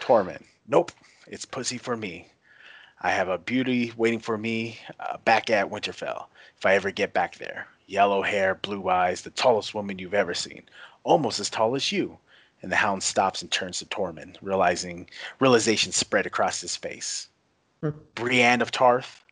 Tormund, 0.00 0.42
Nope. 0.66 0.90
It's 1.28 1.44
pussy 1.44 1.78
for 1.78 1.96
me. 1.96 2.26
I 3.00 3.10
have 3.12 3.28
a 3.28 3.38
beauty 3.38 3.92
waiting 3.96 4.18
for 4.18 4.36
me 4.36 4.80
uh, 4.98 5.18
back 5.18 5.48
at 5.48 5.70
Winterfell 5.70 6.26
if 6.56 6.66
I 6.66 6.74
ever 6.74 6.90
get 6.90 7.12
back 7.12 7.36
there. 7.38 7.68
Yellow 7.86 8.22
hair, 8.22 8.56
blue 8.56 8.88
eyes, 8.88 9.22
the 9.22 9.30
tallest 9.30 9.72
woman 9.72 10.00
you've 10.00 10.14
ever 10.14 10.34
seen, 10.34 10.64
almost 11.04 11.38
as 11.38 11.48
tall 11.48 11.76
as 11.76 11.92
you. 11.92 12.18
And 12.60 12.72
the 12.72 12.76
hound 12.76 13.04
stops 13.04 13.40
and 13.40 13.52
turns 13.52 13.78
to 13.78 13.84
Tormund, 13.86 14.36
realizing 14.42 15.08
realization 15.38 15.92
spread 15.92 16.26
across 16.26 16.60
his 16.60 16.74
face. 16.74 17.28
Brienne 18.14 18.60
of 18.60 18.70
Tarth, 18.70 19.24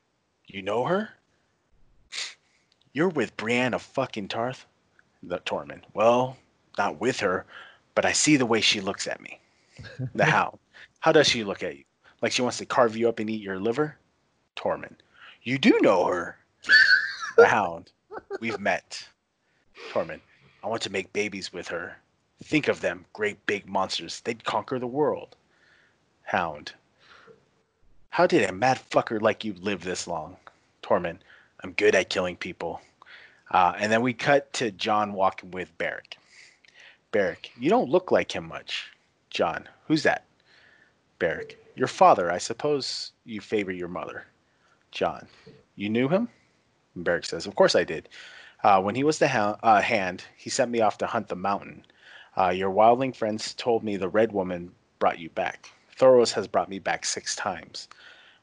you 0.47 0.63
know 0.63 0.85
her? 0.85 1.11
You're 2.93 3.09
with 3.09 3.37
Brienne 3.37 3.75
of 3.75 3.83
fucking 3.83 4.29
Tarth? 4.29 4.67
The 5.23 5.39
Tormund. 5.41 5.83
Well, 5.95 6.37
not 6.79 7.01
with 7.01 7.21
her, 7.21 7.45
but 7.95 8.05
I 8.05 8.13
see 8.13 8.37
the 8.37 8.47
way 8.47 8.61
she 8.61 8.81
looks 8.81 9.07
at 9.07 9.21
me. 9.21 9.41
The 10.15 10.25
hound. 10.37 10.59
How 11.01 11.13
does 11.13 11.27
she 11.27 11.45
look 11.45 11.63
at 11.63 11.77
you? 11.77 11.85
Like 12.23 12.33
she 12.33 12.43
wants 12.43 12.59
to 12.59 12.67
carve 12.67 12.97
you 12.97 13.09
up 13.09 13.19
and 13.19 13.29
eat 13.29 13.43
your 13.43 13.59
liver? 13.59 13.97
Tormund. 14.55 14.97
You 15.43 15.59
do 15.59 15.79
know 15.83 16.07
her. 16.07 16.39
the 17.37 17.47
hound. 17.47 17.93
We've 18.41 18.61
met. 18.61 19.07
Tormund. 19.93 20.21
I 20.63 20.69
want 20.69 20.83
to 20.83 20.91
make 20.91 21.13
babies 21.13 21.53
with 21.53 21.69
her. 21.69 21.97
Think 22.45 22.69
of 22.69 22.81
them, 22.81 23.05
great 23.13 23.45
big 23.47 23.69
monsters. 23.69 24.21
They'd 24.21 24.45
conquer 24.45 24.79
the 24.79 24.87
world. 24.87 25.37
Hound. 26.23 26.73
How 28.17 28.27
did 28.27 28.49
a 28.49 28.53
mad 28.55 28.81
fucker 28.91 29.21
like 29.21 29.45
you 29.45 29.53
live 29.61 29.85
this 29.85 30.07
long? 30.07 30.39
Tormund. 30.83 31.19
I'm 31.63 31.73
good 31.73 31.95
at 31.95 32.09
killing 32.09 32.35
people. 32.35 32.81
Uh, 33.51 33.75
and 33.77 33.93
then 33.93 34.01
we 34.01 34.15
cut 34.15 34.51
to 34.55 34.71
Jon 34.71 35.13
walking 35.13 35.51
with 35.51 35.77
Beric. 35.77 36.17
Beric, 37.13 37.53
you 37.61 37.69
don't 37.69 37.91
look 37.91 38.11
like 38.11 38.35
him 38.35 38.49
much. 38.49 38.91
Jon, 39.29 39.69
who's 39.87 40.03
that? 40.05 40.25
Beric, 41.19 41.59
your 41.75 41.89
father. 41.89 42.33
I 42.33 42.39
suppose 42.39 43.13
you 43.27 43.43
favor 43.43 43.71
your 43.71 43.87
mother. 43.87 44.25
Jon, 44.93 45.27
you 45.75 45.91
knew 45.91 46.09
him? 46.09 46.31
And 46.95 47.05
Beric 47.05 47.27
says, 47.27 47.45
Of 47.47 47.55
course 47.55 47.75
I 47.75 47.85
did. 47.85 48.09
Uh, 48.65 48.81
when 48.81 48.95
he 48.95 49.05
was 49.05 49.19
the 49.19 49.29
ha- 49.29 49.59
uh, 49.63 49.83
hand, 49.83 50.25
he 50.39 50.49
sent 50.49 50.71
me 50.71 50.81
off 50.81 50.97
to 50.99 51.07
hunt 51.07 51.29
the 51.29 51.37
mountain. 51.37 51.85
Uh, 52.35 52.49
your 52.49 52.71
wildling 52.71 53.15
friends 53.15 53.53
told 53.53 53.85
me 53.85 53.99
the 53.99 54.09
red 54.09 54.33
woman 54.33 54.73
brought 55.01 55.19
you 55.19 55.29
back. 55.29 55.69
Thoros 55.99 56.33
has 56.33 56.47
brought 56.47 56.71
me 56.71 56.79
back 56.79 57.05
six 57.05 57.37
times. 57.37 57.89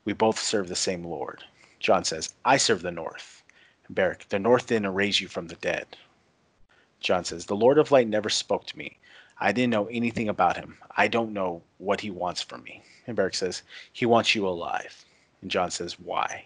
We 0.06 0.13
both 0.13 0.39
serve 0.39 0.68
the 0.68 0.76
same 0.76 1.04
lord. 1.04 1.44
Jon 1.80 2.04
says, 2.04 2.34
I 2.46 2.58
serve 2.58 2.82
the 2.82 2.92
north. 2.92 3.44
And 3.88 3.96
Beric, 3.96 4.28
the 4.30 4.39
north 4.39 4.68
didn't 4.68 4.94
raise 4.94 5.22
you 5.22 5.28
from 5.28 5.48
the 5.48 5.56
dead. 5.56 5.98
Jon 7.00 7.26
says, 7.26 7.46
The 7.46 7.56
Lord 7.56 7.78
of 7.78 7.92
Light 7.92 8.08
never 8.08 8.30
spoke 8.30 8.66
to 8.68 8.78
me. 8.78 8.98
I 9.39 9.52
didn't 9.52 9.72
know 9.72 9.88
anything 9.88 10.30
about 10.30 10.56
him. 10.56 10.78
I 10.96 11.08
don't 11.08 11.34
know 11.34 11.62
what 11.78 12.02
he 12.02 12.10
wants 12.10 12.42
from 12.42 12.63
me. 12.63 12.82
And 13.08 13.16
Beric 13.16 13.36
says, 13.36 13.63
He 13.92 14.06
wants 14.06 14.36
you 14.36 14.48
alive. 14.48 15.06
And 15.42 15.52
Jon 15.52 15.72
says, 15.72 16.00
Why? 16.00 16.46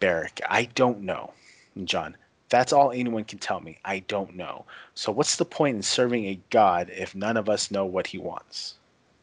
Beric, 0.00 0.40
I 0.48 0.64
don't 0.64 1.00
know. 1.02 1.32
And 1.76 1.86
Jon, 1.86 2.16
that's 2.48 2.72
all 2.72 2.90
anyone 2.90 3.24
can 3.24 3.38
tell 3.38 3.60
me. 3.60 3.78
I 3.84 4.00
don't 4.00 4.34
know. 4.34 4.64
So 4.94 5.12
what's 5.12 5.36
the 5.36 5.44
point 5.44 5.76
in 5.76 5.82
serving 5.82 6.26
a 6.26 6.40
God 6.50 6.90
if 6.90 7.14
none 7.14 7.36
of 7.36 7.48
us 7.48 7.70
know 7.70 7.86
what 7.86 8.08
he 8.08 8.18
wants? 8.18 8.74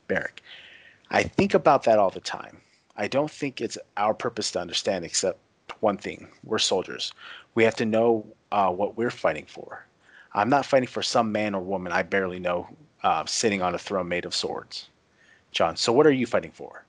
Beric, 0.08 0.42
I 1.12 1.24
think 1.24 1.54
about 1.54 1.84
that 1.84 2.00
all 2.00 2.10
the 2.10 2.22
time. 2.22 2.62
I 3.00 3.08
don't 3.08 3.32
think 3.32 3.62
it's 3.62 3.78
our 3.96 4.14
purpose 4.14 4.52
to 4.52 4.60
understand 4.60 5.06
except 5.06 5.40
one 5.80 5.98
thing. 5.98 6.28
We're 6.44 6.60
soldiers. 6.60 7.14
We 7.56 7.64
have 7.64 7.76
to 7.78 7.86
know 7.86 8.26
uh, 8.52 8.72
what 8.72 8.98
we're 8.98 9.10
fighting 9.10 9.46
for. 9.48 9.86
I'm 10.34 10.50
not 10.50 10.66
fighting 10.66 10.90
for 10.90 11.02
some 11.02 11.32
man 11.32 11.56
or 11.56 11.62
woman 11.62 11.94
I 11.94 12.04
barely 12.04 12.40
know 12.40 12.68
uh, 13.04 13.26
sitting 13.26 13.62
on 13.62 13.74
a 13.74 13.80
throne 13.80 14.10
made 14.10 14.26
of 14.26 14.36
swords. 14.36 14.90
Jon, 15.54 15.78
so 15.78 15.94
what 15.94 16.08
are 16.08 16.12
you 16.12 16.26
fighting 16.26 16.52
for? 16.52 16.84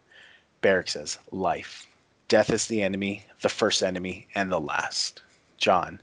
Beric 0.63 0.89
says, 0.89 1.17
life. 1.31 1.87
Death 2.27 2.51
is 2.51 2.67
the 2.67 2.83
enemy, 2.83 3.25
the 3.43 3.49
first 3.49 3.81
enemy, 3.81 4.27
and 4.35 4.51
the 4.51 4.61
last. 4.61 5.23
Jon, 5.59 6.01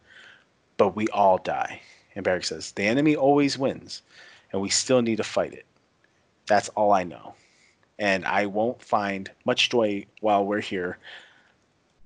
but 0.78 0.96
we 0.96 1.10
all 1.10 1.38
die. 1.38 1.82
And 2.16 2.24
Beric 2.24 2.46
says, 2.46 2.72
the 2.72 2.84
enemy 2.84 3.18
always 3.18 3.58
wins, 3.58 4.04
and 4.54 4.62
we 4.62 4.70
still 4.70 5.02
need 5.02 5.18
to 5.18 5.26
fight 5.26 5.54
it. 5.54 5.66
That's 6.46 6.70
all 6.70 6.94
I 6.94 7.04
know. 7.04 7.36
And 8.00 8.26
I 8.26 8.46
won't 8.46 8.82
find 8.82 9.30
much 9.46 9.70
joy 9.70 10.06
while 10.22 10.46
we're 10.46 10.62
here. 10.62 10.98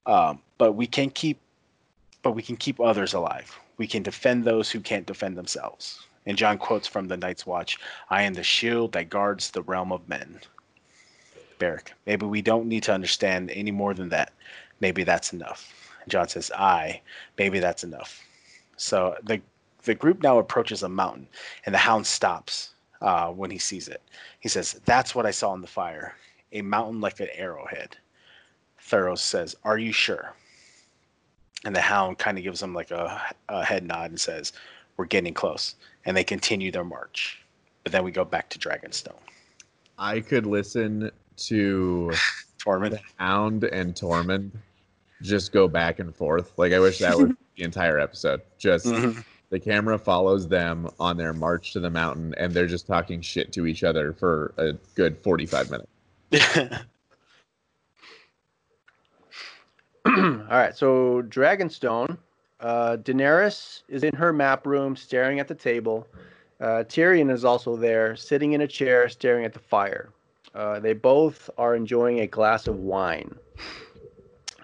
Um, 0.06 0.40
but 0.58 0.74
we 0.74 0.88
can 0.88 1.10
keep 1.10 1.40
but 2.24 2.32
we 2.32 2.44
can 2.44 2.56
keep 2.56 2.80
others 2.80 3.14
alive. 3.14 3.60
We 3.78 3.88
can 3.88 4.04
defend 4.04 4.44
those 4.44 4.70
who 4.70 4.80
can't 4.80 5.08
defend 5.08 5.38
themselves. 5.38 6.06
And 6.26 6.38
Jon 6.38 6.60
quotes 6.60 6.88
from 6.88 7.08
the 7.08 7.18
Night's 7.18 7.48
Watch 7.48 7.80
I 8.10 8.24
am 8.24 8.34
the 8.34 8.44
shield 8.44 8.92
that 8.94 9.10
guards 9.10 9.52
the 9.52 9.64
realm 9.64 9.92
of 9.92 10.08
men. 10.08 10.40
Beric, 11.58 11.94
maybe 12.06 12.26
we 12.26 12.42
don't 12.42 12.68
need 12.68 12.84
to 12.84 12.94
understand 12.94 13.52
any 13.52 13.72
more 13.72 13.94
than 13.94 14.10
that. 14.10 14.34
Maybe 14.80 15.04
that's 15.04 15.34
enough. 15.34 15.74
Jon 16.08 16.28
says, 16.28 16.52
I, 16.56 17.02
maybe 17.38 17.60
that's 17.60 17.84
enough. 17.84 18.24
So 18.78 19.16
the, 19.24 19.42
the 19.84 19.94
group 19.94 20.24
now 20.24 20.40
approaches 20.40 20.82
a 20.82 20.90
mountain, 20.90 21.28
and 21.66 21.74
the 21.74 21.80
hound 21.80 22.08
stops 22.08 22.74
uh, 23.02 23.30
when 23.30 23.52
he 23.52 23.58
sees 23.58 23.88
it. 23.88 24.02
He 24.40 24.50
says, 24.50 24.80
That's 24.86 25.14
what 25.16 25.26
I 25.26 25.32
saw 25.32 25.54
in 25.54 25.62
the 25.62 25.68
fire 25.68 26.16
a 26.54 26.62
mountain 26.62 27.00
like 27.00 27.20
an 27.20 27.30
arrowhead. 27.34 27.96
Thoros 28.90 29.20
says, 29.20 29.56
Are 29.64 29.78
you 29.78 29.92
sure? 29.92 30.34
And 31.64 31.76
the 31.76 31.82
hound 31.82 32.18
kind 32.18 32.38
of 32.38 32.44
gives 32.44 32.62
him 32.62 32.74
like 32.74 32.92
a, 32.92 33.22
a 33.50 33.64
head 33.64 33.86
nod 33.86 34.10
and 34.12 34.20
says, 34.20 34.54
We're 34.98 35.06
getting 35.06 35.34
close. 35.34 35.76
And 36.06 36.16
they 36.18 36.24
continue 36.24 36.72
their 36.72 36.84
march. 36.84 37.42
But 37.84 37.92
then 37.92 38.04
we 38.04 38.12
go 38.12 38.26
back 38.26 38.50
to 38.50 38.60
Dragonstone. 38.60 39.14
I 39.98 40.20
could 40.20 40.46
listen 40.46 41.12
to 41.38 42.12
Tormund. 42.60 43.00
Hound 43.18 43.64
and 43.66 43.94
Tormund 43.96 44.52
just 45.22 45.52
go 45.52 45.68
back 45.68 46.00
and 46.00 46.16
forth. 46.16 46.52
Like 46.58 46.74
I 46.74 46.80
wish 46.80 47.00
that 47.00 47.18
was 47.18 47.30
the 47.56 47.64
entire 47.64 48.00
episode. 48.00 48.42
Just 48.58 48.86
Mhm. 48.88 49.24
The 49.52 49.60
camera 49.60 50.00
follows 50.00 50.48
them 50.48 50.90
on 51.00 51.18
their 51.18 51.34
march 51.34 51.74
to 51.74 51.80
the 51.80 51.90
mountain, 51.90 52.34
and 52.38 52.54
they're 52.54 52.66
just 52.66 52.88
talking 52.88 53.22
shit 53.22 53.52
to 53.52 53.68
each 53.68 53.84
other 53.84 54.14
for 54.14 54.54
a 54.58 54.72
good 54.96 55.18
forty-five 55.22 55.70
minutes. 55.70 55.90
All 60.06 60.58
right, 60.58 60.76
so 60.76 61.22
Dragonstone. 61.22 62.18
Uh, 62.62 62.96
Daenerys 62.98 63.84
is 63.90 64.04
in 64.04 64.16
her 64.16 64.32
map 64.32 64.66
room, 64.66 64.96
staring 64.96 65.40
at 65.40 65.48
the 65.48 65.56
table. 65.56 66.08
Uh, 66.60 66.84
Tyrion 66.88 67.32
is 67.32 67.44
also 67.44 67.76
there, 67.76 68.16
sitting 68.16 68.54
in 68.54 68.62
a 68.62 68.68
chair, 68.68 69.10
staring 69.10 69.46
at 69.46 69.54
the 69.54 69.60
fire. 69.60 70.10
Uh, 70.54 70.80
they 70.80 70.94
both 70.94 71.50
are 71.58 71.76
enjoying 71.76 72.20
a 72.20 72.28
glass 72.28 72.68
of 72.68 72.78
wine. 72.78 73.36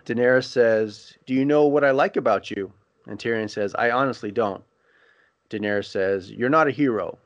Daenerys 0.05 0.45
says, 0.45 1.17
"Do 1.25 1.33
you 1.33 1.43
know 1.43 1.65
what 1.65 1.83
I 1.83 1.91
like 1.91 2.15
about 2.15 2.49
you?" 2.51 2.71
And 3.07 3.19
Tyrion 3.19 3.49
says, 3.49 3.75
"I 3.75 3.91
honestly 3.91 4.31
don't." 4.31 4.63
Daenerys 5.49 5.85
says, 5.85 6.31
"You're 6.31 6.49
not 6.49 6.67
a 6.67 6.71
hero." 6.71 7.17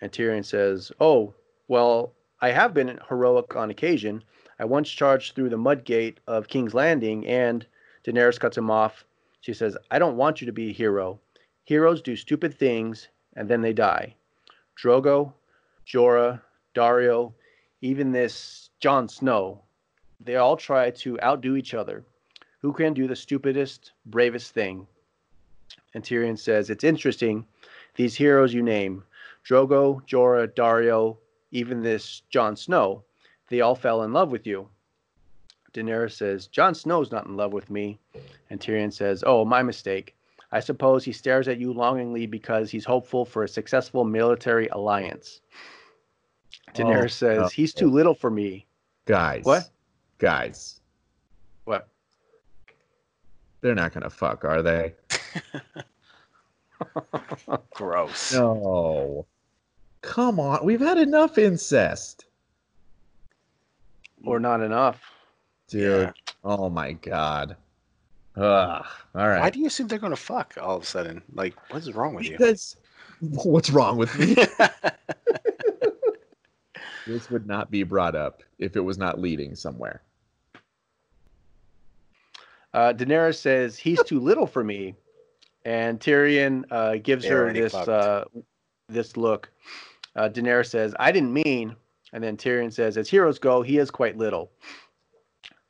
And 0.00 0.10
Tyrion 0.10 0.44
says, 0.44 0.92
"Oh, 1.00 1.34
well, 1.68 2.12
I 2.40 2.50
have 2.50 2.74
been 2.74 2.98
heroic 3.08 3.54
on 3.54 3.70
occasion. 3.70 4.24
I 4.58 4.64
once 4.64 4.90
charged 4.90 5.34
through 5.34 5.50
the 5.50 5.56
mud 5.56 5.84
gate 5.84 6.18
of 6.26 6.48
King's 6.48 6.74
Landing, 6.74 7.26
and 7.26 7.66
Daenerys 8.04 8.38
cuts 8.40 8.58
him 8.58 8.70
off. 8.70 9.04
She 9.40 9.54
says, 9.54 9.76
I 9.90 9.98
don't 9.98 10.16
want 10.16 10.40
you 10.40 10.46
to 10.46 10.52
be 10.52 10.70
a 10.70 10.72
hero. 10.72 11.20
Heroes 11.64 12.02
do 12.02 12.16
stupid 12.16 12.54
things, 12.54 13.08
and 13.34 13.48
then 13.48 13.60
they 13.60 13.72
die. 13.72 14.14
Drogo, 14.76 15.32
Jorah, 15.86 16.40
Daario, 16.74 17.32
even 17.80 18.12
this 18.12 18.70
Jon 18.80 19.08
Snow, 19.08 19.62
they 20.20 20.36
all 20.36 20.56
try 20.56 20.90
to 20.90 21.20
outdo 21.20 21.56
each 21.56 21.74
other. 21.74 22.04
Who 22.60 22.72
can 22.72 22.94
do 22.94 23.08
the 23.08 23.16
stupidest, 23.16 23.92
bravest 24.06 24.52
thing? 24.52 24.86
And 25.94 26.04
Tyrion 26.04 26.38
says, 26.38 26.70
It's 26.70 26.84
interesting. 26.84 27.46
These 27.94 28.14
heroes 28.14 28.54
you 28.54 28.62
name 28.62 29.04
Drogo, 29.46 30.00
Jorah, 30.06 30.48
Daario, 30.48 31.16
even 31.50 31.82
this 31.82 32.22
Jon 32.30 32.56
Snow, 32.56 33.04
they 33.48 33.60
all 33.60 33.74
fell 33.74 34.02
in 34.02 34.12
love 34.12 34.30
with 34.30 34.46
you. 34.46 34.68
Daenerys 35.74 36.12
says, 36.12 36.46
Jon 36.46 36.74
Snow's 36.74 37.10
not 37.10 37.26
in 37.26 37.36
love 37.36 37.52
with 37.52 37.70
me. 37.70 37.98
And 38.50 38.60
Tyrion 38.60 38.92
says, 38.92 39.24
Oh, 39.26 39.44
my 39.44 39.62
mistake. 39.62 40.14
I 40.54 40.60
suppose 40.60 41.02
he 41.02 41.12
stares 41.12 41.48
at 41.48 41.58
you 41.58 41.72
longingly 41.72 42.26
because 42.26 42.70
he's 42.70 42.84
hopeful 42.84 43.24
for 43.24 43.42
a 43.42 43.48
successful 43.48 44.04
military 44.04 44.68
alliance. 44.68 45.40
Oh, 46.68 46.72
Daenerys 46.74 47.04
Oh, 47.04 47.06
says, 47.08 47.38
no. 47.38 47.48
He's 47.48 47.72
too 47.72 47.90
little 47.90 48.14
for 48.14 48.30
me. 48.30 48.66
Guys. 49.06 49.44
What? 49.44 49.70
Guys. 50.18 50.80
What? 51.64 51.88
They're 53.62 53.74
not 53.74 53.92
gonna 53.94 54.10
fuck, 54.10 54.44
are 54.44 54.62
they? 54.62 54.94
Gross. 57.74 58.32
No. 58.34 59.26
Come 60.02 60.40
on. 60.40 60.64
We've 60.64 60.80
had 60.80 60.98
enough 60.98 61.38
incest. 61.38 62.26
Or 64.24 64.38
not 64.38 64.60
enough. 64.60 65.00
Dude. 65.68 66.02
Yeah. 66.06 66.12
Oh 66.44 66.68
my 66.68 66.92
god. 66.92 67.56
Ugh. 68.36 68.86
All 69.14 69.28
right. 69.28 69.40
Why 69.40 69.50
do 69.50 69.60
you 69.60 69.66
assume 69.66 69.88
they're 69.88 69.98
gonna 69.98 70.16
fuck 70.16 70.54
all 70.60 70.76
of 70.76 70.82
a 70.82 70.86
sudden? 70.86 71.22
Like, 71.34 71.54
what 71.70 71.82
is 71.82 71.94
wrong 71.94 72.14
with 72.14 72.26
you? 72.26 72.32
because 72.32 72.76
what's 73.20 73.70
wrong 73.70 73.96
with 73.96 74.16
me? 74.18 74.34
this 77.06 77.30
would 77.30 77.46
not 77.46 77.70
be 77.70 77.82
brought 77.82 78.14
up 78.14 78.42
if 78.58 78.76
it 78.76 78.80
was 78.80 78.98
not 78.98 79.20
leading 79.20 79.54
somewhere. 79.54 80.02
Uh, 82.74 82.92
Daenerys 82.92 83.36
says, 83.36 83.76
He's 83.76 84.02
too 84.04 84.18
little 84.18 84.46
for 84.46 84.64
me. 84.64 84.94
And 85.64 86.00
Tyrion 86.00 86.64
uh, 86.70 86.96
gives 86.96 87.24
They 87.24 87.30
her 87.30 87.52
this 87.52 87.74
uh, 87.74 88.24
this 88.88 89.16
look. 89.16 89.50
Uh, 90.14 90.28
Daenerys 90.28 90.68
says, 90.68 90.94
I 90.98 91.12
didn't 91.12 91.32
mean. 91.32 91.76
And 92.12 92.22
then 92.22 92.36
Tyrion 92.36 92.72
says, 92.72 92.96
As 92.96 93.08
heroes 93.08 93.38
go, 93.38 93.62
he 93.62 93.78
is 93.78 93.90
quite 93.90 94.18
little. 94.18 94.50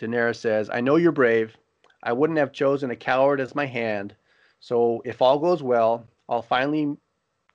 Daenerys 0.00 0.36
says, 0.36 0.68
I 0.70 0.80
know 0.80 0.96
you're 0.96 1.12
brave. 1.12 1.56
I 2.02 2.12
wouldn't 2.12 2.38
have 2.38 2.52
chosen 2.52 2.90
a 2.90 2.96
coward 2.96 3.40
as 3.40 3.54
my 3.54 3.66
hand. 3.66 4.14
So 4.58 5.02
if 5.04 5.22
all 5.22 5.38
goes 5.38 5.62
well, 5.62 6.06
I'll 6.28 6.42
finally 6.42 6.96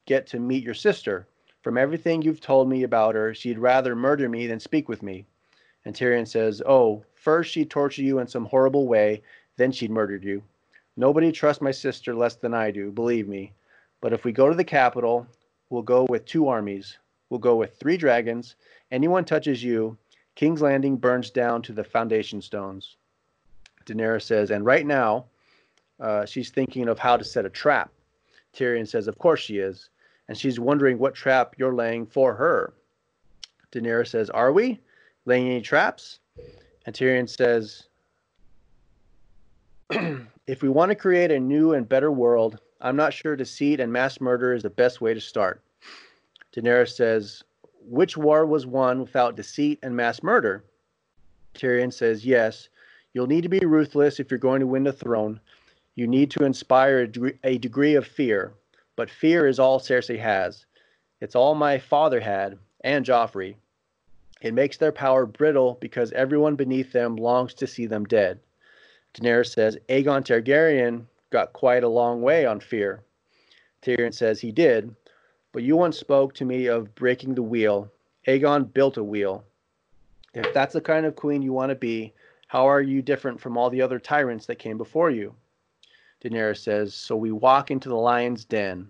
get 0.06 0.28
to 0.28 0.40
meet 0.40 0.64
your 0.64 0.74
sister. 0.74 1.28
From 1.62 1.78
everything 1.78 2.22
you've 2.22 2.40
told 2.40 2.70
me 2.70 2.84
about 2.84 3.16
her, 3.16 3.34
she'd 3.34 3.60
rather 3.60 3.96
murder 3.96 4.30
me 4.30 4.48
than 4.48 4.60
speak 4.60 4.88
with 4.88 5.04
me. 5.04 5.26
And 5.84 5.94
Tyrion 5.94 6.28
says, 6.28 6.62
Oh, 6.66 7.04
first 7.16 7.52
she'd 7.52 7.70
torture 7.70 8.04
you 8.04 8.20
in 8.20 8.28
some 8.28 8.46
horrible 8.46 8.88
way, 8.88 9.22
then 9.58 9.72
she'd 9.74 9.92
murdered 9.92 10.24
you. 10.24 10.44
Nobody 10.98 11.32
trusts 11.32 11.62
my 11.62 11.72
sister 11.72 12.16
less 12.16 12.36
than 12.36 12.56
I 12.56 12.72
do, 12.72 12.92
believe 12.92 13.28
me. 13.28 13.54
But 14.02 14.14
if 14.14 14.26
we 14.26 14.32
go 14.32 14.50
to 14.50 14.56
the 14.56 14.64
capital, 14.64 15.28
we'll 15.70 15.84
go 15.84 16.06
with 16.10 16.26
two 16.26 16.48
armies. 16.48 16.98
We'll 17.30 17.40
go 17.40 17.56
with 17.56 17.78
three 17.80 17.98
dragons. 17.98 18.56
Anyone 18.92 19.24
touches 19.24 19.64
you, 19.64 19.96
King's 20.36 20.62
Landing 20.62 20.98
burns 20.98 21.30
down 21.30 21.62
to 21.64 21.74
the 21.74 21.84
foundation 21.84 22.42
stones. 22.42 22.98
Daenerys 23.86 24.24
says, 24.24 24.52
and 24.52 24.66
right 24.66 24.86
now, 24.86 25.26
uh, 26.00 26.26
she's 26.26 26.50
thinking 26.50 26.88
of 26.88 27.00
how 27.00 27.16
to 27.16 27.24
set 27.24 27.46
a 27.46 27.50
trap. 27.50 27.92
Tyrion 28.54 28.88
says, 28.88 29.08
Of 29.08 29.18
course 29.18 29.40
she 29.40 29.58
is. 29.58 29.90
And 30.28 30.38
she's 30.38 30.60
wondering 30.60 30.98
what 30.98 31.16
trap 31.16 31.56
you're 31.58 31.74
laying 31.74 32.06
for 32.06 32.34
her. 32.34 32.74
Daenerys 33.72 34.10
says, 34.10 34.30
Are 34.30 34.52
we? 34.52 34.80
Laying 35.26 35.48
any 35.48 35.62
traps? 35.62 36.20
And 36.86 36.96
Tyrion 36.96 37.30
says, 37.30 37.88
If 40.48 40.62
we 40.62 40.70
want 40.70 40.92
to 40.92 40.96
create 40.96 41.30
a 41.30 41.42
new 41.42 41.74
and 41.74 41.90
better 41.90 42.10
world, 42.10 42.60
I'm 42.80 42.96
not 42.96 43.12
sure 43.12 43.36
deceit 43.36 43.82
and 43.82 43.92
mass 43.92 44.22
murder 44.22 44.54
is 44.54 44.64
the 44.64 44.70
best 44.70 45.02
way 45.02 45.14
to 45.14 45.20
start. 45.20 45.62
Daenerys 46.56 46.96
says, 46.96 47.44
Which 47.82 48.16
war 48.16 48.46
was 48.46 48.66
won 48.66 49.02
without 49.02 49.36
deceit 49.36 49.78
and 49.84 49.94
mass 49.94 50.24
murder? 50.24 50.64
Tyrion 51.54 51.92
says, 51.92 52.26
Yes. 52.26 52.70
You'll 53.14 53.28
need 53.28 53.42
to 53.44 53.50
be 53.50 53.60
ruthless 53.60 54.22
if 54.22 54.32
you're 54.32 54.38
going 54.38 54.62
to 54.62 54.68
win 54.68 54.86
the 54.86 54.94
throne. 54.94 55.42
You 55.96 56.08
need 56.08 56.32
to 56.32 56.46
inspire 56.46 57.00
a 57.00 57.08
degree, 57.08 57.38
a 57.44 57.58
degree 57.58 57.96
of 57.96 58.08
fear. 58.08 58.54
But 58.96 59.10
fear 59.10 59.48
is 59.48 59.60
all 59.60 59.82
Cersei 59.82 60.20
has. 60.20 60.66
It's 61.20 61.36
all 61.36 61.56
my 61.56 61.78
father 61.78 62.22
had, 62.22 62.58
and 62.86 63.06
Joffrey. 63.06 63.56
It 64.40 64.54
makes 64.54 64.78
their 64.78 64.94
power 64.94 65.26
brittle 65.26 65.78
because 65.82 66.14
everyone 66.14 66.56
beneath 66.56 66.94
them 66.94 67.18
longs 67.18 67.54
to 67.56 67.68
see 67.68 67.86
them 67.86 68.06
dead. 68.06 68.40
Daenerys 69.20 69.54
says 69.54 69.78
Aegon 69.90 70.24
Targaryen 70.24 71.06
got 71.32 71.54
quite 71.54 71.84
a 71.84 71.90
long 71.90 72.22
way 72.22 72.46
on 72.46 72.60
fear. 72.60 73.04
Tyrion 73.82 74.14
says 74.14 74.40
he 74.40 74.52
did, 74.52 74.96
but 75.52 75.64
you 75.64 75.76
once 75.76 75.98
spoke 75.98 76.34
to 76.36 76.46
me 76.46 76.68
of 76.68 76.94
breaking 76.94 77.34
the 77.34 77.42
wheel. 77.42 77.92
Aegon 78.28 78.72
built 78.72 78.98
a 78.98 79.04
wheel. 79.04 79.44
If 80.34 80.54
that's 80.54 80.74
the 80.74 80.82
kind 80.82 81.06
of 81.06 81.16
queen 81.16 81.42
you 81.42 81.52
want 81.52 81.70
to 81.70 81.76
be, 81.76 82.14
how 82.48 82.68
are 82.68 82.82
you 82.82 83.02
different 83.02 83.40
from 83.40 83.58
all 83.58 83.70
the 83.70 83.82
other 83.82 84.00
tyrants 84.00 84.46
that 84.46 84.60
came 84.60 84.78
before 84.78 85.10
you? 85.10 85.34
Daenerys 86.24 86.58
says, 86.58 86.94
So 86.94 87.16
we 87.16 87.32
walk 87.32 87.72
into 87.72 87.90
the 87.90 87.96
lion's 87.96 88.46
den. 88.46 88.90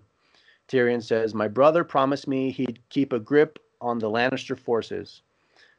Tyrion 0.68 1.02
says, 1.02 1.34
My 1.34 1.48
brother 1.48 1.84
promised 1.84 2.28
me 2.28 2.50
he'd 2.50 2.80
keep 2.90 3.12
a 3.12 3.18
grip 3.18 3.58
on 3.80 3.98
the 3.98 4.10
Lannister 4.10 4.58
forces. 4.58 5.22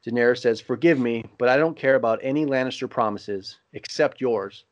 Daenerys 0.06 0.40
says, 0.40 0.62
Forgive 0.62 1.00
me, 1.00 1.26
but 1.38 1.50
I 1.50 1.58
don't 1.58 1.76
care 1.78 1.96
about 1.96 2.20
any 2.22 2.46
Lannister 2.46 2.90
promises, 2.90 3.58
except 3.74 4.22
yours. 4.22 4.64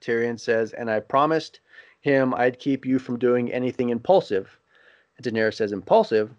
Tyrion 0.00 0.38
says, 0.38 0.72
And 0.72 0.90
I 0.90 1.00
promised 1.00 1.60
him 2.00 2.34
I'd 2.34 2.58
keep 2.58 2.84
you 2.84 2.98
from 2.98 3.18
doing 3.18 3.52
anything 3.52 3.90
impulsive. 3.90 4.58
And 5.16 5.24
Daenerys 5.24 5.54
says, 5.54 5.72
Impulsive? 5.72 6.30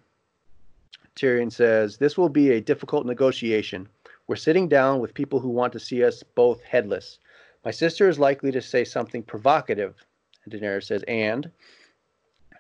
Tyrion 1.16 1.52
says, 1.52 1.98
This 1.98 2.18
will 2.18 2.30
be 2.30 2.52
a 2.52 2.62
difficult 2.62 3.06
negotiation. 3.06 3.88
We're 4.28 4.36
sitting 4.36 4.68
down 4.68 5.00
with 5.00 5.14
people 5.14 5.40
who 5.40 5.50
want 5.50 5.74
to 5.74 5.80
see 5.80 6.04
us 6.04 6.24
both 6.24 6.62
headless. 6.64 7.20
My 7.64 7.72
sister 7.72 8.10
is 8.10 8.20
likely 8.20 8.52
to 8.52 8.62
say 8.62 8.84
something 8.84 9.24
provocative. 9.24 9.96
And 10.44 10.54
Daenerys 10.54 10.86
says, 10.86 11.04
And? 11.08 11.50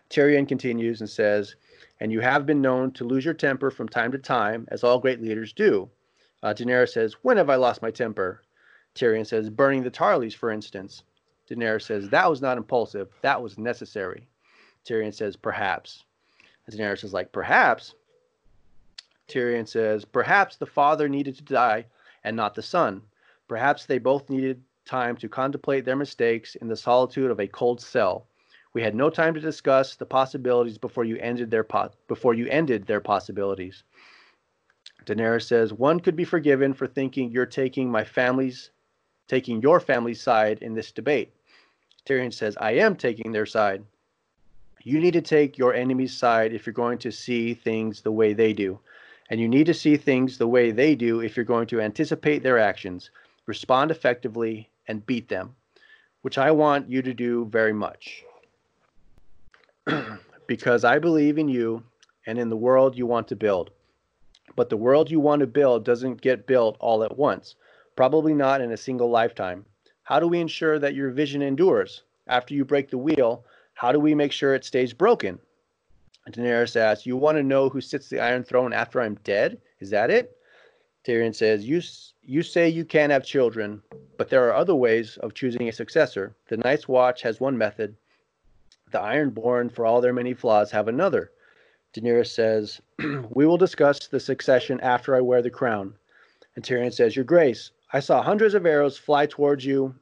Tyrion 0.09 0.47
continues 0.47 1.01
and 1.01 1.09
says, 1.09 1.55
And 2.03 2.11
you 2.11 2.19
have 2.19 2.45
been 2.45 2.61
known 2.61 2.91
to 2.95 3.05
lose 3.05 3.23
your 3.23 3.33
temper 3.33 3.71
from 3.71 3.87
time 3.87 4.11
to 4.11 4.17
time, 4.17 4.67
as 4.67 4.83
all 4.83 4.99
great 4.99 5.21
leaders 5.21 5.53
do. 5.53 5.89
Uh, 6.43 6.53
Daenerys 6.53 6.89
says, 6.89 7.15
When 7.21 7.37
have 7.37 7.49
I 7.49 7.55
lost 7.55 7.81
my 7.81 7.91
temper? 7.91 8.43
Tyrion 8.93 9.25
says, 9.25 9.49
Burning 9.49 9.83
the 9.83 9.89
Tarleys, 9.89 10.35
for 10.35 10.51
instance. 10.51 11.03
Daenerys 11.49 11.83
says, 11.83 12.09
That 12.09 12.29
was 12.29 12.41
not 12.41 12.57
impulsive. 12.57 13.07
That 13.21 13.41
was 13.41 13.57
necessary. 13.57 14.27
Tyrion 14.85 15.13
says, 15.13 15.37
Perhaps. 15.37 16.03
Daenerys 16.69 17.05
is 17.05 17.13
like, 17.13 17.31
Perhaps? 17.31 17.95
Tyrion 19.29 19.65
says, 19.65 20.03
Perhaps 20.03 20.57
the 20.57 20.65
father 20.65 21.07
needed 21.07 21.37
to 21.37 21.43
die 21.43 21.85
and 22.25 22.35
not 22.35 22.53
the 22.53 22.61
son. 22.61 23.01
Perhaps 23.47 23.85
they 23.85 23.97
both 23.97 24.29
needed 24.29 24.61
time 24.83 25.15
to 25.15 25.29
contemplate 25.29 25.85
their 25.85 25.95
mistakes 25.95 26.55
in 26.55 26.67
the 26.67 26.75
solitude 26.75 27.31
of 27.31 27.39
a 27.39 27.47
cold 27.47 27.79
cell. 27.79 28.27
We 28.73 28.81
had 28.81 28.95
no 28.95 29.11
time 29.11 29.35
to 29.35 29.39
discuss 29.39 29.95
the 29.95 30.05
possibilities 30.05 30.79
before 30.79 31.05
you 31.05 31.17
ended 31.17 31.51
their 31.51 31.63
po- 31.63 31.91
before 32.07 32.33
you 32.33 32.47
ended 32.47 32.87
their 32.87 32.99
possibilities. 32.99 33.83
Daenerys 35.05 35.43
says, 35.43 35.71
One 35.71 35.99
could 35.99 36.15
be 36.15 36.23
forgiven 36.23 36.73
for 36.73 36.87
thinking 36.87 37.29
you're 37.29 37.45
taking 37.45 37.91
my 37.91 38.03
family's 38.03 38.71
taking 39.27 39.61
your 39.61 39.79
family's 39.79 40.21
side 40.21 40.59
in 40.61 40.73
this 40.73 40.91
debate. 40.91 41.33
Tyrion 42.05 42.33
says, 42.33 42.57
I 42.59 42.71
am 42.73 42.95
taking 42.95 43.31
their 43.31 43.45
side. 43.45 43.85
You 44.81 44.99
need 44.99 45.13
to 45.13 45.21
take 45.21 45.57
your 45.57 45.73
enemy's 45.73 46.15
side 46.15 46.51
if 46.51 46.65
you're 46.65 46.73
going 46.73 46.97
to 46.99 47.11
see 47.11 47.53
things 47.53 48.01
the 48.01 48.11
way 48.11 48.33
they 48.33 48.53
do. 48.53 48.79
And 49.29 49.39
you 49.39 49.47
need 49.47 49.65
to 49.67 49.73
see 49.73 49.95
things 49.95 50.37
the 50.37 50.47
way 50.47 50.71
they 50.71 50.95
do 50.95 51.21
if 51.21 51.37
you're 51.37 51.45
going 51.45 51.67
to 51.67 51.79
anticipate 51.79 52.43
their 52.43 52.59
actions, 52.59 53.11
respond 53.45 53.91
effectively, 53.91 54.69
and 54.87 55.05
beat 55.05 55.29
them, 55.29 55.55
which 56.21 56.37
I 56.37 56.51
want 56.51 56.89
you 56.89 57.01
to 57.01 57.13
do 57.13 57.45
very 57.45 57.71
much. 57.71 58.25
because 60.47 60.83
I 60.83 60.99
believe 60.99 61.37
in 61.37 61.49
you 61.49 61.83
and 62.25 62.37
in 62.37 62.49
the 62.49 62.57
world 62.57 62.97
you 62.97 63.05
want 63.05 63.27
to 63.29 63.35
build. 63.35 63.71
But 64.55 64.69
the 64.69 64.77
world 64.77 65.09
you 65.09 65.19
want 65.19 65.39
to 65.39 65.47
build 65.47 65.83
doesn't 65.83 66.21
get 66.21 66.47
built 66.47 66.77
all 66.79 67.03
at 67.03 67.17
once, 67.17 67.55
probably 67.95 68.33
not 68.33 68.61
in 68.61 68.71
a 68.71 68.77
single 68.77 69.09
lifetime. 69.09 69.65
How 70.03 70.19
do 70.19 70.27
we 70.27 70.39
ensure 70.39 70.79
that 70.79 70.95
your 70.95 71.11
vision 71.11 71.41
endures? 71.41 72.03
After 72.27 72.53
you 72.53 72.65
break 72.65 72.89
the 72.89 72.97
wheel, 72.97 73.45
how 73.73 73.91
do 73.91 73.99
we 73.99 74.15
make 74.15 74.31
sure 74.31 74.53
it 74.53 74.65
stays 74.65 74.93
broken? 74.93 75.39
Daenerys 76.29 76.75
asks, 76.75 77.05
You 77.05 77.17
want 77.17 77.37
to 77.37 77.43
know 77.43 77.69
who 77.69 77.81
sits 77.81 78.07
the 78.07 78.19
Iron 78.19 78.43
Throne 78.43 78.73
after 78.73 79.01
I'm 79.01 79.15
dead? 79.23 79.59
Is 79.79 79.89
that 79.89 80.09
it? 80.09 80.37
Tyrion 81.05 81.35
says, 81.35 81.65
you, 81.65 81.81
you 82.21 82.41
say 82.41 82.69
you 82.69 82.85
can't 82.85 83.11
have 83.11 83.25
children, 83.25 83.81
but 84.17 84.29
there 84.29 84.47
are 84.47 84.53
other 84.53 84.75
ways 84.75 85.17
of 85.17 85.33
choosing 85.33 85.67
a 85.67 85.73
successor. 85.73 86.33
The 86.47 86.57
Night's 86.57 86.87
Watch 86.87 87.21
has 87.23 87.41
one 87.41 87.57
method. 87.57 87.95
The 88.93 88.99
Ironborn, 88.99 89.71
for 89.71 89.87
all 89.87 90.01
their 90.01 90.13
many 90.13 90.35
flaws, 90.35 90.69
have 90.69 90.87
another. 90.87 91.31
Daenerys 91.95 92.27
says, 92.27 92.79
We 93.31 93.47
will 93.47 93.57
discuss 93.57 94.07
the 94.07 94.19
succession 94.19 94.79
after 94.81 95.15
I 95.15 95.21
wear 95.21 95.41
the 95.41 95.49
crown. 95.49 95.95
And 96.55 96.63
Tyrion 96.63 96.93
says, 96.93 97.15
Your 97.15 97.25
Grace, 97.25 97.71
I 97.91 97.99
saw 97.99 98.21
hundreds 98.21 98.53
of 98.53 98.67
arrows 98.67 98.95
fly 98.95 99.25
towards 99.25 99.65
you 99.65 99.95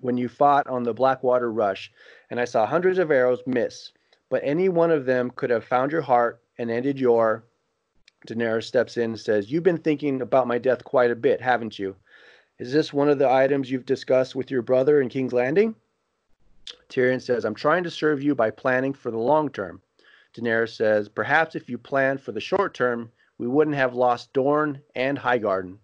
when 0.00 0.16
you 0.16 0.30
fought 0.30 0.66
on 0.66 0.82
the 0.82 0.94
Blackwater 0.94 1.52
Rush, 1.52 1.92
and 2.30 2.40
I 2.40 2.46
saw 2.46 2.64
hundreds 2.64 2.98
of 2.98 3.10
arrows 3.10 3.42
miss. 3.44 3.92
But 4.30 4.40
any 4.42 4.70
one 4.70 4.90
of 4.90 5.04
them 5.04 5.30
could 5.30 5.50
have 5.50 5.64
found 5.64 5.92
your 5.92 6.00
heart 6.00 6.40
and 6.56 6.70
ended 6.70 6.98
your. 6.98 7.44
Daenerys 8.26 8.64
steps 8.64 8.96
in 8.96 9.10
and 9.10 9.20
says, 9.20 9.52
You've 9.52 9.62
been 9.62 9.76
thinking 9.76 10.22
about 10.22 10.48
my 10.48 10.56
death 10.56 10.82
quite 10.84 11.10
a 11.10 11.16
bit, 11.16 11.42
haven't 11.42 11.78
you? 11.78 11.94
Is 12.58 12.72
this 12.72 12.94
one 12.94 13.10
of 13.10 13.18
the 13.18 13.30
items 13.30 13.70
you've 13.70 13.84
discussed 13.84 14.34
with 14.34 14.50
your 14.50 14.62
brother 14.62 15.02
in 15.02 15.10
King's 15.10 15.34
Landing? 15.34 15.74
Tyrion 16.88 17.20
says, 17.20 17.44
I'm 17.44 17.54
trying 17.54 17.84
to 17.84 17.90
serve 17.90 18.22
you 18.22 18.34
by 18.34 18.50
planning 18.50 18.92
for 18.92 19.10
the 19.10 19.18
long 19.18 19.50
term. 19.50 19.80
Daenerys 20.34 20.76
says, 20.76 21.08
Perhaps 21.08 21.54
if 21.54 21.68
you 21.68 21.78
planned 21.78 22.20
for 22.20 22.32
the 22.32 22.40
short 22.40 22.74
term, 22.74 23.10
we 23.38 23.46
wouldn't 23.46 23.76
have 23.76 23.94
lost 23.94 24.32
Dorne 24.32 24.80
and 24.94 25.18
Highgarden. 25.18 25.78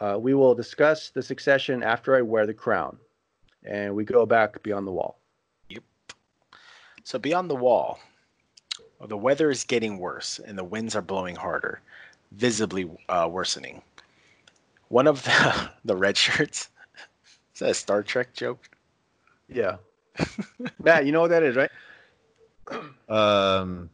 Uh, 0.00 0.16
we 0.20 0.34
will 0.34 0.54
discuss 0.54 1.10
the 1.10 1.22
succession 1.22 1.82
after 1.82 2.14
I 2.14 2.22
wear 2.22 2.46
the 2.46 2.54
crown. 2.54 2.98
And 3.64 3.94
we 3.94 4.04
go 4.04 4.24
back 4.24 4.62
beyond 4.62 4.86
the 4.86 4.92
wall. 4.92 5.18
Yep. 5.68 5.82
So 7.04 7.18
beyond 7.18 7.50
the 7.50 7.56
wall, 7.56 7.98
the 9.06 9.16
weather 9.16 9.50
is 9.50 9.64
getting 9.64 9.98
worse 9.98 10.38
and 10.44 10.56
the 10.56 10.64
winds 10.64 10.94
are 10.94 11.02
blowing 11.02 11.34
harder, 11.34 11.80
visibly 12.32 12.90
uh, 13.08 13.28
worsening. 13.30 13.82
One 14.88 15.06
of 15.06 15.22
the, 15.24 15.70
the 15.84 15.96
red 15.96 16.16
shirts, 16.16 16.68
is 17.54 17.60
that 17.60 17.70
a 17.70 17.74
Star 17.74 18.02
Trek 18.02 18.32
joke? 18.34 18.70
Yeah. 19.48 19.76
Matt, 20.82 21.06
you 21.06 21.12
know 21.12 21.20
what 21.20 21.30
that 21.30 21.42
is, 21.42 21.56
right? 21.56 21.70
Um, 23.08 23.90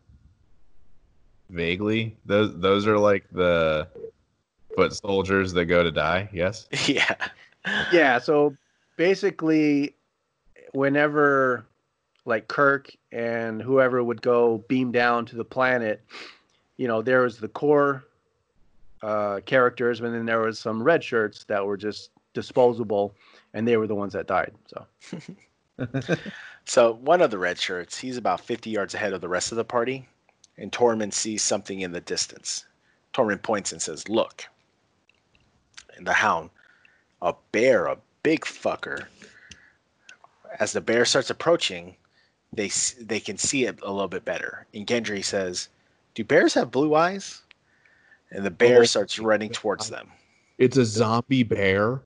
vaguely, 1.50 2.16
those 2.26 2.58
those 2.58 2.86
are 2.86 2.98
like 2.98 3.24
the 3.32 3.88
foot 4.74 4.94
soldiers 4.94 5.52
that 5.52 5.66
go 5.66 5.82
to 5.82 5.90
die. 5.90 6.28
Yes. 6.32 6.68
yeah. 6.86 7.14
Yeah. 7.92 8.18
So 8.18 8.56
basically, 8.96 9.94
whenever 10.72 11.66
like 12.26 12.48
Kirk 12.48 12.90
and 13.12 13.60
whoever 13.62 14.02
would 14.02 14.22
go 14.22 14.58
beam 14.68 14.92
down 14.92 15.26
to 15.26 15.36
the 15.36 15.44
planet, 15.44 16.02
you 16.76 16.88
know, 16.88 17.02
there 17.02 17.22
was 17.22 17.38
the 17.38 17.48
core 17.48 18.04
uh, 19.02 19.40
characters, 19.44 20.00
and 20.00 20.14
then 20.14 20.26
there 20.26 20.40
was 20.40 20.58
some 20.58 20.82
red 20.82 21.04
shirts 21.04 21.44
that 21.44 21.64
were 21.64 21.76
just 21.76 22.10
disposable, 22.32 23.14
and 23.52 23.68
they 23.68 23.76
were 23.76 23.86
the 23.86 23.94
ones 23.94 24.12
that 24.14 24.26
died. 24.26 24.52
So 24.66 24.86
So 26.66 26.94
one 26.94 27.20
of 27.20 27.30
the 27.30 27.38
red 27.38 27.58
shirts, 27.58 27.98
he's 27.98 28.16
about 28.16 28.40
50 28.40 28.70
yards 28.70 28.94
ahead 28.94 29.12
of 29.12 29.20
the 29.20 29.28
rest 29.28 29.52
of 29.52 29.56
the 29.56 29.64
party, 29.64 30.08
and 30.56 30.72
Tormund 30.72 31.12
sees 31.12 31.42
something 31.42 31.80
in 31.80 31.92
the 31.92 32.00
distance. 32.00 32.64
Tormund 33.12 33.42
points 33.42 33.70
and 33.72 33.82
says, 33.82 34.08
"Look." 34.08 34.46
And 35.96 36.06
the 36.06 36.12
hound, 36.14 36.50
a 37.20 37.34
bear, 37.52 37.86
a 37.86 37.98
big 38.22 38.40
fucker. 38.42 39.06
As 40.58 40.72
the 40.72 40.80
bear 40.80 41.04
starts 41.04 41.30
approaching, 41.30 41.96
they 42.52 42.70
they 43.00 43.20
can 43.20 43.36
see 43.36 43.66
it 43.66 43.78
a 43.82 43.92
little 43.92 44.08
bit 44.08 44.24
better. 44.24 44.66
And 44.72 44.86
Gendry 44.86 45.24
says, 45.24 45.68
"Do 46.14 46.24
bears 46.24 46.54
have 46.54 46.70
blue 46.70 46.94
eyes?" 46.94 47.42
And 48.30 48.44
the 48.44 48.50
bear 48.50 48.80
Oh. 48.80 48.84
starts 48.84 49.18
running 49.18 49.50
towards 49.50 49.90
them. 49.90 50.10
It's 50.58 50.76
a 50.76 50.84
zombie 50.84 51.42
bear. 51.42 52.00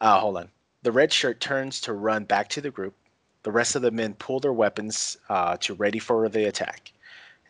Uh, 0.00 0.20
hold 0.20 0.38
on. 0.38 0.50
The 0.84 0.92
red 0.92 1.14
shirt 1.14 1.40
turns 1.40 1.80
to 1.82 1.94
run 1.94 2.24
back 2.24 2.50
to 2.50 2.60
the 2.60 2.70
group. 2.70 2.94
The 3.42 3.50
rest 3.50 3.74
of 3.74 3.80
the 3.80 3.90
men 3.90 4.12
pull 4.14 4.38
their 4.38 4.52
weapons 4.52 5.16
uh, 5.30 5.56
to 5.60 5.72
ready 5.72 5.98
for 5.98 6.28
the 6.28 6.44
attack. 6.44 6.92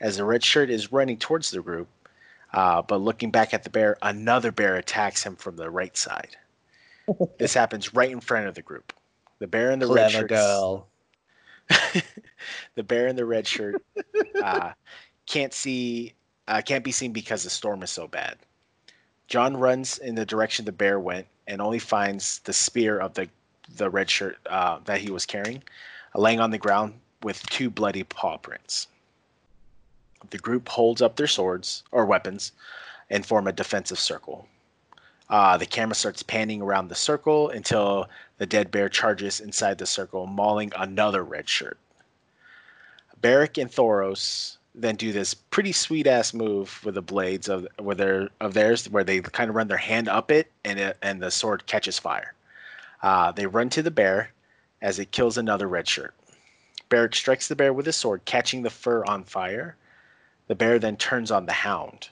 As 0.01 0.17
the 0.17 0.25
red 0.25 0.45
shirt 0.45 0.71
is 0.71 0.93
running 0.93 1.19
towards 1.19 1.51
the 1.51 1.61
group, 1.61 1.89
uh, 2.53 2.83
but 2.83 3.01
looking 3.01 3.33
back 3.33 3.53
at 3.53 3.65
the 3.65 3.71
bear, 3.71 3.99
another 4.03 4.53
bear 4.53 4.77
attacks 4.77 5.25
him 5.25 5.35
from 5.35 5.57
the 5.57 5.69
right 5.69 5.97
side. 5.97 6.37
this 7.39 7.55
happens 7.55 7.93
right 7.93 8.13
in 8.13 8.21
front 8.21 8.47
of 8.47 8.55
the 8.55 8.63
group. 8.63 8.93
The 9.41 9.49
bear 9.49 9.73
in 9.73 9.81
the 9.81 9.89
red 9.89 10.13
shirt. 10.13 10.29
girl. 10.29 10.87
the 12.77 12.85
bear 12.85 13.09
in 13.09 13.17
the 13.17 13.25
red 13.25 13.49
shirt 13.49 13.83
uh, 14.41 14.71
can't 15.27 15.53
see, 15.53 16.15
uh, 16.47 16.63
can't 16.65 16.85
be 16.85 16.93
seen 16.93 17.13
because 17.13 17.43
the 17.43 17.51
storm 17.51 17.83
is 17.83 17.91
so 17.91 18.07
bad. 18.07 18.37
Jon 19.27 19.57
runs 19.57 19.99
in 19.99 20.15
the 20.15 20.25
direction 20.25 20.67
the 20.67 20.73
bear 20.73 21.01
went 21.01 21.27
and 21.47 21.61
only 21.61 21.79
finds 21.79 22.39
the 22.41 22.53
spear 22.53 22.99
of 22.99 23.15
the 23.15 23.29
the 23.77 23.89
red 23.89 24.11
shirt 24.11 24.37
uh, 24.47 24.79
that 24.85 25.01
he 25.01 25.11
was 25.11 25.25
carrying, 25.25 25.63
uh, 26.15 26.21
laying 26.21 26.41
on 26.41 26.51
the 26.51 26.59
ground 26.59 26.95
with 27.23 27.43
two 27.47 27.71
bloody 27.71 28.03
paw 28.03 28.37
prints. 28.37 28.89
The 30.31 30.39
group 30.39 30.69
holds 30.69 31.03
up 31.03 31.17
their 31.17 31.27
swords 31.27 31.83
or 31.91 32.05
weapons 32.05 32.53
and 33.11 33.25
form 33.25 33.47
a 33.47 33.53
defensive 33.53 33.99
circle. 33.99 34.47
Uh, 35.31 35.57
the 35.57 35.67
camera 35.67 35.95
starts 35.95 36.23
panning 36.23 36.61
around 36.61 36.89
the 36.89 36.95
circle 36.95 37.49
until 37.49 38.09
the 38.39 38.47
dead 38.47 38.71
bear 38.71 38.89
charges 38.89 39.41
inside 39.41 39.79
the 39.79 39.87
circle, 39.87 40.27
mauling 40.27 40.73
another 40.77 41.25
red 41.25 41.49
shirt. 41.49 41.79
Beric 43.21 43.57
and 43.57 43.71
Thoros 43.71 44.59
then 44.75 44.97
do 44.97 45.13
this 45.13 45.35
pretty 45.35 45.73
sweet 45.73 46.07
ass 46.07 46.35
move 46.35 46.81
with 46.85 46.97
the 46.97 47.03
blades 47.03 47.49
of 47.49 47.67
with 47.79 47.99
their 47.99 48.29
of 48.41 48.55
theirs, 48.55 48.89
where 48.89 49.05
they 49.05 49.21
kind 49.21 49.49
of 49.49 49.57
run 49.57 49.69
their 49.69 49.77
hand 49.77 50.09
up 50.09 50.31
it 50.31 50.51
and 50.65 50.79
it, 50.79 50.97
and 51.01 51.23
the 51.23 51.31
sword 51.31 51.67
catches 51.67 51.99
fire. 51.99 52.35
Uh, 53.03 53.31
they 53.33 53.47
run 53.47 53.69
to 53.71 53.83
the 53.83 53.91
bear 53.91 54.31
as 54.83 54.99
it 54.99 55.13
kills 55.13 55.39
another 55.39 55.69
red 55.69 55.87
shirt. 55.87 56.15
Strikes 57.13 57.49
the 57.49 57.57
bear 57.57 57.73
with 57.73 57.87
his 57.87 57.97
sword, 57.97 58.25
catching 58.25 58.63
the 58.63 58.71
fur 58.71 59.05
on 59.07 59.25
fire. 59.25 59.77
The 60.47 60.55
bear 60.55 60.79
then 60.79 60.97
turns 60.97 61.31
on 61.33 61.47
the 61.47 61.53
hound. 61.53 62.09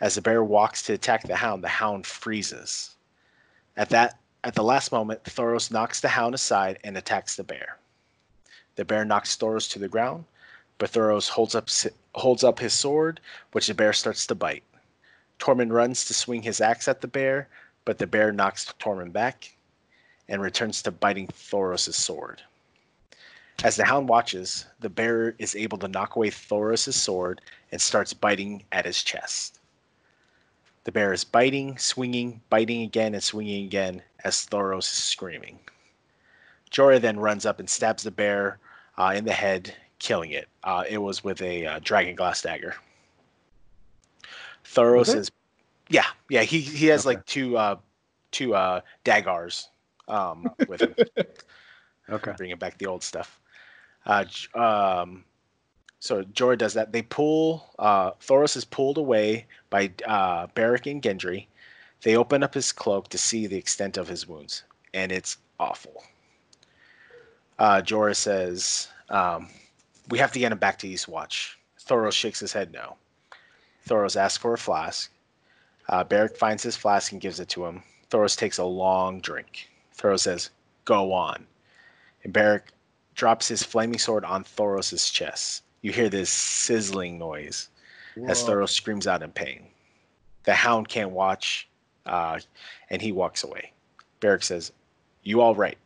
As 0.00 0.16
the 0.16 0.22
bear 0.22 0.42
walks 0.42 0.82
to 0.84 0.94
attack 0.94 1.22
the 1.22 1.36
hound, 1.36 1.62
the 1.62 1.68
hound 1.68 2.04
freezes. 2.04 2.96
At 3.76 3.90
that 3.90 4.18
at 4.44 4.54
the 4.54 4.64
last 4.64 4.92
moment, 4.92 5.24
Thoros 5.24 5.70
knocks 5.70 6.00
the 6.00 6.08
hound 6.08 6.34
aside 6.34 6.78
and 6.84 6.96
attacks 6.96 7.36
the 7.36 7.44
bear. 7.44 7.78
The 8.76 8.84
bear 8.84 9.04
knocks 9.04 9.36
Thoros 9.36 9.70
to 9.72 9.78
the 9.78 9.88
ground, 9.88 10.24
but 10.78 10.90
Thoros 10.90 11.28
holds 11.28 11.54
up 11.54 11.68
holds 12.14 12.42
up 12.44 12.58
his 12.58 12.72
sword, 12.72 13.20
which 13.52 13.66
the 13.66 13.74
bear 13.74 13.92
starts 13.92 14.26
to 14.26 14.34
bite. 14.34 14.64
Tormund 15.38 15.72
runs 15.72 16.04
to 16.04 16.14
swing 16.14 16.42
his 16.42 16.60
axe 16.60 16.88
at 16.88 17.00
the 17.00 17.08
bear, 17.08 17.48
but 17.84 17.98
the 17.98 18.06
bear 18.06 18.32
knocks 18.32 18.72
Tormund 18.78 19.12
back 19.12 19.56
and 20.28 20.42
returns 20.42 20.82
to 20.82 20.90
biting 20.90 21.28
Thoros' 21.28 21.94
sword. 21.94 22.42
As 23.64 23.76
the 23.76 23.84
hound 23.84 24.08
watches, 24.08 24.66
the 24.78 24.88
bear 24.88 25.34
is 25.38 25.56
able 25.56 25.78
to 25.78 25.88
knock 25.88 26.14
away 26.14 26.30
Thoros' 26.30 26.92
sword 26.94 27.40
and 27.72 27.80
starts 27.80 28.12
biting 28.12 28.64
at 28.70 28.84
his 28.84 29.02
chest. 29.02 29.58
The 30.84 30.92
bear 30.92 31.12
is 31.12 31.24
biting, 31.24 31.76
swinging, 31.76 32.40
biting 32.50 32.82
again, 32.82 33.14
and 33.14 33.22
swinging 33.22 33.64
again 33.66 34.02
as 34.24 34.46
Thoros 34.46 34.84
is 34.84 35.04
screaming. 35.04 35.58
Jorah 36.70 37.00
then 37.00 37.18
runs 37.18 37.46
up 37.46 37.58
and 37.58 37.68
stabs 37.68 38.02
the 38.04 38.10
bear 38.10 38.58
uh, 38.96 39.12
in 39.16 39.24
the 39.24 39.32
head, 39.32 39.74
killing 39.98 40.30
it. 40.30 40.48
Uh, 40.62 40.84
it 40.88 40.98
was 40.98 41.22
with 41.24 41.40
a 41.42 41.66
uh, 41.66 41.80
dragon 41.82 42.14
glass 42.14 42.42
dagger. 42.42 42.74
Thoros 44.64 45.14
is, 45.14 45.30
yeah, 45.88 46.04
yeah. 46.28 46.42
He 46.42 46.60
he 46.60 46.86
has 46.86 47.04
Okay. 47.04 47.06
like 47.06 47.24
two 47.26 47.56
uh, 47.56 47.76
two 48.30 48.54
uh, 48.54 48.80
daggars 49.04 49.68
um, 50.08 50.52
with 50.66 50.82
him 50.82 50.96
Okay. 52.10 52.34
bringing 52.36 52.56
back 52.56 52.78
the 52.78 52.86
old 52.86 53.02
stuff. 53.02 53.40
Uh, 54.06 54.24
um, 54.54 55.24
so 56.00 56.22
Jorah 56.24 56.58
does 56.58 56.74
that. 56.74 56.92
They 56.92 57.02
pull. 57.02 57.66
Uh, 57.78 58.12
Thoros 58.12 58.56
is 58.56 58.64
pulled 58.64 58.98
away 58.98 59.46
by 59.70 59.90
uh, 60.06 60.46
Beric 60.54 60.86
and 60.86 61.02
Gendry. 61.02 61.46
They 62.02 62.16
open 62.16 62.42
up 62.42 62.54
his 62.54 62.72
cloak 62.72 63.08
to 63.10 63.18
see 63.18 63.46
the 63.46 63.56
extent 63.56 63.96
of 63.96 64.08
his 64.08 64.26
wounds, 64.28 64.64
and 64.94 65.10
it's 65.12 65.38
awful. 65.58 66.04
Uh, 67.58 67.80
Jorah 67.82 68.14
says, 68.16 68.88
um, 69.08 69.48
"We 70.08 70.18
have 70.18 70.32
to 70.32 70.38
get 70.38 70.52
him 70.52 70.58
back 70.58 70.78
to 70.80 70.88
Eastwatch." 70.88 71.56
Thoros 71.80 72.12
shakes 72.12 72.40
his 72.40 72.52
head 72.52 72.72
no. 72.72 72.96
Thoros 73.86 74.16
asks 74.16 74.38
for 74.38 74.54
a 74.54 74.58
flask. 74.58 75.10
Uh, 75.88 76.04
finds 76.28 76.62
his 76.62 76.76
flask 76.76 77.12
and 77.12 77.20
gives 77.20 77.40
it 77.40 77.48
to 77.50 77.64
him. 77.64 77.82
Thoros 78.10 78.36
takes 78.36 78.58
a 78.58 78.64
long 78.64 79.20
drink. 79.20 79.70
Thoros 79.96 80.20
says, 80.20 80.50
"Go 80.84 81.12
on." 81.12 81.46
and 82.24 82.32
Beric 82.32 82.72
drops 83.14 83.48
his 83.48 83.62
flaming 83.62 83.98
sword 83.98 84.24
on 84.24 84.44
Thoros' 84.44 85.12
chest. 85.12 85.62
You 85.82 85.92
hear 85.92 86.08
this 86.08 86.30
sizzling 86.30 87.18
noise 87.18 87.70
as 88.26 88.42
Thoros 88.42 88.70
screams 88.70 89.06
out 89.06 89.22
in 89.22 89.30
pain. 89.30 89.66
The 90.44 90.54
hound 90.54 90.88
can't 90.88 91.10
watch, 91.10 91.68
uh, 92.06 92.40
and 92.90 93.00
he 93.00 93.12
walks 93.12 93.44
away. 93.44 93.72
Beric 94.20 94.42
says, 94.42 94.72
You 95.22 95.40
all 95.40 95.54
right? 95.54 95.78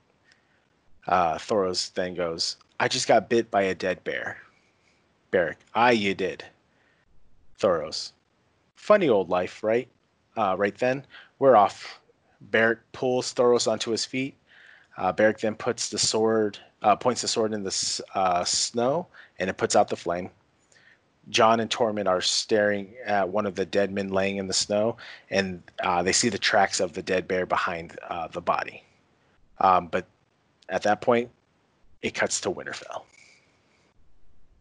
Uh, 1.07 1.35
Thoros 1.35 1.93
then 1.95 2.15
goes, 2.15 2.57
I 2.83 2.89
just 2.89 3.07
got 3.07 3.29
bit 3.29 3.49
by 3.49 3.63
a 3.63 3.77
dead 3.77 4.03
bear. 4.03 4.39
Beric, 5.31 5.59
aye, 5.73 5.93
you 5.93 6.15
did. 6.15 6.45
Thoros, 7.61 8.11
funny 8.75 9.09
old 9.09 9.29
life, 9.29 9.63
right? 9.63 9.87
Uh, 10.37 10.57
right 10.59 10.77
then, 10.77 11.05
we're 11.39 11.55
off. 11.55 12.01
Beric 12.41 12.81
pulls 12.91 13.33
Thoros 13.33 13.71
onto 13.71 13.93
his 13.93 14.05
feet. 14.05 14.35
Uh, 14.97 15.13
then 15.13 15.55
puts 15.55 15.91
the 15.91 15.99
sword, 15.99 16.59
uh, 16.83 16.97
points 16.97 17.23
the 17.23 17.29
sword 17.29 17.53
in 17.53 17.63
the 17.63 18.03
uh, 18.17 18.43
snow, 18.43 19.07
and 19.39 19.49
it 19.49 19.57
puts 19.57 19.77
out 19.77 19.89
the 19.89 19.95
flame. 19.95 20.29
Jon 21.29 21.61
and 21.61 21.71
Tormund 21.71 22.09
are 22.09 22.21
staring 22.21 22.95
at 23.07 23.29
one 23.29 23.47
of 23.47 23.55
the 23.55 23.65
dead 23.65 23.93
men 23.93 24.09
laying 24.09 24.39
in 24.39 24.49
the 24.49 24.53
snow, 24.53 24.97
and 25.31 25.63
uh, 25.85 26.03
they 26.03 26.13
see 26.13 26.31
the 26.31 26.37
tracks 26.37 26.81
of 26.81 26.95
the 26.95 27.03
dead 27.03 27.29
bear 27.29 27.47
behind 27.47 27.97
uh, 28.11 28.27
the 28.27 28.41
body. 28.41 28.83
Um, 29.61 29.87
but 29.87 30.05
at 30.69 30.83
that 30.83 31.01
point, 31.01 31.31
it 32.03 32.15
cuts 32.15 32.41
to 32.43 32.51
Winterfell. 32.51 33.03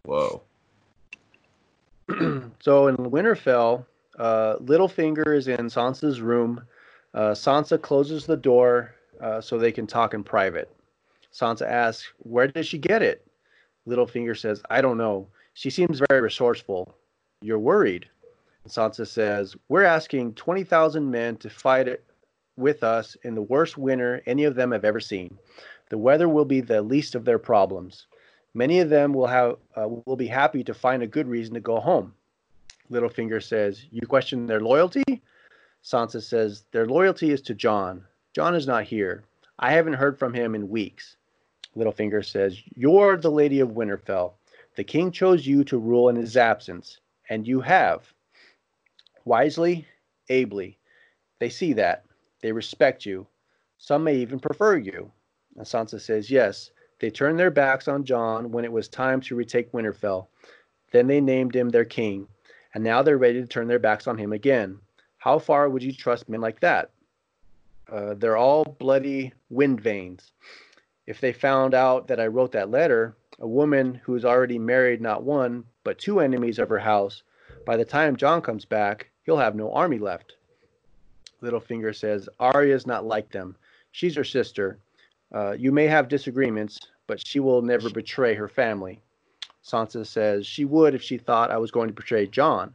Whoa. 0.05 0.41
so 2.59 2.87
in 2.87 2.97
Winterfell, 2.97 3.85
uh, 4.17 4.55
Littlefinger 4.57 5.35
is 5.35 5.47
in 5.47 5.67
Sansa's 5.67 6.21
room. 6.21 6.61
Uh, 7.13 7.31
Sansa 7.31 7.81
closes 7.81 8.25
the 8.25 8.37
door 8.37 8.93
uh, 9.19 9.41
so 9.41 9.57
they 9.57 9.71
can 9.71 9.87
talk 9.87 10.13
in 10.13 10.23
private. 10.23 10.73
Sansa 11.33 11.67
asks, 11.67 12.11
Where 12.19 12.47
did 12.47 12.65
she 12.65 12.77
get 12.77 13.01
it? 13.01 13.25
Littlefinger 13.87 14.37
says, 14.37 14.61
I 14.69 14.81
don't 14.81 14.97
know. 14.97 15.27
She 15.53 15.69
seems 15.69 16.01
very 16.09 16.21
resourceful. 16.21 16.93
You're 17.41 17.59
worried. 17.59 18.07
And 18.63 18.71
Sansa 18.71 19.07
says, 19.07 19.55
We're 19.69 19.83
asking 19.83 20.33
20,000 20.33 21.09
men 21.09 21.37
to 21.37 21.49
fight 21.49 21.87
it 21.87 22.03
with 22.57 22.83
us 22.83 23.15
in 23.23 23.33
the 23.35 23.41
worst 23.41 23.77
winter 23.77 24.21
any 24.25 24.43
of 24.43 24.55
them 24.55 24.71
have 24.71 24.85
ever 24.85 24.99
seen. 24.99 25.37
The 25.91 25.97
weather 25.97 26.29
will 26.29 26.45
be 26.45 26.61
the 26.61 26.81
least 26.81 27.15
of 27.15 27.25
their 27.25 27.37
problems. 27.37 28.07
Many 28.53 28.79
of 28.79 28.87
them 28.87 29.13
will 29.13 29.27
have 29.27 29.57
uh, 29.75 29.89
will 29.89 30.15
be 30.15 30.27
happy 30.27 30.63
to 30.63 30.73
find 30.73 31.03
a 31.03 31.07
good 31.15 31.27
reason 31.27 31.53
to 31.55 31.59
go 31.59 31.81
home. 31.81 32.15
Littlefinger 32.89 33.43
says, 33.43 33.87
"You 33.91 34.07
question 34.07 34.45
their 34.45 34.61
loyalty?" 34.61 35.21
Sansa 35.83 36.21
says, 36.21 36.63
"Their 36.71 36.85
loyalty 36.85 37.31
is 37.31 37.41
to 37.41 37.53
Jon. 37.53 38.05
Jon 38.33 38.55
is 38.55 38.67
not 38.67 38.85
here. 38.85 39.25
I 39.59 39.73
haven't 39.73 39.95
heard 39.95 40.17
from 40.17 40.33
him 40.33 40.55
in 40.55 40.69
weeks." 40.69 41.17
Littlefinger 41.75 42.23
says, 42.23 42.63
"You're 42.73 43.17
the 43.17 43.29
Lady 43.29 43.59
of 43.59 43.75
Winterfell. 43.75 44.35
The 44.77 44.85
king 44.85 45.11
chose 45.11 45.45
you 45.45 45.65
to 45.65 45.77
rule 45.77 46.07
in 46.07 46.15
his 46.15 46.37
absence, 46.37 47.01
and 47.27 47.45
you 47.45 47.59
have. 47.59 48.13
Wisely, 49.25 49.85
ably. 50.29 50.77
They 51.39 51.49
see 51.49 51.73
that. 51.73 52.05
They 52.39 52.53
respect 52.53 53.05
you. 53.05 53.27
Some 53.77 54.05
may 54.05 54.15
even 54.15 54.39
prefer 54.39 54.77
you." 54.77 55.11
And 55.55 55.65
Sansa 55.65 55.99
says, 55.99 56.31
"Yes." 56.31 56.71
They 56.99 57.09
turned 57.09 57.39
their 57.39 57.49
backs 57.49 57.87
on 57.87 58.03
Jon 58.03 58.51
when 58.51 58.63
it 58.63 58.71
was 58.71 58.87
time 58.87 59.21
to 59.21 59.35
retake 59.35 59.71
Winterfell. 59.71 60.27
Then 60.91 61.07
they 61.07 61.19
named 61.19 61.55
him 61.55 61.69
their 61.69 61.83
king, 61.83 62.27
and 62.75 62.83
now 62.83 63.01
they're 63.01 63.17
ready 63.17 63.41
to 63.41 63.47
turn 63.47 63.67
their 63.67 63.79
backs 63.79 64.05
on 64.05 64.19
him 64.19 64.33
again. 64.33 64.77
How 65.17 65.39
far 65.39 65.67
would 65.67 65.81
you 65.81 65.93
trust 65.93 66.29
men 66.29 66.41
like 66.41 66.59
that? 66.59 66.91
Uh, 67.91 68.13
they're 68.13 68.37
all 68.37 68.63
bloody 68.63 69.33
wind 69.49 69.81
veins. 69.81 70.31
If 71.07 71.19
they 71.19 71.33
found 71.33 71.73
out 71.73 72.07
that 72.07 72.19
I 72.19 72.27
wrote 72.27 72.51
that 72.51 72.69
letter, 72.69 73.15
a 73.39 73.47
woman 73.47 73.95
who's 74.03 74.23
already 74.23 74.59
married 74.59 75.01
not 75.01 75.23
one, 75.23 75.63
but 75.83 75.97
two 75.97 76.19
enemies 76.19 76.59
of 76.59 76.69
her 76.69 76.79
house, 76.79 77.23
by 77.65 77.77
the 77.77 77.85
time 77.85 78.15
Jon 78.15 78.43
comes 78.43 78.63
back, 78.63 79.09
he'll 79.23 79.37
have 79.37 79.55
no 79.55 79.73
army 79.73 79.97
left. 79.97 80.35
Littlefinger 81.41 81.95
says, 81.95 82.29
Arya's 82.39 82.85
not 82.85 83.05
like 83.05 83.31
them. 83.31 83.55
She's 83.91 84.15
her 84.15 84.23
sister. 84.23 84.77
Uh, 85.33 85.51
you 85.51 85.71
may 85.71 85.87
have 85.87 86.07
disagreements, 86.07 86.79
but 87.07 87.25
she 87.25 87.39
will 87.39 87.61
never 87.61 87.89
betray 87.89 88.33
her 88.35 88.47
family. 88.47 89.01
Sansa 89.63 90.05
says 90.05 90.45
she 90.45 90.65
would 90.65 90.95
if 90.95 91.01
she 91.01 91.17
thought 91.17 91.51
I 91.51 91.57
was 91.57 91.71
going 91.71 91.87
to 91.87 91.93
betray 91.93 92.27
Jon. 92.27 92.73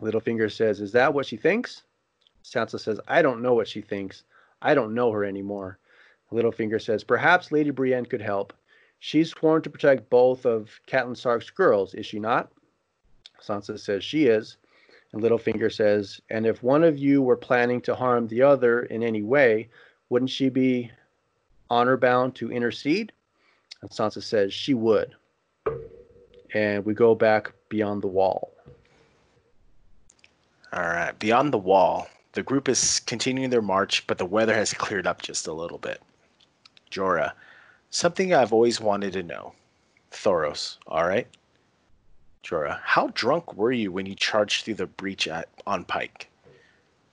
Littlefinger 0.00 0.50
says, 0.50 0.80
Is 0.80 0.92
that 0.92 1.14
what 1.14 1.26
she 1.26 1.36
thinks? 1.36 1.84
Sansa 2.44 2.78
says, 2.78 3.00
I 3.06 3.22
don't 3.22 3.42
know 3.42 3.54
what 3.54 3.68
she 3.68 3.80
thinks. 3.80 4.24
I 4.60 4.74
don't 4.74 4.94
know 4.94 5.12
her 5.12 5.24
anymore. 5.24 5.78
Littlefinger 6.32 6.80
says, 6.82 7.04
Perhaps 7.04 7.52
Lady 7.52 7.70
Brienne 7.70 8.06
could 8.06 8.20
help. 8.20 8.52
She's 8.98 9.30
sworn 9.30 9.62
to 9.62 9.70
protect 9.70 10.10
both 10.10 10.44
of 10.44 10.70
Catelyn 10.86 11.16
Stark's 11.16 11.50
girls, 11.50 11.94
is 11.94 12.06
she 12.06 12.18
not? 12.18 12.52
Sansa 13.40 13.78
says 13.78 14.04
she 14.04 14.26
is. 14.26 14.56
And 15.12 15.22
Littlefinger 15.22 15.72
says, 15.72 16.20
And 16.30 16.46
if 16.46 16.62
one 16.62 16.84
of 16.84 16.98
you 16.98 17.22
were 17.22 17.36
planning 17.36 17.80
to 17.82 17.94
harm 17.94 18.26
the 18.26 18.42
other 18.42 18.82
in 18.84 19.02
any 19.02 19.22
way, 19.22 19.68
wouldn't 20.08 20.30
she 20.30 20.48
be 20.48 20.90
honor 21.72 21.96
bound 21.96 22.34
to 22.36 22.52
intercede? 22.52 23.12
And 23.80 23.90
Sansa 23.90 24.22
says 24.22 24.52
she 24.52 24.74
would. 24.74 25.14
And 26.52 26.84
we 26.84 26.92
go 26.92 27.14
back 27.14 27.52
beyond 27.70 28.02
the 28.02 28.08
wall. 28.08 28.52
All 30.74 30.82
right, 30.82 31.18
beyond 31.18 31.52
the 31.52 31.58
wall, 31.58 32.08
the 32.32 32.42
group 32.42 32.68
is 32.68 33.00
continuing 33.00 33.50
their 33.50 33.62
march, 33.62 34.06
but 34.06 34.18
the 34.18 34.26
weather 34.26 34.54
has 34.54 34.72
cleared 34.74 35.06
up 35.06 35.22
just 35.22 35.46
a 35.46 35.52
little 35.52 35.78
bit. 35.78 36.02
Jorah, 36.90 37.32
something 37.90 38.34
I've 38.34 38.52
always 38.52 38.80
wanted 38.80 39.14
to 39.14 39.22
know. 39.22 39.54
Thoros, 40.10 40.76
all 40.86 41.06
right? 41.06 41.26
Jorah, 42.44 42.80
how 42.82 43.08
drunk 43.14 43.54
were 43.54 43.72
you 43.72 43.90
when 43.92 44.04
you 44.04 44.14
charged 44.14 44.64
through 44.64 44.74
the 44.74 44.86
breach 44.86 45.26
at 45.26 45.48
on 45.66 45.84
Pyke? 45.84 46.28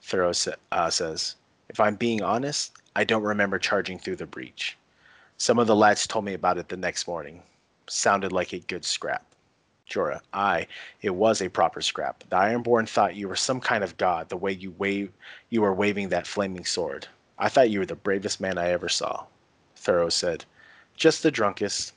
Thoros 0.02 0.52
uh, 0.72 0.90
says, 0.90 1.36
If 1.70 1.80
I'm 1.80 1.94
being 1.94 2.22
honest, 2.22 2.72
I 2.96 3.04
don't 3.04 3.22
remember 3.22 3.58
charging 3.58 3.98
through 3.98 4.16
the 4.16 4.26
breach. 4.26 4.76
Some 5.36 5.58
of 5.58 5.66
the 5.66 5.76
lads 5.76 6.06
told 6.06 6.24
me 6.24 6.34
about 6.34 6.58
it 6.58 6.68
the 6.68 6.76
next 6.76 7.06
morning. 7.06 7.42
Sounded 7.88 8.32
like 8.32 8.52
a 8.52 8.58
good 8.58 8.84
scrap. 8.84 9.24
Jorah, 9.88 10.20
aye, 10.32 10.66
it 11.02 11.10
was 11.10 11.42
a 11.42 11.48
proper 11.48 11.80
scrap. 11.80 12.22
The 12.28 12.36
Ironborn 12.36 12.88
thought 12.88 13.16
you 13.16 13.26
were 13.26 13.36
some 13.36 13.60
kind 13.60 13.82
of 13.82 13.96
god 13.96 14.28
the 14.28 14.36
way 14.36 14.52
you 14.52 14.70
wave 14.78 15.12
you 15.50 15.62
were 15.62 15.74
waving 15.74 16.08
that 16.10 16.26
flaming 16.26 16.64
sword. 16.64 17.08
I 17.38 17.48
thought 17.48 17.70
you 17.70 17.80
were 17.80 17.86
the 17.86 17.96
bravest 17.96 18.40
man 18.40 18.58
I 18.58 18.70
ever 18.70 18.88
saw. 18.88 19.24
Thoros 19.76 20.12
said, 20.12 20.44
Just 20.96 21.22
the 21.22 21.30
drunkest. 21.30 21.92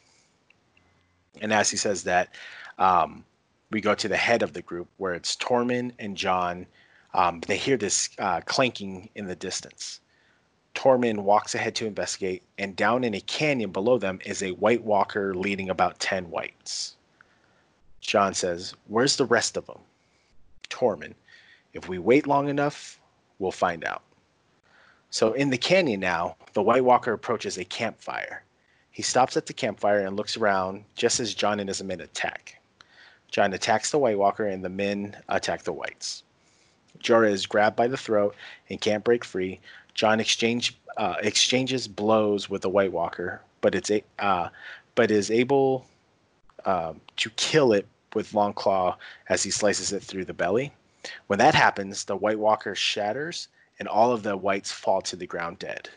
And 1.42 1.52
as 1.52 1.70
he 1.70 1.78
says 1.78 2.04
that, 2.04 2.30
um, 2.78 3.26
we 3.72 3.82
go 3.82 3.94
to 3.94 4.08
the 4.08 4.18
head 4.18 4.42
of 4.42 4.54
the 4.54 4.62
group 4.62 4.88
where 4.98 5.14
it's 5.14 5.36
Tormund 5.36 5.92
and 6.00 6.16
Jon. 6.16 6.66
Um, 7.14 7.42
they 7.42 7.58
hear 7.58 7.78
this 7.78 8.10
uh, 8.20 8.42
clanking 8.42 9.10
in 9.16 9.28
the 9.28 9.36
distance. 9.36 10.00
Tormund 10.76 11.20
walks 11.20 11.56
ahead 11.56 11.76
to 11.76 11.86
investigate, 11.86 12.44
and 12.58 12.76
down 12.76 13.04
in 13.04 13.14
a 13.14 13.22
canyon 13.22 13.72
below 13.72 13.98
them 13.98 14.20
is 14.26 14.42
a 14.42 14.52
White 14.52 14.84
Walker 14.84 15.36
leading 15.36 15.70
about 15.70 16.00
10 16.00 16.30
whites. 16.30 16.96
Jon 18.02 18.34
says, 18.34 18.74
Where's 18.88 19.16
the 19.16 19.26
rest 19.26 19.56
of 19.56 19.66
them? 19.66 19.80
Tormund, 20.70 21.14
if 21.74 21.88
we 21.88 22.00
wait 22.00 22.28
long 22.28 22.50
enough, 22.50 23.00
we'll 23.40 23.52
find 23.52 23.86
out. 23.86 24.02
So 25.10 25.34
in 25.34 25.52
the 25.52 25.58
canyon 25.58 26.00
now, 26.00 26.36
the 26.54 26.64
White 26.64 26.84
Walker 26.84 27.14
approaches 27.14 27.58
a 27.58 27.66
campfire. 27.66 28.44
He 28.90 29.04
stops 29.04 29.38
at 29.38 29.46
the 29.46 29.54
campfire 29.54 30.00
and 30.00 30.16
looks 30.16 30.38
around 30.38 30.86
just 30.96 31.20
as 31.20 31.34
Jon 31.34 31.60
and 31.60 31.70
his 31.70 31.84
men 31.84 32.02
attack. 32.02 32.60
Jon 33.30 33.54
attacks 33.54 33.92
the 33.92 34.00
White 34.00 34.18
Walker 34.18 34.46
and 34.46 34.64
the 34.64 34.70
men 34.70 35.16
attack 35.30 35.64
the 35.64 35.74
whites. 35.74 36.24
Jorah 37.00 37.32
is 37.32 37.46
grabbed 37.46 37.76
by 37.76 37.88
the 37.88 37.98
throat 37.98 38.36
and 38.70 38.80
can't 38.80 39.04
break 39.04 39.26
free. 39.26 39.60
Jon 39.94 40.20
exchange 40.20 40.78
uh, 40.98 41.16
exchanges 41.22 41.88
blows 41.88 42.50
with 42.50 42.62
the 42.62 42.70
White 42.70 42.92
Walker, 42.92 43.42
but 43.62 43.76
it's 43.76 43.92
a 43.92 44.04
uh, 44.20 44.50
but 44.96 45.12
is 45.12 45.32
able 45.32 45.86
um, 46.66 47.02
to 47.18 47.30
kill 47.32 47.74
it 47.74 47.88
with 48.14 48.32
Longclaw 48.32 48.96
as 49.30 49.44
he 49.44 49.52
slices 49.52 49.92
it 49.92 50.04
through 50.04 50.26
the 50.26 50.34
belly. 50.34 50.72
When 51.28 51.40
that 51.40 51.56
happens, 51.56 52.06
the 52.06 52.16
White 52.16 52.40
Walker 52.40 52.76
shatters 52.76 53.48
and 53.80 53.88
all 53.88 54.12
of 54.12 54.24
the 54.24 54.38
whites 54.38 54.72
fall 54.72 55.02
to 55.02 55.16
the 55.16 55.28
ground 55.28 55.60
dead. 55.60 55.90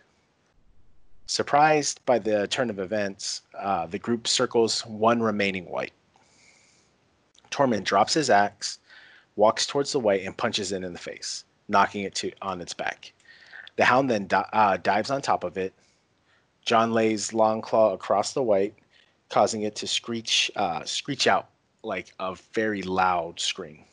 Surprised 1.27 2.05
by 2.07 2.19
the 2.19 2.47
turn 2.49 2.71
of 2.71 2.79
events, 2.79 3.43
uh, 3.59 3.87
the 3.87 3.99
group 3.99 4.27
circles 4.27 4.81
one 4.87 5.21
remaining 5.21 5.67
white. 5.67 5.93
Tormund 7.51 7.85
drops 7.85 8.15
his 8.15 8.31
axe, 8.31 8.79
walks 9.35 9.67
towards 9.67 9.93
the 9.93 10.01
white, 10.01 10.23
and 10.23 10.37
punches 10.37 10.73
it 10.73 10.85
in 10.85 10.93
the 10.93 10.99
face, 10.99 11.45
knocking 11.69 12.05
it 12.05 12.15
to, 12.17 12.33
on 12.43 12.61
its 12.61 12.73
back. 12.73 13.13
The 13.77 13.85
hound 13.85 14.11
then 14.11 14.27
di- 14.27 14.49
uh, 14.53 14.79
dives 14.79 15.11
on 15.11 15.23
top 15.23 15.45
of 15.45 15.57
it. 15.57 15.75
Jon 16.65 16.93
lays 16.93 17.31
Longclaw 17.31 17.95
across 17.95 18.33
the 18.33 18.43
white, 18.43 18.75
causing 19.29 19.63
it 19.63 19.77
to 19.77 19.87
screech 19.87 20.51
uh, 20.57 20.85
screech 20.85 21.27
out 21.27 21.49
like 21.83 22.13
a 22.19 22.37
very 22.53 22.83
loud 22.83 23.39
scream. 23.39 23.85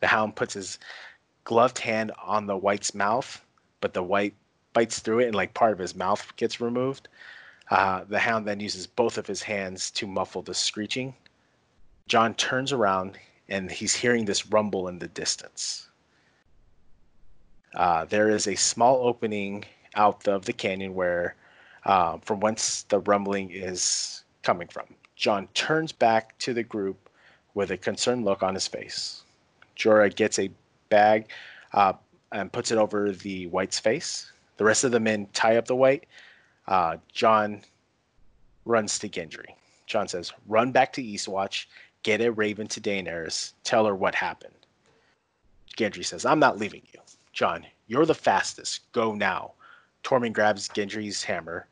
The 0.00 0.08
hound 0.08 0.34
puts 0.34 0.54
his 0.54 0.78
gloved 1.44 1.78
hand 1.78 2.10
on 2.22 2.46
the 2.46 2.56
white's 2.56 2.94
mouth, 2.94 3.40
but 3.80 3.94
the 3.94 4.02
white 4.02 4.34
bites 4.72 4.98
through 4.98 5.20
it 5.20 5.26
and 5.26 5.34
like 5.34 5.54
part 5.54 5.72
of 5.72 5.78
his 5.78 5.94
mouth 5.94 6.34
gets 6.36 6.60
removed. 6.60 7.08
Uh, 7.70 8.04
the 8.08 8.18
hound 8.18 8.46
then 8.46 8.60
uses 8.60 8.86
both 8.86 9.16
of 9.16 9.26
his 9.26 9.42
hands 9.42 9.90
to 9.92 10.06
muffle 10.06 10.42
the 10.42 10.54
screeching. 10.54 11.14
Jon 12.08 12.34
turns 12.34 12.72
around 12.72 13.18
and 13.48 13.70
he's 13.70 13.94
hearing 13.94 14.24
this 14.24 14.46
rumble 14.46 14.88
in 14.88 14.98
the 14.98 15.08
distance. 15.08 15.88
Uh, 17.74 18.04
there 18.04 18.28
is 18.28 18.46
a 18.46 18.54
small 18.54 19.06
opening 19.06 19.64
out 19.94 20.26
of 20.28 20.44
the 20.44 20.52
canyon 20.52 20.94
where, 20.94 21.34
uh, 21.84 22.18
from 22.18 22.40
whence 22.40 22.84
the 22.84 23.00
rumbling 23.00 23.50
is 23.50 24.24
coming 24.42 24.68
from. 24.68 24.86
Jon 25.16 25.48
turns 25.54 25.92
back 25.92 26.36
to 26.38 26.52
the 26.52 26.62
group 26.62 27.08
with 27.54 27.70
a 27.70 27.76
concerned 27.76 28.24
look 28.24 28.42
on 28.42 28.54
his 28.54 28.66
face. 28.66 29.22
Jorah 29.76 30.14
gets 30.14 30.38
a 30.38 30.50
bag 30.88 31.28
uh, 31.72 31.92
and 32.32 32.52
puts 32.52 32.70
it 32.70 32.78
over 32.78 33.12
the 33.12 33.46
white's 33.48 33.78
face. 33.78 34.32
The 34.56 34.64
rest 34.64 34.84
of 34.84 34.92
the 34.92 35.00
men 35.00 35.28
tie 35.32 35.56
up 35.56 35.66
the 35.66 35.76
white. 35.76 36.06
Uh, 36.66 36.96
Jon 37.12 37.62
runs 38.64 38.98
to 39.00 39.08
Gendry. 39.08 39.54
Jon 39.86 40.08
says, 40.08 40.32
Run 40.46 40.72
back 40.72 40.92
to 40.94 41.02
Eastwatch, 41.02 41.66
Get 42.02 42.20
a 42.20 42.32
raven 42.32 42.66
to 42.68 42.80
Daenerys. 42.80 43.52
Tell 43.62 43.86
her 43.86 43.94
what 43.94 44.14
happened. 44.14 44.54
Gendry 45.76 46.04
says, 46.04 46.26
I'm 46.26 46.40
not 46.40 46.58
leaving 46.58 46.82
you. 46.92 47.00
Jon, 47.32 47.66
you're 47.86 48.06
the 48.06 48.14
fastest. 48.14 48.90
Go 48.92 49.14
now. 49.14 49.52
Tormund 50.04 50.32
grabs 50.32 50.68
Gendry's 50.68 51.22
hammer. 51.22 51.66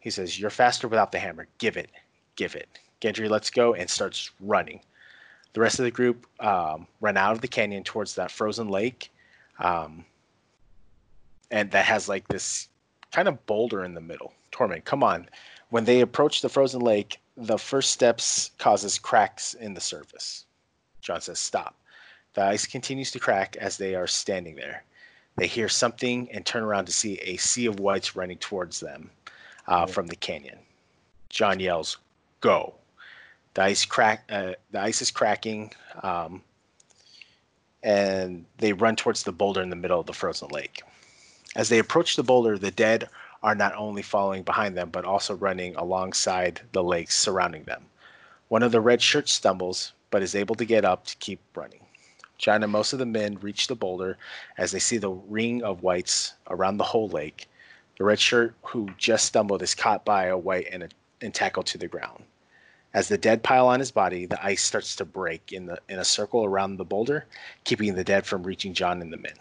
He 0.00 0.10
says, 0.10 0.38
You're 0.38 0.50
faster 0.50 0.88
without 0.88 1.12
the 1.12 1.18
hammer. 1.18 1.46
Give 1.58 1.76
it. 1.76 1.90
Give 2.36 2.54
it. 2.54 2.68
Gendry 3.00 3.28
lets 3.28 3.50
go 3.50 3.74
and 3.74 3.88
starts 3.88 4.30
running. 4.40 4.80
The 5.52 5.60
rest 5.60 5.78
of 5.78 5.84
the 5.84 5.90
group 5.90 6.26
um, 6.40 6.86
run 7.00 7.16
out 7.16 7.32
of 7.32 7.40
the 7.40 7.48
canyon 7.48 7.84
towards 7.84 8.14
that 8.14 8.30
frozen 8.30 8.68
lake. 8.68 9.10
Um, 9.58 10.04
and 11.50 11.70
that 11.70 11.84
has 11.84 12.08
like 12.08 12.26
this 12.28 12.68
kind 13.12 13.28
of 13.28 13.44
boulder 13.46 13.84
in 13.84 13.94
the 13.94 14.00
middle. 14.00 14.32
Tormund, 14.50 14.84
come 14.84 15.02
on. 15.02 15.28
When 15.70 15.84
they 15.84 16.00
approach 16.00 16.42
the 16.42 16.48
frozen 16.48 16.80
lake, 16.80 17.20
the 17.36 17.58
first 17.58 17.92
steps 17.92 18.50
causes 18.58 18.98
cracks 18.98 19.54
in 19.54 19.74
the 19.74 19.80
surface. 19.80 20.46
Jon 21.00 21.20
says, 21.20 21.38
Stop. 21.38 21.76
The 22.34 22.42
ice 22.42 22.66
continues 22.66 23.12
to 23.12 23.20
crack 23.20 23.56
as 23.56 23.76
they 23.76 23.94
are 23.94 24.08
standing 24.08 24.56
there. 24.56 24.84
They 25.36 25.46
hear 25.46 25.68
something 25.68 26.30
and 26.30 26.46
turn 26.46 26.62
around 26.62 26.86
to 26.86 26.92
see 26.92 27.18
a 27.18 27.36
sea 27.36 27.66
of 27.66 27.80
whites 27.80 28.14
running 28.14 28.38
towards 28.38 28.80
them 28.80 29.10
uh, 29.66 29.86
from 29.86 30.06
the 30.06 30.16
canyon. 30.16 30.58
Jon 31.28 31.58
yells, 31.58 31.98
"Go!" 32.40 32.74
The 33.54 33.62
ice 33.62 33.84
crack. 33.84 34.24
Uh, 34.28 34.52
the 34.70 34.80
ice 34.80 35.02
is 35.02 35.10
cracking, 35.10 35.72
um, 36.02 36.42
and 37.82 38.44
they 38.58 38.72
run 38.72 38.96
towards 38.96 39.24
the 39.24 39.32
boulder 39.32 39.62
in 39.62 39.70
the 39.70 39.76
middle 39.76 39.98
of 39.98 40.06
the 40.06 40.12
frozen 40.12 40.48
lake. 40.48 40.82
As 41.56 41.68
they 41.68 41.78
approach 41.78 42.16
the 42.16 42.22
boulder, 42.22 42.58
the 42.58 42.70
dead 42.70 43.08
are 43.42 43.54
not 43.54 43.74
only 43.76 44.02
following 44.02 44.42
behind 44.42 44.76
them, 44.76 44.90
but 44.90 45.04
also 45.04 45.34
running 45.34 45.76
alongside 45.76 46.60
the 46.72 46.82
lakes 46.82 47.16
surrounding 47.16 47.64
them. 47.64 47.84
One 48.48 48.62
of 48.62 48.72
the 48.72 48.80
red 48.80 49.02
shirts 49.02 49.32
stumbles, 49.32 49.92
but 50.10 50.22
is 50.22 50.34
able 50.34 50.54
to 50.56 50.64
get 50.64 50.84
up 50.84 51.06
to 51.06 51.16
keep 51.16 51.40
running. 51.54 51.83
Jon 52.38 52.62
and 52.62 52.72
most 52.72 52.92
of 52.92 52.98
the 52.98 53.06
men 53.06 53.38
reach 53.40 53.66
the 53.66 53.74
boulder 53.74 54.18
as 54.58 54.72
they 54.72 54.78
see 54.78 54.98
the 54.98 55.10
ring 55.10 55.62
of 55.62 55.82
whites 55.82 56.34
around 56.48 56.76
the 56.76 56.84
whole 56.84 57.08
lake. 57.08 57.48
The 57.98 58.04
red 58.04 58.18
shirt 58.18 58.54
who 58.62 58.90
just 58.98 59.26
stumbled 59.26 59.62
is 59.62 59.74
caught 59.74 60.04
by 60.04 60.26
a 60.26 60.38
white 60.38 60.66
and, 60.72 60.82
a, 60.82 60.88
and 61.22 61.32
tackled 61.32 61.66
to 61.66 61.78
the 61.78 61.88
ground. 61.88 62.24
As 62.92 63.08
the 63.08 63.18
dead 63.18 63.42
pile 63.42 63.66
on 63.66 63.80
his 63.80 63.90
body, 63.90 64.26
the 64.26 64.44
ice 64.44 64.62
starts 64.62 64.94
to 64.96 65.04
break 65.04 65.52
in 65.52 65.66
the 65.66 65.78
in 65.88 65.98
a 65.98 66.04
circle 66.04 66.44
around 66.44 66.76
the 66.76 66.84
boulder, 66.84 67.26
keeping 67.64 67.94
the 67.94 68.04
dead 68.04 68.24
from 68.24 68.44
reaching 68.44 68.72
Jon 68.72 69.02
and 69.02 69.12
the 69.12 69.16
men. 69.16 69.34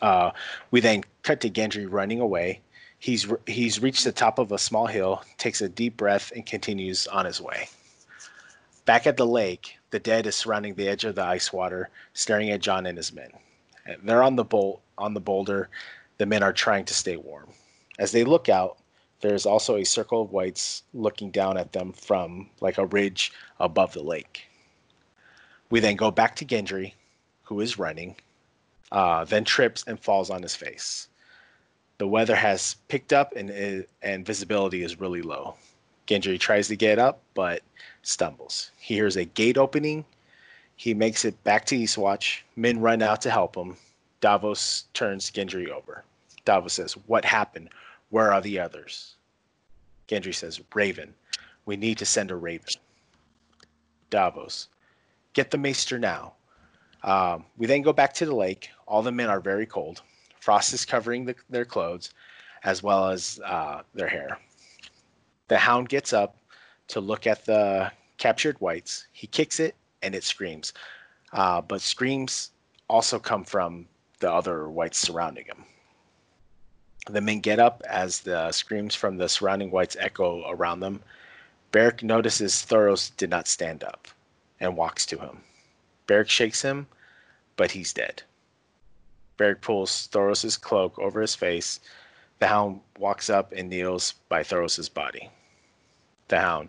Uh, 0.00 0.30
we 0.70 0.80
then 0.80 1.04
cut 1.22 1.40
to 1.42 1.50
Gendry 1.50 1.86
running 1.90 2.20
away. 2.20 2.62
He's 2.98 3.26
he's 3.46 3.82
reached 3.82 4.04
the 4.04 4.12
top 4.12 4.38
of 4.38 4.50
a 4.50 4.58
small 4.58 4.86
hill, 4.86 5.22
takes 5.36 5.60
a 5.60 5.68
deep 5.68 5.98
breath, 5.98 6.32
and 6.34 6.46
continues 6.46 7.06
on 7.06 7.26
his 7.26 7.40
way. 7.40 7.68
Back 8.86 9.06
at 9.06 9.18
the 9.18 9.26
lake, 9.26 9.75
the 9.96 10.00
dead 10.00 10.26
is 10.26 10.36
surrounding 10.36 10.74
the 10.74 10.88
edge 10.88 11.04
of 11.04 11.14
the 11.14 11.24
ice 11.24 11.54
water, 11.54 11.88
staring 12.12 12.50
at 12.50 12.60
Jon 12.60 12.84
and 12.84 12.98
his 12.98 13.14
men. 13.14 13.30
They're 14.02 14.22
on 14.22 14.36
the 14.36 14.44
bolt 14.44 14.82
on 14.98 15.14
the 15.14 15.20
boulder. 15.20 15.70
The 16.18 16.26
men 16.26 16.42
are 16.42 16.52
trying 16.52 16.84
to 16.84 16.92
stay 16.92 17.16
warm. 17.16 17.48
As 17.98 18.12
they 18.12 18.22
look 18.22 18.50
out, 18.50 18.76
there 19.22 19.34
is 19.34 19.46
also 19.46 19.76
a 19.76 19.84
circle 19.84 20.20
of 20.20 20.32
whites 20.32 20.82
looking 20.92 21.30
down 21.30 21.56
at 21.56 21.72
them 21.72 21.94
from 21.94 22.50
like 22.60 22.76
a 22.76 22.84
ridge 22.84 23.32
above 23.58 23.94
the 23.94 24.02
lake. 24.02 24.42
We 25.70 25.80
then 25.80 25.96
go 25.96 26.10
back 26.10 26.36
to 26.36 26.44
Gendry, 26.44 26.92
who 27.44 27.58
is 27.60 27.78
running, 27.78 28.16
uh, 28.92 29.24
then 29.24 29.44
trips 29.44 29.82
and 29.86 29.98
falls 29.98 30.28
on 30.28 30.42
his 30.42 30.54
face. 30.54 31.08
The 31.96 32.06
weather 32.06 32.36
has 32.36 32.76
picked 32.88 33.14
up 33.14 33.32
and 33.34 33.86
and 34.02 34.26
visibility 34.26 34.82
is 34.82 35.00
really 35.00 35.22
low. 35.22 35.54
Gendry 36.06 36.38
tries 36.38 36.68
to 36.68 36.76
get 36.76 36.98
up, 36.98 37.20
but 37.34 37.62
stumbles. 38.02 38.70
He 38.78 38.94
hears 38.94 39.16
a 39.16 39.24
gate 39.24 39.58
opening. 39.58 40.04
He 40.76 40.94
makes 40.94 41.24
it 41.24 41.42
back 41.44 41.64
to 41.66 41.76
Eastwatch. 41.76 42.42
Men 42.54 42.80
run 42.80 43.02
out 43.02 43.20
to 43.22 43.30
help 43.30 43.56
him. 43.56 43.76
Davos 44.20 44.84
turns 44.94 45.30
Gendry 45.30 45.68
over. 45.68 46.04
Davos 46.44 46.74
says, 46.74 46.92
What 47.06 47.24
happened? 47.24 47.70
Where 48.10 48.32
are 48.32 48.40
the 48.40 48.58
others? 48.58 49.16
Gendry 50.08 50.34
says, 50.34 50.60
Raven. 50.74 51.14
We 51.64 51.76
need 51.76 51.98
to 51.98 52.06
send 52.06 52.30
a 52.30 52.36
raven. 52.36 52.74
Davos, 54.10 54.68
get 55.32 55.50
the 55.50 55.58
maester 55.58 55.98
now. 55.98 56.34
Um, 57.02 57.44
we 57.56 57.66
then 57.66 57.82
go 57.82 57.92
back 57.92 58.12
to 58.14 58.26
the 58.26 58.34
lake. 58.34 58.70
All 58.86 59.02
the 59.02 59.10
men 59.10 59.28
are 59.28 59.40
very 59.40 59.66
cold. 59.66 60.02
Frost 60.40 60.72
is 60.72 60.84
covering 60.84 61.24
the, 61.24 61.34
their 61.50 61.64
clothes 61.64 62.14
as 62.62 62.82
well 62.82 63.08
as 63.08 63.40
uh, 63.44 63.82
their 63.94 64.08
hair. 64.08 64.38
The 65.48 65.58
hound 65.58 65.88
gets 65.88 66.12
up 66.12 66.36
to 66.88 67.00
look 67.00 67.26
at 67.26 67.44
the 67.44 67.92
captured 68.18 68.60
whites. 68.60 69.06
He 69.12 69.26
kicks 69.26 69.60
it 69.60 69.74
and 70.02 70.14
it 70.14 70.24
screams. 70.24 70.72
Uh, 71.32 71.60
but 71.60 71.80
screams 71.80 72.50
also 72.88 73.18
come 73.18 73.44
from 73.44 73.86
the 74.20 74.30
other 74.30 74.68
whites 74.68 74.98
surrounding 74.98 75.46
him. 75.46 75.64
The 77.08 77.20
men 77.20 77.40
get 77.40 77.58
up 77.60 77.82
as 77.88 78.20
the 78.20 78.50
screams 78.50 78.94
from 78.94 79.16
the 79.16 79.28
surrounding 79.28 79.70
whites 79.70 79.96
echo 80.00 80.48
around 80.48 80.80
them. 80.80 81.02
Beric 81.70 82.02
notices 82.02 82.64
Thoros 82.64 83.14
did 83.16 83.30
not 83.30 83.46
stand 83.46 83.84
up 83.84 84.08
and 84.58 84.76
walks 84.76 85.06
to 85.06 85.18
him. 85.18 85.42
Beric 86.06 86.28
shakes 86.28 86.62
him, 86.62 86.86
but 87.56 87.72
he's 87.72 87.92
dead. 87.92 88.22
Beric 89.36 89.60
pulls 89.60 90.08
Thoros' 90.08 90.60
cloak 90.60 90.98
over 90.98 91.20
his 91.20 91.34
face. 91.34 91.78
The 92.38 92.46
hound 92.46 92.80
walks 92.98 93.30
up 93.30 93.52
and 93.52 93.70
kneels 93.70 94.14
by 94.28 94.42
Thoros' 94.42 94.92
body. 94.92 95.30
The 96.28 96.40
hound. 96.40 96.68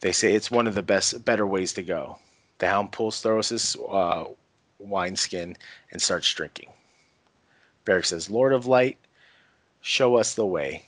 They 0.00 0.12
say 0.12 0.34
it's 0.34 0.50
one 0.50 0.66
of 0.66 0.74
the 0.74 0.82
best, 0.82 1.24
better 1.24 1.46
ways 1.46 1.72
to 1.74 1.82
go. 1.82 2.18
The 2.58 2.68
hound 2.68 2.92
pulls 2.92 3.22
Thoros' 3.22 3.76
uh, 3.88 4.30
wineskin 4.78 5.56
and 5.90 6.02
starts 6.02 6.32
drinking. 6.32 6.68
Beric 7.84 8.04
says, 8.04 8.30
Lord 8.30 8.52
of 8.52 8.66
Light, 8.66 8.98
show 9.80 10.16
us 10.16 10.34
the 10.34 10.46
way. 10.46 10.84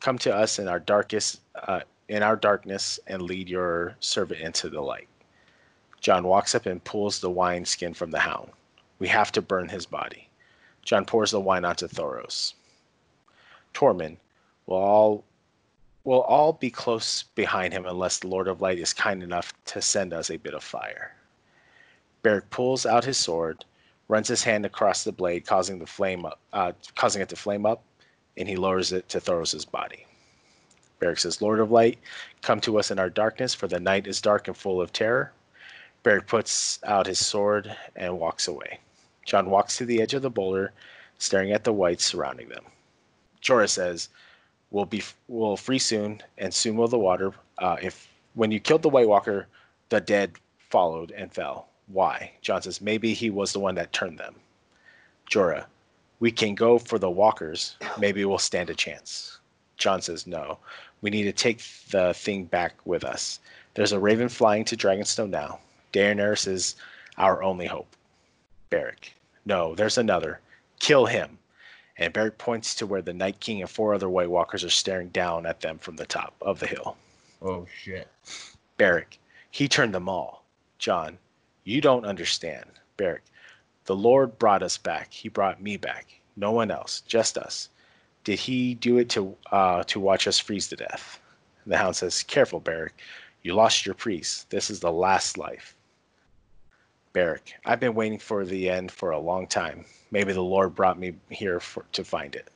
Come 0.00 0.18
to 0.18 0.34
us 0.34 0.58
in 0.58 0.68
our 0.68 0.80
darkest, 0.80 1.40
uh, 1.54 1.80
in 2.08 2.22
our 2.22 2.36
darkness, 2.36 2.98
and 3.06 3.22
lead 3.22 3.48
your 3.48 3.96
servant 4.00 4.40
into 4.40 4.68
the 4.68 4.80
light. 4.80 5.08
Jon 6.00 6.24
walks 6.24 6.54
up 6.54 6.66
and 6.66 6.82
pulls 6.82 7.20
the 7.20 7.30
wineskin 7.30 7.94
from 7.94 8.10
the 8.10 8.18
hound. 8.18 8.50
We 8.98 9.08
have 9.08 9.32
to 9.32 9.42
burn 9.42 9.68
his 9.68 9.86
body. 9.86 10.28
Jon 10.82 11.04
pours 11.04 11.30
the 11.30 11.40
wine 11.40 11.64
onto 11.64 11.86
Thoros. 11.86 12.54
Tormund, 13.74 14.16
will 14.66 14.76
all 14.76 15.24
will 16.04 16.22
all 16.22 16.52
be 16.52 16.70
close 16.70 17.22
behind 17.34 17.72
him 17.72 17.86
unless 17.86 18.18
the 18.18 18.26
Lord 18.26 18.48
of 18.48 18.60
Light 18.60 18.78
is 18.78 18.92
kind 18.92 19.22
enough 19.22 19.52
to 19.66 19.80
send 19.80 20.12
us 20.12 20.30
a 20.30 20.36
bit 20.36 20.54
of 20.54 20.64
fire. 20.64 21.14
Beric 22.22 22.50
pulls 22.50 22.84
out 22.86 23.04
his 23.04 23.18
sword, 23.18 23.64
runs 24.08 24.28
his 24.28 24.42
hand 24.42 24.66
across 24.66 25.04
the 25.04 25.12
blade, 25.12 25.46
causing 25.46 25.78
the 25.78 25.86
flame 25.86 26.24
up, 26.24 26.40
uh, 26.52 26.72
causing 26.96 27.22
it 27.22 27.28
to 27.28 27.36
flame 27.36 27.66
up, 27.66 27.82
and 28.36 28.48
he 28.48 28.56
lowers 28.56 28.92
it 28.92 29.08
to 29.08 29.20
Thoros' 29.20 29.64
body. 29.64 30.06
Beric 30.98 31.18
says, 31.18 31.42
Lord 31.42 31.60
of 31.60 31.70
Light, 31.70 31.98
come 32.42 32.60
to 32.60 32.78
us 32.78 32.90
in 32.90 32.98
our 32.98 33.10
darkness, 33.10 33.54
for 33.54 33.66
the 33.66 33.80
night 33.80 34.06
is 34.06 34.20
dark 34.20 34.48
and 34.48 34.56
full 34.56 34.80
of 34.80 34.92
terror. 34.92 35.32
Beric 36.02 36.26
puts 36.26 36.78
out 36.84 37.06
his 37.06 37.24
sword 37.24 37.76
and 37.96 38.18
walks 38.18 38.48
away. 38.48 38.80
Jon 39.24 39.50
walks 39.50 39.76
to 39.76 39.84
the 39.84 40.00
edge 40.02 40.14
of 40.14 40.22
the 40.22 40.30
boulder, 40.30 40.72
staring 41.18 41.52
at 41.52 41.64
the 41.64 41.72
whites 41.72 42.04
surrounding 42.04 42.48
them. 42.48 42.64
Jorah 43.42 43.68
says, 43.68 44.08
"We'll 44.70 44.84
be 44.84 45.02
we'll 45.26 45.56
free 45.56 45.80
soon, 45.80 46.22
and 46.38 46.54
soon 46.54 46.76
will 46.76 46.86
the 46.86 46.98
water. 46.98 47.34
Uh, 47.58 47.76
if 47.82 48.08
when 48.34 48.52
you 48.52 48.60
killed 48.60 48.82
the 48.82 48.88
White 48.88 49.08
Walker, 49.08 49.48
the 49.88 50.00
dead 50.00 50.36
followed 50.70 51.10
and 51.10 51.32
fell. 51.32 51.66
Why?" 51.88 52.32
Jon 52.40 52.62
says, 52.62 52.80
"Maybe 52.80 53.14
he 53.14 53.30
was 53.30 53.52
the 53.52 53.58
one 53.58 53.74
that 53.74 53.92
turned 53.92 54.18
them." 54.18 54.36
Jorah, 55.28 55.66
we 56.20 56.30
can 56.30 56.54
go 56.54 56.78
for 56.78 57.00
the 57.00 57.10
walkers. 57.10 57.76
Maybe 57.98 58.24
we'll 58.24 58.38
stand 58.38 58.70
a 58.70 58.74
chance. 58.74 59.40
Jon 59.76 60.00
says, 60.00 60.24
"No, 60.24 60.58
we 61.00 61.10
need 61.10 61.24
to 61.24 61.32
take 61.32 61.64
the 61.90 62.14
thing 62.14 62.44
back 62.44 62.74
with 62.84 63.02
us. 63.02 63.40
There's 63.74 63.92
a 63.92 63.98
raven 63.98 64.28
flying 64.28 64.64
to 64.66 64.76
Dragonstone 64.76 65.30
now. 65.30 65.58
Daenerys 65.92 66.46
is 66.46 66.76
our 67.18 67.42
only 67.42 67.66
hope." 67.66 67.96
Beric, 68.70 69.14
no, 69.44 69.74
there's 69.74 69.98
another. 69.98 70.38
Kill 70.78 71.06
him 71.06 71.38
and 72.02 72.12
Beric 72.12 72.36
points 72.36 72.74
to 72.74 72.86
where 72.86 73.00
the 73.00 73.12
Night 73.12 73.38
King 73.38 73.60
and 73.60 73.70
four 73.70 73.94
other 73.94 74.08
White 74.08 74.30
Walkers 74.30 74.64
are 74.64 74.70
staring 74.70 75.08
down 75.10 75.46
at 75.46 75.60
them 75.60 75.78
from 75.78 75.94
the 75.94 76.04
top 76.04 76.34
of 76.42 76.58
the 76.58 76.66
hill. 76.66 76.96
Oh 77.40 77.66
shit. 77.80 78.08
Beric, 78.76 79.18
he 79.50 79.68
turned 79.68 79.94
them 79.94 80.08
all. 80.08 80.44
Jon, 80.78 81.18
you 81.62 81.80
don't 81.80 82.04
understand. 82.04 82.70
Beric, 82.96 83.22
the 83.84 83.94
Lord 83.94 84.36
brought 84.38 84.64
us 84.64 84.76
back. 84.76 85.12
He 85.12 85.28
brought 85.28 85.62
me 85.62 85.76
back. 85.76 86.20
No 86.34 86.50
one 86.50 86.72
else, 86.72 87.02
just 87.02 87.38
us. 87.38 87.68
Did 88.24 88.40
he 88.40 88.74
do 88.74 88.98
it 88.98 89.08
to 89.10 89.36
uh, 89.52 89.84
to 89.84 90.00
watch 90.00 90.26
us 90.26 90.40
freeze 90.40 90.68
to 90.68 90.76
death? 90.76 91.20
And 91.64 91.72
the 91.72 91.76
Hound 91.76 91.94
says, 91.94 92.24
"Careful, 92.24 92.58
Beric. 92.58 92.94
You 93.42 93.54
lost 93.54 93.86
your 93.86 93.94
priest. 93.94 94.50
This 94.50 94.70
is 94.70 94.80
the 94.80 94.92
last 94.92 95.38
life." 95.38 95.76
Beric, 97.12 97.54
I've 97.64 97.80
been 97.80 97.94
waiting 97.94 98.18
for 98.18 98.44
the 98.44 98.70
end 98.70 98.90
for 98.90 99.10
a 99.10 99.18
long 99.18 99.46
time. 99.46 99.84
Maybe 100.10 100.32
the 100.32 100.42
Lord 100.42 100.74
brought 100.74 100.98
me 100.98 101.14
here 101.30 101.60
for, 101.60 101.84
to 101.92 102.04
find 102.04 102.34
it. 102.34 102.48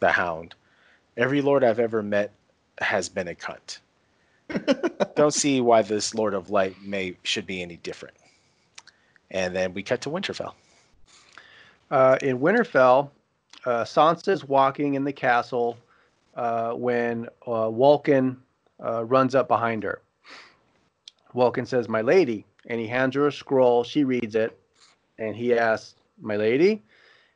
The 0.00 0.12
Hound, 0.12 0.54
every 1.16 1.42
Lord 1.42 1.64
I've 1.64 1.80
ever 1.80 2.02
met 2.02 2.32
has 2.78 3.08
been 3.08 3.28
a 3.28 3.34
cunt. 3.34 3.78
don't 5.16 5.34
see 5.34 5.60
why 5.60 5.82
this 5.82 6.14
Lord 6.14 6.34
of 6.34 6.50
Light 6.50 6.76
may 6.82 7.16
should 7.22 7.46
be 7.46 7.62
any 7.62 7.76
different. 7.76 8.16
And 9.30 9.54
then 9.54 9.72
we 9.74 9.82
cut 9.82 10.00
to 10.02 10.10
Winterfell. 10.10 10.52
Uh, 11.90 12.18
in 12.22 12.38
Winterfell, 12.38 13.10
uh, 13.64 13.84
is 14.26 14.44
walking 14.44 14.94
in 14.94 15.04
the 15.04 15.12
castle 15.12 15.76
uh, 16.34 16.72
when 16.72 17.26
uh, 17.46 17.68
Wolkan 17.68 18.36
uh, 18.84 19.04
runs 19.04 19.34
up 19.34 19.48
behind 19.48 19.82
her. 19.82 20.00
Wolkan 21.34 21.66
says, 21.66 21.88
"My 21.88 22.00
lady," 22.02 22.44
and 22.68 22.80
he 22.80 22.86
hands 22.86 23.14
her 23.14 23.26
a 23.26 23.32
scroll. 23.32 23.84
She 23.84 24.04
reads 24.04 24.34
it, 24.34 24.58
and 25.18 25.34
he 25.36 25.54
asks, 25.54 25.94
"My 26.20 26.36
lady," 26.36 26.82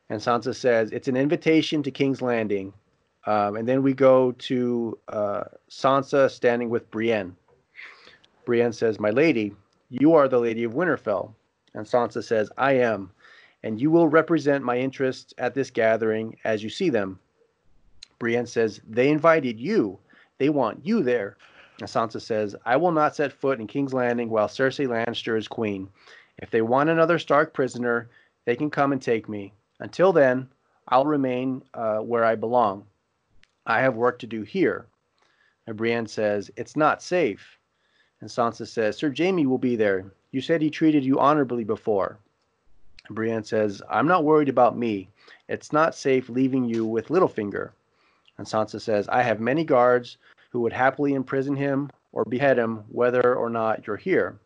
and 0.09 0.21
Sansa 0.21 0.55
says, 0.55 0.91
"It's 0.91 1.07
an 1.07 1.17
invitation 1.17 1.83
to 1.83 1.91
King's 1.91 2.21
Landing." 2.21 2.73
Um, 3.25 3.57
and 3.57 3.67
then 3.67 3.83
we 3.83 3.93
go 3.93 4.31
to 4.31 4.97
uh, 5.09 5.43
Sansa 5.69 6.31
standing 6.31 6.69
with 6.69 6.89
Brienne. 6.91 7.35
Brienne 8.45 8.73
says, 8.73 8.99
"My 8.99 9.09
lady, 9.09 9.53
you 9.89 10.13
are 10.13 10.27
the 10.27 10.39
lady 10.39 10.63
of 10.63 10.73
Winterfell," 10.73 11.33
and 11.73 11.85
Sansa 11.85 12.23
says, 12.23 12.49
"I 12.57 12.73
am." 12.73 13.11
and 13.63 13.81
you 13.81 13.91
will 13.91 14.07
represent 14.07 14.63
my 14.63 14.77
interests 14.77 15.33
at 15.37 15.53
this 15.53 15.71
gathering 15.71 16.37
as 16.43 16.63
you 16.63 16.69
see 16.69 16.89
them. 16.89 17.19
Brienne 18.19 18.45
says, 18.45 18.79
They 18.87 19.09
invited 19.09 19.59
you. 19.59 19.99
They 20.37 20.49
want 20.49 20.85
you 20.85 21.03
there. 21.03 21.37
And 21.79 21.89
Sansa 21.89 22.21
says, 22.21 22.55
I 22.65 22.75
will 22.75 22.91
not 22.91 23.15
set 23.15 23.31
foot 23.31 23.59
in 23.59 23.67
King's 23.67 23.93
Landing 23.93 24.29
while 24.29 24.47
Cersei 24.47 24.87
Lannister 24.87 25.37
is 25.37 25.47
queen. 25.47 25.89
If 26.39 26.49
they 26.49 26.61
want 26.61 26.89
another 26.89 27.19
Stark 27.19 27.53
prisoner, 27.53 28.09
they 28.45 28.55
can 28.55 28.69
come 28.69 28.91
and 28.91 29.01
take 29.01 29.29
me. 29.29 29.53
Until 29.79 30.11
then, 30.11 30.49
I'll 30.87 31.05
remain 31.05 31.63
uh, 31.73 31.97
where 31.97 32.25
I 32.25 32.35
belong. 32.35 32.85
I 33.65 33.81
have 33.81 33.95
work 33.95 34.19
to 34.19 34.27
do 34.27 34.43
here. 34.43 34.85
And 35.67 35.75
Brienne 35.75 36.07
says, 36.07 36.49
It's 36.55 36.75
not 36.75 37.03
safe. 37.03 37.57
And 38.21 38.29
Sansa 38.29 38.67
says, 38.67 38.97
Sir 38.97 39.13
Jaime 39.15 39.45
will 39.45 39.57
be 39.57 39.75
there. 39.75 40.05
You 40.31 40.41
said 40.41 40.61
he 40.61 40.69
treated 40.69 41.05
you 41.05 41.19
honorably 41.19 41.63
before. 41.63 42.17
Brienne 43.09 43.43
says, 43.43 43.81
I'm 43.89 44.07
not 44.07 44.23
worried 44.23 44.49
about 44.49 44.77
me. 44.77 45.09
It's 45.47 45.71
not 45.71 45.95
safe 45.95 46.29
leaving 46.29 46.65
you 46.65 46.85
with 46.85 47.09
Littlefinger. 47.09 47.71
And 48.37 48.47
Sansa 48.47 48.81
says, 48.81 49.07
I 49.09 49.21
have 49.21 49.39
many 49.39 49.63
guards 49.63 50.17
who 50.51 50.61
would 50.61 50.73
happily 50.73 51.13
imprison 51.13 51.55
him 51.55 51.89
or 52.11 52.25
behead 52.25 52.57
him 52.57 52.83
whether 52.89 53.35
or 53.35 53.49
not 53.49 53.85
you're 53.85 53.97
here. 53.97 54.39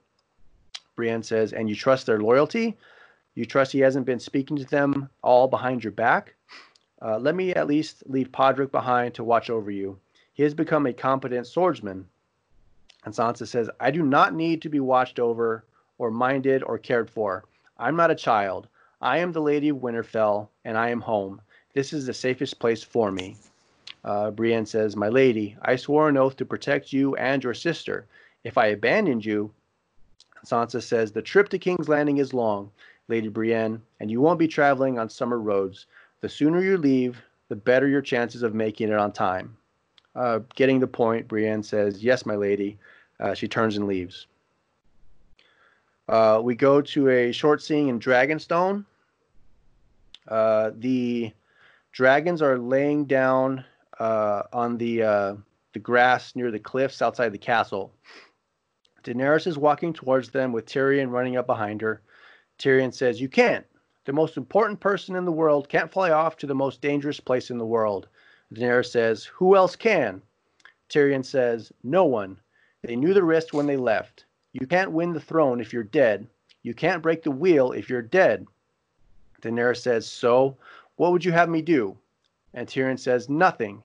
Brienne 0.96 1.24
says, 1.24 1.54
And 1.54 1.70
you 1.70 1.76
trust 1.76 2.06
their 2.06 2.20
loyalty? 2.20 2.78
You 3.34 3.46
trust 3.46 3.72
he 3.72 3.80
hasn't 3.80 4.06
been 4.06 4.20
speaking 4.20 4.58
to 4.58 4.66
them 4.66 5.10
all 5.24 5.48
behind 5.48 5.84
your 5.84 5.94
back? 5.94 6.36
Uh, 7.02 7.18
let 7.18 7.34
me 7.34 7.54
at 7.54 7.68
least 7.68 8.04
leave 8.08 8.32
Podrick 8.32 8.72
behind 8.72 9.14
to 9.16 9.24
watch 9.24 9.50
over 9.50 9.72
you. 9.72 9.98
He 10.34 10.44
has 10.44 10.54
become 10.54 10.86
a 10.86 10.94
competent 10.94 11.48
swordsman. 11.48 12.08
And 13.06 13.14
Sansa 13.14 13.48
says, 13.48 13.70
I 13.80 13.90
do 13.90 14.04
not 14.04 14.36
need 14.36 14.62
to 14.62 14.70
be 14.70 14.80
watched 14.80 15.20
over 15.20 15.66
or 15.98 16.12
minded 16.12 16.62
or 16.64 16.78
cared 16.78 17.10
for. 17.10 17.46
I'm 17.78 17.96
not 17.96 18.12
a 18.12 18.16
child. 18.16 18.68
I 19.02 19.18
am 19.18 19.32
the 19.32 19.42
Lady 19.42 19.70
of 19.70 19.78
Winterfell, 19.78 20.50
and 20.64 20.78
I 20.78 20.90
am 20.90 21.02
home. 21.02 21.42
This 21.74 21.94
is 21.94 22.06
the 22.06 22.14
safest 22.14 22.60
place 22.60 22.84
for 22.84 23.12
me. 23.12 23.38
Uh, 24.04 24.32
Brienne 24.32 24.66
says, 24.66 24.96
My 24.96 25.10
lady, 25.10 25.56
I 25.62 25.76
swore 25.76 26.10
an 26.10 26.18
oath 26.18 26.36
to 26.38 26.46
protect 26.46 26.92
you 26.92 27.16
and 27.16 27.44
your 27.44 27.54
sister. 27.54 28.08
If 28.44 28.58
I 28.58 28.68
abandoned 28.68 29.24
you, 29.26 29.52
Sansa 30.46 30.82
says, 30.82 31.12
The 31.12 31.22
trip 31.22 31.50
to 31.50 31.60
King's 31.60 31.90
Landing 31.90 32.18
is 32.18 32.34
long, 32.34 32.72
Lady 33.08 33.28
Brienne, 33.28 33.82
and 34.00 34.10
you 34.10 34.20
won't 34.22 34.40
be 34.40 34.48
traveling 34.48 34.98
on 34.98 35.10
summer 35.10 35.40
roads. 35.40 35.86
The 36.22 36.30
sooner 36.30 36.62
you 36.62 36.78
leave, 36.78 37.22
the 37.50 37.56
better 37.56 37.88
your 37.88 38.02
chances 38.02 38.44
of 38.44 38.56
making 38.56 38.90
it 38.90 38.96
on 38.96 39.12
time. 39.12 39.56
Uh, 40.16 40.40
getting 40.56 40.80
the 40.80 40.88
point, 40.88 41.28
Brienne 41.28 41.64
says, 41.64 42.04
Yes, 42.04 42.26
my 42.26 42.36
lady. 42.36 42.78
Uh, 43.20 43.36
she 43.36 43.48
turns 43.48 43.78
and 43.78 43.88
leaves. 43.88 44.26
Uh, 46.10 46.42
we 46.44 46.56
go 46.56 46.82
to 46.82 47.10
a 47.10 47.32
short 47.32 47.62
scene 47.62 47.88
in 47.88 48.00
Dragonstone. 48.00 48.84
Uh, 50.28 50.72
the 50.76 51.32
dragons 51.92 52.42
are 52.42 52.58
laying 52.58 53.06
down 53.06 53.64
uh, 54.02 54.48
on 54.52 54.78
the 54.80 55.04
uh, 55.04 55.36
the 55.74 55.80
grass 55.80 56.36
near 56.36 56.50
the 56.50 56.60
cliffs 56.60 57.04
outside 57.04 57.32
the 57.32 57.38
castle. 57.38 57.94
Daenerys 59.04 59.46
is 59.46 59.60
walking 59.60 59.94
towards 59.94 60.30
them 60.30 60.52
with 60.52 60.66
Tyrion 60.66 61.12
running 61.12 61.38
up 61.38 61.46
behind 61.46 61.82
her. 61.82 62.02
Tyrion 62.58 62.92
says, 62.92 63.22
"You 63.22 63.30
can't. 63.30 63.66
The 64.06 64.14
most 64.14 64.38
important 64.38 64.80
person 64.80 65.16
in 65.16 65.26
the 65.26 65.32
world 65.32 65.70
can't 65.70 65.92
fly 65.92 66.10
off 66.10 66.36
to 66.38 66.48
the 66.48 66.56
most 66.56 66.82
dangerous 66.82 67.20
place 67.20 67.52
in 67.52 67.60
the 67.60 67.66
world." 67.66 68.08
Daenerys 68.52 68.92
says, 68.92 69.26
"Who 69.26 69.56
else 69.56 69.76
can?" 69.76 70.24
Tyrion 70.90 71.24
says, 71.24 71.72
"No 71.84 72.04
one. 72.06 72.40
They 72.82 72.96
knew 72.96 73.14
the 73.14 73.24
risk 73.24 73.54
when 73.54 73.68
they 73.68 73.78
left. 73.78 74.26
You 74.52 74.66
can't 74.66 74.92
win 74.92 75.14
the 75.14 75.20
throne 75.20 75.62
if 75.62 75.72
you're 75.72 75.84
dead. 75.84 76.28
You 76.64 76.74
can't 76.74 77.04
break 77.04 77.22
the 77.22 77.30
wheel 77.30 77.72
if 77.72 77.88
you're 77.88 78.02
dead. 78.02 78.48
Daenerys 79.44 79.78
says, 79.78 80.08
So, 80.08 80.58
what 80.96 81.12
would 81.12 81.24
you 81.24 81.32
have 81.32 81.50
me 81.50 81.62
do? 81.62 81.98
And 82.56 82.68
Tyrion 82.68 83.00
says, 83.00 83.30
Nothing. 83.30 83.84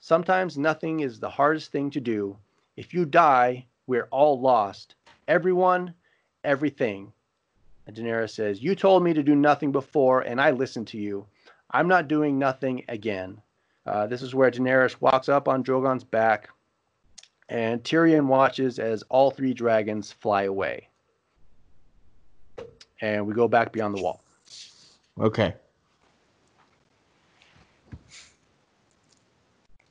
Sometimes 0.00 0.56
nothing 0.56 1.00
is 1.00 1.18
the 1.18 1.30
hardest 1.30 1.72
thing 1.72 1.90
to 1.90 2.00
do. 2.00 2.36
If 2.76 2.94
you 2.94 3.04
die, 3.04 3.66
we're 3.86 4.08
all 4.10 4.40
lost. 4.40 4.94
Everyone, 5.26 5.94
everything. 6.44 7.12
And 7.86 7.96
Daenerys 7.96 8.30
says, 8.30 8.62
You 8.62 8.74
told 8.74 9.02
me 9.02 9.12
to 9.14 9.22
do 9.22 9.34
nothing 9.34 9.72
before, 9.72 10.20
and 10.20 10.40
I 10.40 10.50
listened 10.50 10.86
to 10.88 10.98
you. 10.98 11.26
I'm 11.70 11.88
not 11.88 12.08
doing 12.08 12.38
nothing 12.38 12.84
again. 12.88 13.40
Uh, 13.86 14.06
this 14.06 14.22
is 14.22 14.34
where 14.34 14.50
Daenerys 14.50 15.00
walks 15.00 15.28
up 15.28 15.48
on 15.48 15.62
Drogon's 15.64 16.04
back, 16.04 16.50
and 17.48 17.82
Tyrion 17.82 18.26
watches 18.26 18.78
as 18.78 19.02
all 19.08 19.30
three 19.30 19.54
dragons 19.54 20.12
fly 20.12 20.44
away. 20.44 20.88
And 23.00 23.26
we 23.26 23.34
go 23.34 23.48
back 23.48 23.72
beyond 23.72 23.96
the 23.96 24.02
wall. 24.02 24.22
Okay. 25.18 25.54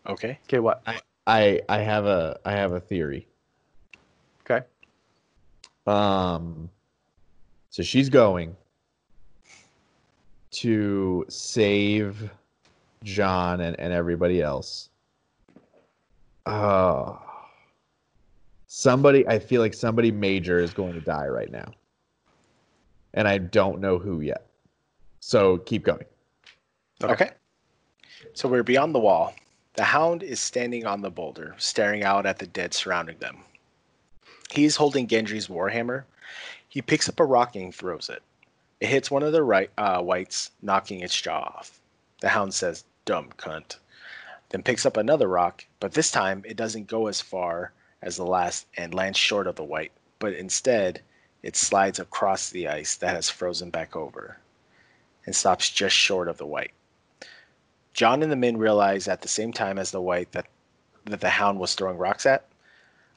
Okay. 0.08 0.40
Okay, 0.46 0.60
what? 0.60 0.84
I 1.28 1.62
I 1.68 1.80
have 1.80 2.06
a 2.06 2.40
I 2.46 2.54
have 2.54 2.72
a 2.72 2.80
theory. 2.80 3.28
Okay. 4.50 4.66
Um 5.86 6.70
so 7.70 7.84
she's 7.84 8.10
going 8.10 8.56
to 10.50 11.26
save 11.28 12.30
Jon 13.04 13.62
and, 13.62 13.78
and 13.80 13.94
everybody 13.94 14.42
else. 14.42 14.90
Uh 16.46 17.14
somebody 18.68 19.28
I 19.28 19.40
feel 19.40 19.62
like 19.62 19.74
somebody 19.74 20.12
major 20.12 20.60
is 20.60 20.74
going 20.74 20.94
to 20.94 21.02
die 21.02 21.28
right 21.28 21.52
now. 21.52 21.74
And 23.14 23.28
I 23.28 23.38
don't 23.40 23.82
know 23.82 23.98
who 23.98 24.22
yet. 24.22 24.48
So 25.20 25.58
keep 25.58 25.84
going. 25.84 26.06
Okay. 27.04 27.32
So 28.34 28.48
we're 28.48 28.64
beyond 28.64 28.96
the 28.96 29.00
wall. 29.00 29.34
The 29.78 29.84
hound 29.84 30.24
is 30.24 30.40
standing 30.40 30.88
on 30.88 31.02
the 31.02 31.12
boulder, 31.12 31.54
staring 31.60 32.04
out 32.04 32.26
at 32.26 32.40
the 32.40 32.48
dead 32.48 32.74
surrounding 32.74 33.20
them. 33.20 33.44
He 34.50 34.66
is 34.66 34.78
holding 34.78 35.06
Gendry's 35.08 35.50
warhammer. 35.50 36.06
He 36.68 36.82
picks 36.82 37.08
up 37.08 37.20
a 37.20 37.26
rock 37.26 37.56
and 37.56 37.74
throws 37.74 38.10
it. 38.10 38.24
It 38.80 38.88
hits 38.88 39.12
one 39.12 39.22
of 39.22 39.34
the 39.34 39.44
right 39.44 39.70
uh, 39.78 40.02
whites, 40.02 40.50
knocking 40.64 41.02
its 41.02 41.22
jaw 41.22 41.42
off. 41.42 41.80
The 42.22 42.30
hound 42.30 42.56
says, 42.56 42.86
"Dumb 43.06 43.30
cunt." 43.38 43.78
Then 44.50 44.64
picks 44.64 44.84
up 44.84 44.98
another 44.98 45.28
rock, 45.28 45.66
but 45.80 45.92
this 45.92 46.10
time 46.10 46.42
it 46.44 46.58
doesn't 46.58 46.88
go 46.88 47.06
as 47.06 47.22
far 47.22 47.72
as 48.02 48.18
the 48.18 48.26
last 48.26 48.66
and 48.78 48.96
lands 48.96 49.20
short 49.20 49.46
of 49.46 49.58
the 49.58 49.64
white, 49.64 49.92
but 50.18 50.34
instead 50.34 51.04
it 51.44 51.56
slides 51.56 52.00
across 52.00 52.50
the 52.50 52.68
ice 52.68 52.96
that 52.96 53.14
has 53.14 53.30
frozen 53.30 53.70
back 53.70 53.96
over 53.96 54.40
and 55.28 55.36
stops 55.36 55.70
just 55.70 55.96
short 55.96 56.28
of 56.28 56.40
the 56.40 56.48
white. 56.48 56.74
Jon 57.98 58.22
and 58.22 58.32
the 58.32 58.36
men 58.36 58.58
realize 58.58 59.08
at 59.08 59.24
the 59.24 59.28
same 59.28 59.52
time 59.52 59.80
as 59.80 59.90
the 59.90 60.00
white 60.00 60.32
that 60.32 60.46
that 61.06 61.20
the 61.20 61.32
hound 61.32 61.60
was 61.60 61.74
throwing 61.74 61.98
rocks 61.98 62.28
at. 62.28 62.46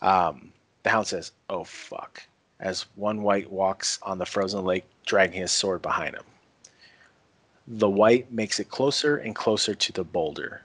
Um, 0.00 0.54
the 0.84 0.90
hound 0.90 1.06
says, 1.06 1.32
"Oh 1.50 1.64
fuck!" 1.64 2.22
as 2.58 2.86
one 2.94 3.22
white 3.22 3.50
walks 3.50 3.98
on 4.02 4.16
the 4.16 4.24
frozen 4.24 4.64
lake, 4.64 4.86
dragging 5.04 5.42
his 5.42 5.52
sword 5.52 5.82
behind 5.82 6.14
him. 6.14 6.24
The 7.66 7.90
white 7.90 8.32
makes 8.32 8.58
it 8.58 8.70
closer 8.70 9.18
and 9.18 9.36
closer 9.36 9.74
to 9.74 9.92
the 9.92 10.02
boulder. 10.02 10.62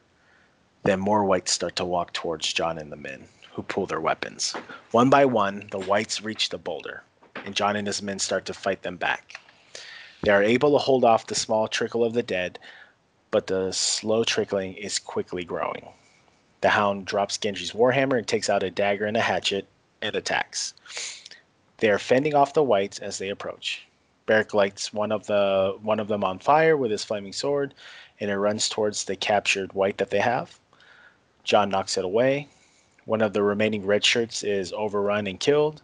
Then 0.84 1.02
more 1.02 1.26
whites 1.26 1.52
start 1.52 1.76
to 1.76 1.86
walk 1.86 2.14
towards 2.14 2.54
Jon 2.54 2.78
and 2.78 2.94
the 2.94 2.96
men, 2.96 3.28
who 3.52 3.64
pull 3.64 3.86
their 3.86 4.00
weapons. 4.00 4.56
One 4.92 5.10
by 5.10 5.26
one, 5.26 5.68
the 5.72 5.80
whites 5.80 6.22
reach 6.22 6.50
the 6.50 6.58
boulder, 6.58 7.04
and 7.44 7.54
Jon 7.54 7.76
and 7.76 7.86
his 7.86 8.02
men 8.02 8.20
start 8.20 8.46
to 8.46 8.54
fight 8.54 8.82
them 8.82 8.96
back. 8.96 9.42
They 10.22 10.32
are 10.32 10.42
able 10.42 10.72
to 10.72 10.78
hold 10.78 11.04
off 11.04 11.28
the 11.28 11.36
small 11.36 11.68
trickle 11.68 12.06
of 12.06 12.14
the 12.14 12.24
dead, 12.24 12.60
but 13.36 13.48
the 13.48 13.70
slow 13.74 14.24
trickling 14.24 14.76
is 14.76 14.98
quickly 14.98 15.44
growing. 15.44 15.86
The 16.62 16.70
hound 16.70 17.06
drops 17.06 17.38
Gendry's 17.38 17.74
warhammer 17.74 18.18
and 18.18 18.26
takes 18.26 18.50
out 18.50 18.64
a 18.64 18.72
dagger 18.72 19.06
and 19.06 19.18
a 19.18 19.22
hatchet 19.22 19.68
and 20.02 20.16
attacks. 20.16 20.74
They 21.80 21.90
are 21.90 22.00
fending 22.00 22.34
off 22.34 22.54
the 22.54 22.64
whites 22.64 23.00
as 23.00 23.18
they 23.18 23.28
approach. 23.28 23.86
Beric 24.26 24.54
lights 24.54 24.94
one 24.94 25.12
of 25.12 25.26
the 25.28 25.78
one 25.82 26.00
of 26.00 26.08
them 26.08 26.24
on 26.24 26.40
fire 26.40 26.78
with 26.78 26.92
his 26.92 27.04
flaming 27.04 27.34
sword, 27.34 27.74
and 28.22 28.32
it 28.32 28.38
runs 28.38 28.70
towards 28.70 29.04
the 29.04 29.18
captured 29.18 29.74
white 29.74 29.98
that 29.98 30.12
they 30.12 30.22
have. 30.22 30.58
Jon 31.44 31.68
knocks 31.68 31.98
it 31.98 32.06
away. 32.06 32.48
One 33.04 33.22
of 33.22 33.34
the 33.34 33.44
remaining 33.44 33.86
red 33.86 34.06
shirts 34.06 34.44
is 34.44 34.72
overrun 34.72 35.28
and 35.28 35.42
killed. 35.42 35.82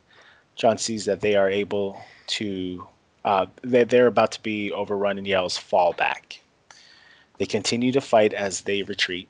Jon 0.55 0.77
sees 0.77 1.03
that 1.03 1.19
they 1.19 1.35
are 1.35 1.49
able 1.49 2.01
to, 2.27 2.87
uh, 3.25 3.47
they're 3.61 4.07
about 4.07 4.31
to 4.31 4.41
be 4.41 4.71
overrun 4.71 5.17
and 5.17 5.27
yells, 5.27 5.57
fall 5.57 5.91
back. 5.91 6.39
They 7.41 7.47
continue 7.47 7.91
to 7.93 8.01
fight 8.01 8.35
as 8.35 8.61
they 8.61 8.83
retreat 8.83 9.27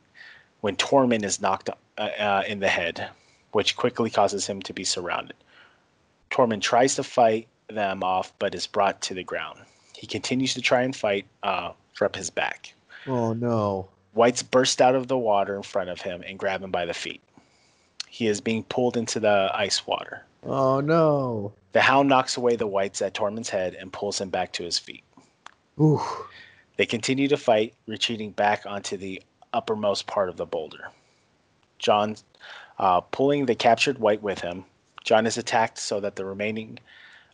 when 0.59 0.75
Tormund 0.75 1.23
is 1.23 1.39
knocked 1.39 1.69
uh, 1.69 2.01
uh, 2.01 2.43
in 2.45 2.59
the 2.59 2.67
head, 2.67 3.07
which 3.53 3.77
quickly 3.77 4.09
causes 4.09 4.45
him 4.45 4.61
to 4.63 4.73
be 4.73 4.83
surrounded. 4.83 5.37
Tormund 6.29 6.59
tries 6.59 6.95
to 6.95 7.03
fight 7.03 7.47
them 7.69 8.03
off, 8.03 8.33
but 8.37 8.53
is 8.53 8.67
brought 8.67 9.01
to 9.03 9.13
the 9.13 9.23
ground. 9.23 9.61
He 9.95 10.07
continues 10.07 10.53
to 10.55 10.61
try 10.61 10.81
and 10.81 10.93
fight 10.93 11.25
uh, 11.41 11.71
up 12.01 12.17
his 12.17 12.29
back. 12.29 12.73
Oh 13.07 13.31
no. 13.31 13.87
Whites 14.11 14.43
burst 14.43 14.81
out 14.81 14.95
of 14.95 15.07
the 15.07 15.17
water 15.17 15.55
in 15.55 15.63
front 15.63 15.89
of 15.89 16.01
him 16.01 16.21
and 16.27 16.37
grab 16.37 16.61
him 16.61 16.69
by 16.69 16.83
the 16.83 16.93
feet. 16.93 17.21
He 18.09 18.27
is 18.27 18.41
being 18.41 18.63
pulled 18.63 18.97
into 18.97 19.21
the 19.21 19.49
ice 19.53 19.87
water. 19.87 20.25
Oh 20.43 20.81
no. 20.81 21.53
The 21.71 21.79
hound 21.79 22.09
knocks 22.09 22.35
away 22.35 22.57
the 22.57 22.67
whites 22.67 23.01
at 23.01 23.13
Tormund's 23.13 23.47
head 23.47 23.73
and 23.73 23.93
pulls 23.93 24.19
him 24.19 24.29
back 24.29 24.51
to 24.51 24.63
his 24.63 24.77
feet. 24.77 25.05
Ooh. 25.79 26.01
They 26.77 26.85
continue 26.85 27.27
to 27.27 27.37
fight, 27.37 27.73
retreating 27.87 28.31
back 28.31 28.65
onto 28.65 28.97
the 28.97 29.21
uppermost 29.53 30.07
part 30.07 30.29
of 30.29 30.37
the 30.37 30.45
boulder. 30.45 30.89
Jon, 31.79 32.15
uh, 32.79 33.01
pulling 33.01 33.45
the 33.45 33.55
captured 33.55 33.97
white 33.99 34.21
with 34.21 34.39
him, 34.39 34.65
Jon 35.03 35.25
is 35.25 35.37
attacked 35.37 35.77
so 35.77 35.99
that 35.99 36.15
the 36.15 36.25
remaining 36.25 36.79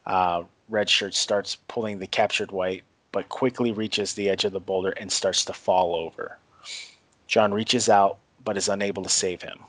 uh, 0.05 0.43
red 0.69 0.89
shirt 0.89 1.13
starts 1.13 1.57
pulling 1.67 1.99
the 1.99 2.07
captured 2.07 2.51
white, 2.51 2.83
but 3.11 3.29
quickly 3.29 3.71
reaches 3.71 4.13
the 4.13 4.29
edge 4.29 4.45
of 4.45 4.53
the 4.53 4.59
boulder 4.59 4.91
and 4.91 5.11
starts 5.11 5.45
to 5.45 5.53
fall 5.53 5.95
over. 5.95 6.37
Jon 7.27 7.53
reaches 7.53 7.89
out, 7.89 8.17
but 8.43 8.57
is 8.57 8.69
unable 8.69 9.03
to 9.03 9.09
save 9.09 9.41
him. 9.41 9.59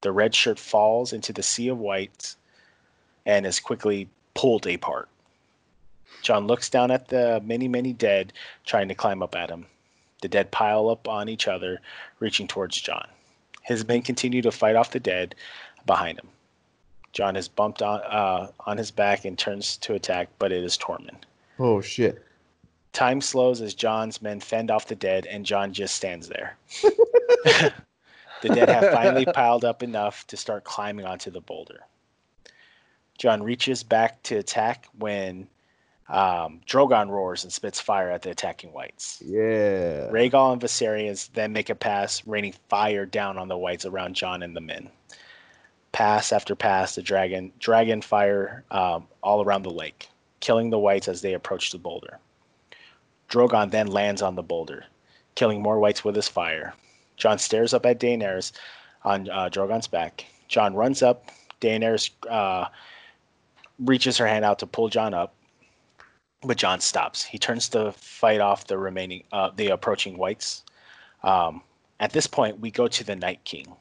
The 0.00 0.12
red 0.12 0.34
shirt 0.34 0.58
falls 0.58 1.12
into 1.12 1.32
the 1.32 1.42
sea 1.42 1.68
of 1.68 1.78
whites 1.78 2.36
and 3.26 3.46
is 3.46 3.60
quickly 3.60 4.08
pulled 4.34 4.66
apart. 4.66 5.08
Jon 6.22 6.46
looks 6.46 6.70
down 6.70 6.90
at 6.90 7.08
the 7.08 7.42
many, 7.44 7.68
many 7.68 7.92
dead 7.92 8.32
trying 8.64 8.88
to 8.88 8.94
climb 8.94 9.22
up 9.22 9.34
at 9.34 9.50
him. 9.50 9.66
The 10.22 10.28
dead 10.28 10.50
pile 10.52 10.88
up 10.88 11.08
on 11.08 11.28
each 11.28 11.48
other, 11.48 11.80
reaching 12.20 12.46
towards 12.46 12.80
Jon. 12.80 13.08
His 13.62 13.86
men 13.86 14.02
continue 14.02 14.40
to 14.42 14.52
fight 14.52 14.76
off 14.76 14.92
the 14.92 15.00
dead 15.00 15.34
behind 15.84 16.18
him. 16.18 16.28
Jon 17.12 17.36
is 17.36 17.48
bumped 17.48 17.82
on, 17.82 18.00
uh, 18.00 18.50
on 18.60 18.78
his 18.78 18.90
back 18.90 19.24
and 19.24 19.38
turns 19.38 19.76
to 19.78 19.94
attack, 19.94 20.28
but 20.38 20.52
it 20.52 20.64
is 20.64 20.78
Tormund. 20.78 21.24
Oh 21.58 21.80
shit. 21.80 22.24
Time 22.92 23.20
slows 23.20 23.60
as 23.60 23.74
Jon's 23.74 24.22
men 24.22 24.40
fend 24.40 24.70
off 24.70 24.86
the 24.86 24.94
dead, 24.94 25.26
and 25.26 25.46
Jon 25.46 25.72
just 25.72 25.94
stands 25.94 26.28
there. 26.28 26.56
the 27.42 27.72
dead 28.42 28.68
have 28.68 28.92
finally 28.92 29.24
piled 29.26 29.64
up 29.64 29.82
enough 29.82 30.26
to 30.28 30.36
start 30.36 30.64
climbing 30.64 31.06
onto 31.06 31.30
the 31.30 31.40
boulder. 31.40 31.80
Jon 33.18 33.42
reaches 33.42 33.82
back 33.82 34.22
to 34.24 34.36
attack 34.36 34.86
when 34.98 35.48
um, 36.12 36.60
Drogon 36.66 37.08
roars 37.08 37.42
and 37.42 37.52
spits 37.52 37.80
fire 37.80 38.10
at 38.10 38.20
the 38.20 38.30
attacking 38.30 38.72
whites. 38.72 39.22
Yeah. 39.24 40.10
Rhaegal 40.10 40.52
and 40.52 40.60
Viserion 40.60 41.30
then 41.32 41.54
make 41.54 41.70
a 41.70 41.74
pass, 41.74 42.24
raining 42.26 42.54
fire 42.68 43.06
down 43.06 43.38
on 43.38 43.48
the 43.48 43.56
whites 43.56 43.86
around 43.86 44.14
Jon 44.14 44.42
and 44.42 44.54
the 44.54 44.60
men. 44.60 44.90
Pass 45.92 46.30
after 46.30 46.54
pass, 46.54 46.94
the 46.94 47.02
dragon 47.02 47.50
dragon 47.58 48.02
fire 48.02 48.64
um, 48.70 49.08
all 49.22 49.42
around 49.42 49.62
the 49.62 49.70
lake, 49.70 50.08
killing 50.40 50.68
the 50.68 50.78
whites 50.78 51.08
as 51.08 51.22
they 51.22 51.32
approach 51.32 51.72
the 51.72 51.78
boulder. 51.78 52.18
Drogon 53.30 53.70
then 53.70 53.86
lands 53.86 54.20
on 54.20 54.34
the 54.34 54.42
boulder, 54.42 54.84
killing 55.34 55.62
more 55.62 55.80
whites 55.80 56.04
with 56.04 56.14
his 56.14 56.28
fire. 56.28 56.74
Jon 57.16 57.38
stares 57.38 57.72
up 57.72 57.86
at 57.86 57.98
Daenerys 57.98 58.52
on 59.02 59.30
uh, 59.30 59.48
Drogon's 59.48 59.88
back. 59.88 60.26
Jon 60.48 60.74
runs 60.74 61.02
up. 61.02 61.30
Daenerys 61.62 62.10
uh, 62.28 62.66
reaches 63.78 64.18
her 64.18 64.26
hand 64.26 64.44
out 64.44 64.58
to 64.58 64.66
pull 64.66 64.88
Jon 64.88 65.14
up, 65.14 65.34
but 66.44 66.56
Jon 66.56 66.80
stops. 66.80 67.22
He 67.24 67.38
turns 67.38 67.68
to 67.70 67.92
fight 67.92 68.40
off 68.40 68.66
the 68.66 68.78
remaining, 68.78 69.24
uh, 69.32 69.50
the 69.54 69.68
approaching 69.68 70.18
whites. 70.18 70.64
Um, 71.22 71.62
at 72.00 72.12
this 72.12 72.26
point, 72.26 72.60
we 72.60 72.70
go 72.70 72.88
to 72.88 73.04
the 73.04 73.14
Night 73.14 73.44
King. 73.44 73.72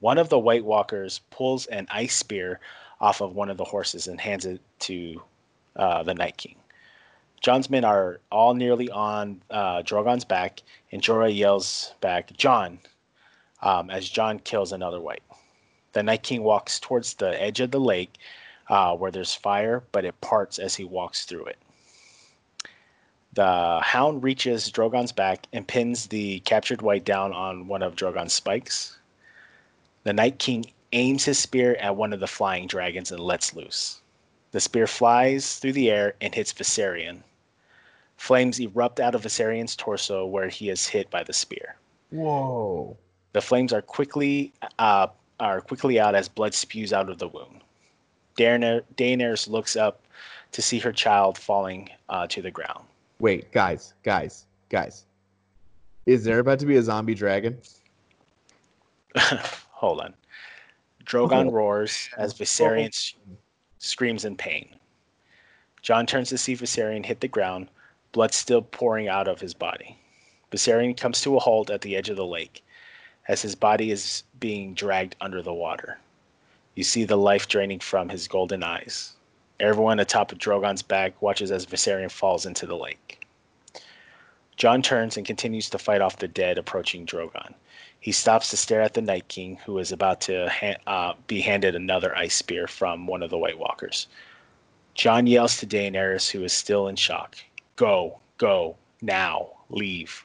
One 0.00 0.18
of 0.18 0.28
the 0.28 0.38
White 0.38 0.64
Walkers 0.64 1.20
pulls 1.30 1.66
an 1.66 1.86
ice 1.90 2.16
spear 2.16 2.60
off 3.00 3.20
of 3.20 3.34
one 3.34 3.50
of 3.50 3.56
the 3.56 3.64
horses 3.64 4.08
and 4.08 4.20
hands 4.20 4.44
it 4.46 4.60
to 4.80 5.22
uh, 5.76 6.02
the 6.02 6.14
Night 6.14 6.36
King. 6.36 6.56
Jon's 7.40 7.70
men 7.70 7.84
are 7.84 8.20
all 8.32 8.54
nearly 8.54 8.90
on 8.90 9.42
uh, 9.50 9.82
Drogon's 9.82 10.24
back, 10.24 10.62
and 10.90 11.02
Jorah 11.02 11.34
yells 11.34 11.94
back, 12.00 12.32
Jon, 12.36 12.80
um, 13.62 13.90
as 13.90 14.08
Jon 14.08 14.38
kills 14.40 14.72
another 14.72 15.00
white. 15.00 15.22
The 15.92 16.02
Night 16.02 16.22
King 16.22 16.42
walks 16.42 16.80
towards 16.80 17.14
the 17.14 17.40
edge 17.40 17.60
of 17.60 17.70
the 17.70 17.80
lake 17.80 18.18
uh, 18.68 18.96
where 18.96 19.10
there's 19.10 19.34
fire, 19.34 19.84
but 19.92 20.04
it 20.04 20.20
parts 20.20 20.58
as 20.58 20.74
he 20.74 20.84
walks 20.84 21.24
through 21.24 21.44
it. 21.44 21.58
The 23.36 23.80
hound 23.82 24.22
reaches 24.22 24.70
Drogon's 24.70 25.12
back 25.12 25.46
and 25.52 25.68
pins 25.68 26.06
the 26.06 26.40
captured 26.40 26.80
white 26.80 27.04
down 27.04 27.34
on 27.34 27.68
one 27.68 27.82
of 27.82 27.94
Drogon's 27.94 28.32
spikes. 28.32 28.96
The 30.04 30.14
Night 30.14 30.38
King 30.38 30.64
aims 30.92 31.26
his 31.26 31.38
spear 31.38 31.74
at 31.76 31.96
one 31.96 32.14
of 32.14 32.20
the 32.20 32.26
flying 32.26 32.66
dragons 32.66 33.12
and 33.12 33.20
lets 33.20 33.54
loose. 33.54 34.00
The 34.52 34.60
spear 34.60 34.86
flies 34.86 35.56
through 35.56 35.74
the 35.74 35.90
air 35.90 36.14
and 36.22 36.34
hits 36.34 36.50
Viserion. 36.50 37.22
Flames 38.16 38.58
erupt 38.58 39.00
out 39.00 39.14
of 39.14 39.20
Viserion's 39.24 39.76
torso 39.76 40.24
where 40.24 40.48
he 40.48 40.70
is 40.70 40.86
hit 40.86 41.10
by 41.10 41.22
the 41.22 41.34
spear. 41.34 41.76
Whoa. 42.08 42.96
The 43.34 43.42
flames 43.42 43.70
are 43.74 43.82
quickly 43.82 44.54
uh, 44.78 45.08
are 45.40 45.60
quickly 45.60 46.00
out 46.00 46.14
as 46.14 46.26
blood 46.26 46.54
spews 46.54 46.94
out 46.94 47.10
of 47.10 47.18
the 47.18 47.28
wound. 47.28 47.60
Daener- 48.38 48.84
Daenerys 48.96 49.46
looks 49.46 49.76
up 49.76 50.00
to 50.52 50.62
see 50.62 50.78
her 50.78 50.92
child 50.92 51.36
falling 51.36 51.90
uh, 52.08 52.26
to 52.28 52.40
the 52.40 52.50
ground. 52.50 52.86
Wait, 53.18 53.50
guys, 53.52 53.94
guys, 54.02 54.46
guys. 54.68 55.04
Is 56.06 56.24
there 56.24 56.38
about 56.38 56.58
to 56.60 56.66
be 56.66 56.76
a 56.76 56.82
zombie 56.82 57.14
dragon? 57.14 57.58
Hold 59.70 60.00
on. 60.00 60.14
Drogon 61.04 61.46
Oh. 61.48 61.50
roars 61.50 62.08
as 62.18 62.34
Viserion 62.34 62.88
s- 62.88 63.14
screams 63.78 64.24
in 64.24 64.36
pain. 64.36 64.68
Jon 65.82 66.06
turns 66.06 66.28
to 66.30 66.38
see 66.38 66.54
Viserion 66.56 67.04
hit 67.06 67.20
the 67.20 67.28
ground, 67.28 67.68
blood 68.12 68.34
still 68.34 68.62
pouring 68.62 69.08
out 69.08 69.28
of 69.28 69.40
his 69.40 69.54
body. 69.54 69.96
Viserion 70.50 70.96
comes 70.96 71.20
to 71.22 71.36
a 71.36 71.40
halt 71.40 71.70
at 71.70 71.80
the 71.80 71.96
edge 71.96 72.08
of 72.08 72.16
the 72.16 72.26
lake 72.26 72.64
as 73.28 73.42
his 73.42 73.54
body 73.54 73.90
is 73.90 74.22
being 74.38 74.74
dragged 74.74 75.16
under 75.20 75.42
the 75.42 75.52
water. 75.52 75.98
You 76.74 76.84
see 76.84 77.04
the 77.04 77.16
life 77.16 77.48
draining 77.48 77.80
from 77.80 78.08
his 78.08 78.28
golden 78.28 78.62
eyes. 78.62 79.14
Everyone 79.58 80.00
atop 80.00 80.32
of 80.32 80.38
Drogon's 80.38 80.82
back 80.82 81.20
watches 81.22 81.50
as 81.50 81.66
Viserion 81.66 82.10
falls 82.10 82.44
into 82.44 82.66
the 82.66 82.76
lake. 82.76 83.26
Jon 84.56 84.82
turns 84.82 85.16
and 85.16 85.26
continues 85.26 85.70
to 85.70 85.78
fight 85.78 86.00
off 86.00 86.18
the 86.18 86.28
dead 86.28 86.58
approaching 86.58 87.06
Drogon. 87.06 87.54
He 88.00 88.12
stops 88.12 88.50
to 88.50 88.56
stare 88.56 88.82
at 88.82 88.94
the 88.94 89.02
Night 89.02 89.28
King, 89.28 89.58
who 89.64 89.78
is 89.78 89.92
about 89.92 90.20
to 90.22 90.48
ha- 90.48 90.76
uh, 90.86 91.14
be 91.26 91.40
handed 91.40 91.74
another 91.74 92.16
ice 92.16 92.34
spear 92.34 92.66
from 92.66 93.06
one 93.06 93.22
of 93.22 93.30
the 93.30 93.38
White 93.38 93.58
Walkers. 93.58 94.06
Jon 94.94 95.26
yells 95.26 95.56
to 95.58 95.66
Daenerys, 95.66 96.30
who 96.30 96.44
is 96.44 96.52
still 96.52 96.88
in 96.88 96.96
shock 96.96 97.36
Go, 97.76 98.18
go, 98.38 98.76
now, 99.02 99.50
leave. 99.68 100.24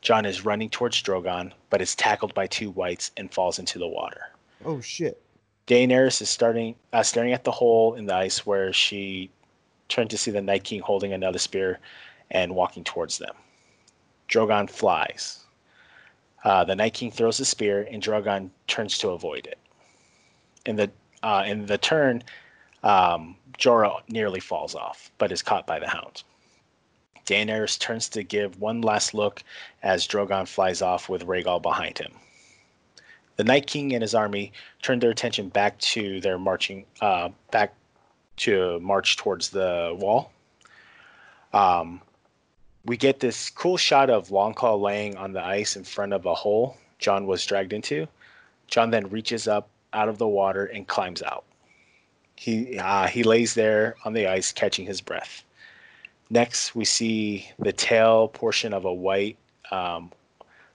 Jon 0.00 0.26
is 0.26 0.44
running 0.44 0.70
towards 0.70 1.02
Drogon, 1.02 1.52
but 1.70 1.80
is 1.80 1.94
tackled 1.94 2.34
by 2.34 2.46
two 2.46 2.70
whites 2.70 3.12
and 3.16 3.32
falls 3.32 3.58
into 3.58 3.78
the 3.78 3.86
water. 3.86 4.30
Oh 4.64 4.80
shit. 4.80 5.20
Daenerys 5.68 6.22
is 6.22 6.30
starting 6.30 6.74
uh, 6.94 7.02
staring 7.02 7.34
at 7.34 7.44
the 7.44 7.50
hole 7.50 7.92
in 7.92 8.06
the 8.06 8.14
ice 8.14 8.46
where 8.46 8.72
she 8.72 9.30
turned 9.88 10.08
to 10.10 10.16
see 10.16 10.30
the 10.30 10.40
Night 10.40 10.64
King 10.64 10.80
holding 10.80 11.12
another 11.12 11.38
spear 11.38 11.78
and 12.30 12.54
walking 12.54 12.84
towards 12.84 13.18
them. 13.18 13.34
Drogon 14.28 14.70
flies. 14.70 15.40
Uh, 16.42 16.64
the 16.64 16.74
Night 16.74 16.94
King 16.94 17.10
throws 17.10 17.38
a 17.38 17.44
spear, 17.44 17.86
and 17.90 18.02
Drogon 18.02 18.48
turns 18.66 18.96
to 18.98 19.10
avoid 19.10 19.46
it. 19.46 19.58
In 20.64 20.76
the 20.76 20.90
uh, 21.22 21.44
in 21.46 21.66
the 21.66 21.76
turn, 21.76 22.24
um, 22.82 23.36
Jorah 23.58 24.00
nearly 24.08 24.40
falls 24.40 24.74
off, 24.74 25.10
but 25.18 25.32
is 25.32 25.42
caught 25.42 25.66
by 25.66 25.78
the 25.78 25.88
Hound. 25.88 26.22
Daenerys 27.26 27.78
turns 27.78 28.08
to 28.10 28.22
give 28.22 28.58
one 28.58 28.80
last 28.80 29.12
look 29.12 29.42
as 29.82 30.08
Drogon 30.08 30.48
flies 30.48 30.80
off 30.80 31.10
with 31.10 31.26
Rhaegal 31.26 31.60
behind 31.60 31.98
him. 31.98 32.12
The 33.38 33.44
Night 33.44 33.66
King 33.66 33.94
and 33.94 34.02
his 34.02 34.14
army 34.14 34.52
turn 34.82 34.98
their 34.98 35.10
attention 35.10 35.48
back 35.48 35.78
to 35.78 36.20
their 36.20 36.38
marching 36.38 36.84
uh, 37.00 37.30
back 37.50 37.72
to 38.38 38.78
march 38.80 39.16
towards 39.16 39.48
the 39.50 39.96
wall. 39.98 40.32
Um, 41.52 42.02
we 42.84 42.96
get 42.96 43.20
this 43.20 43.48
cool 43.48 43.76
shot 43.76 44.10
of 44.10 44.28
Longclaw 44.28 44.80
laying 44.80 45.16
on 45.16 45.32
the 45.32 45.44
ice 45.44 45.76
in 45.76 45.84
front 45.84 46.12
of 46.12 46.26
a 46.26 46.34
hole 46.34 46.76
Jon 46.98 47.26
was 47.26 47.44
dragged 47.46 47.72
into. 47.72 48.08
Jon 48.66 48.90
then 48.90 49.08
reaches 49.08 49.48
up 49.48 49.68
out 49.92 50.08
of 50.08 50.18
the 50.18 50.28
water 50.28 50.66
and 50.66 50.86
climbs 50.86 51.22
out. 51.22 51.44
He 52.34 52.78
uh, 52.78 53.06
he 53.06 53.22
lays 53.22 53.54
there 53.54 53.96
on 54.04 54.12
the 54.12 54.26
ice, 54.26 54.52
catching 54.52 54.86
his 54.86 55.00
breath. 55.00 55.44
Next, 56.30 56.74
we 56.74 56.84
see 56.84 57.48
the 57.58 57.72
tail 57.72 58.28
portion 58.28 58.74
of 58.74 58.84
a 58.84 58.92
white. 58.92 59.38
Um, 59.70 60.12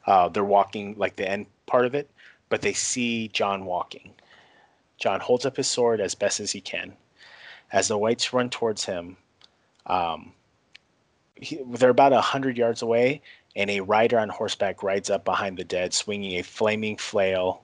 uh, 0.05 0.29
they're 0.29 0.43
walking 0.43 0.95
like 0.97 1.15
the 1.15 1.29
end 1.29 1.45
part 1.65 1.85
of 1.85 1.95
it, 1.95 2.09
but 2.53 2.61
they 2.61 2.73
see 2.73 3.29
Jon 3.29 3.65
walking. 3.65 4.13
Jon 4.99 5.19
holds 5.19 5.43
up 5.43 5.57
his 5.57 5.67
sword 5.67 5.99
as 5.99 6.13
best 6.13 6.39
as 6.39 6.51
he 6.51 6.61
can. 6.61 6.93
As 7.71 7.87
the 7.87 7.97
whites 7.97 8.31
run 8.31 8.51
towards 8.51 8.85
him, 8.85 9.17
um, 9.87 10.33
he, 11.33 11.59
they're 11.65 11.89
about 11.89 12.13
a 12.13 12.21
hundred 12.21 12.55
yards 12.55 12.83
away, 12.83 13.23
and 13.55 13.71
a 13.71 13.79
rider 13.79 14.19
on 14.19 14.29
horseback 14.29 14.83
rides 14.83 15.09
up 15.09 15.25
behind 15.25 15.57
the 15.57 15.63
dead, 15.63 15.95
swinging 15.95 16.37
a 16.37 16.43
flaming 16.43 16.95
flail, 16.95 17.63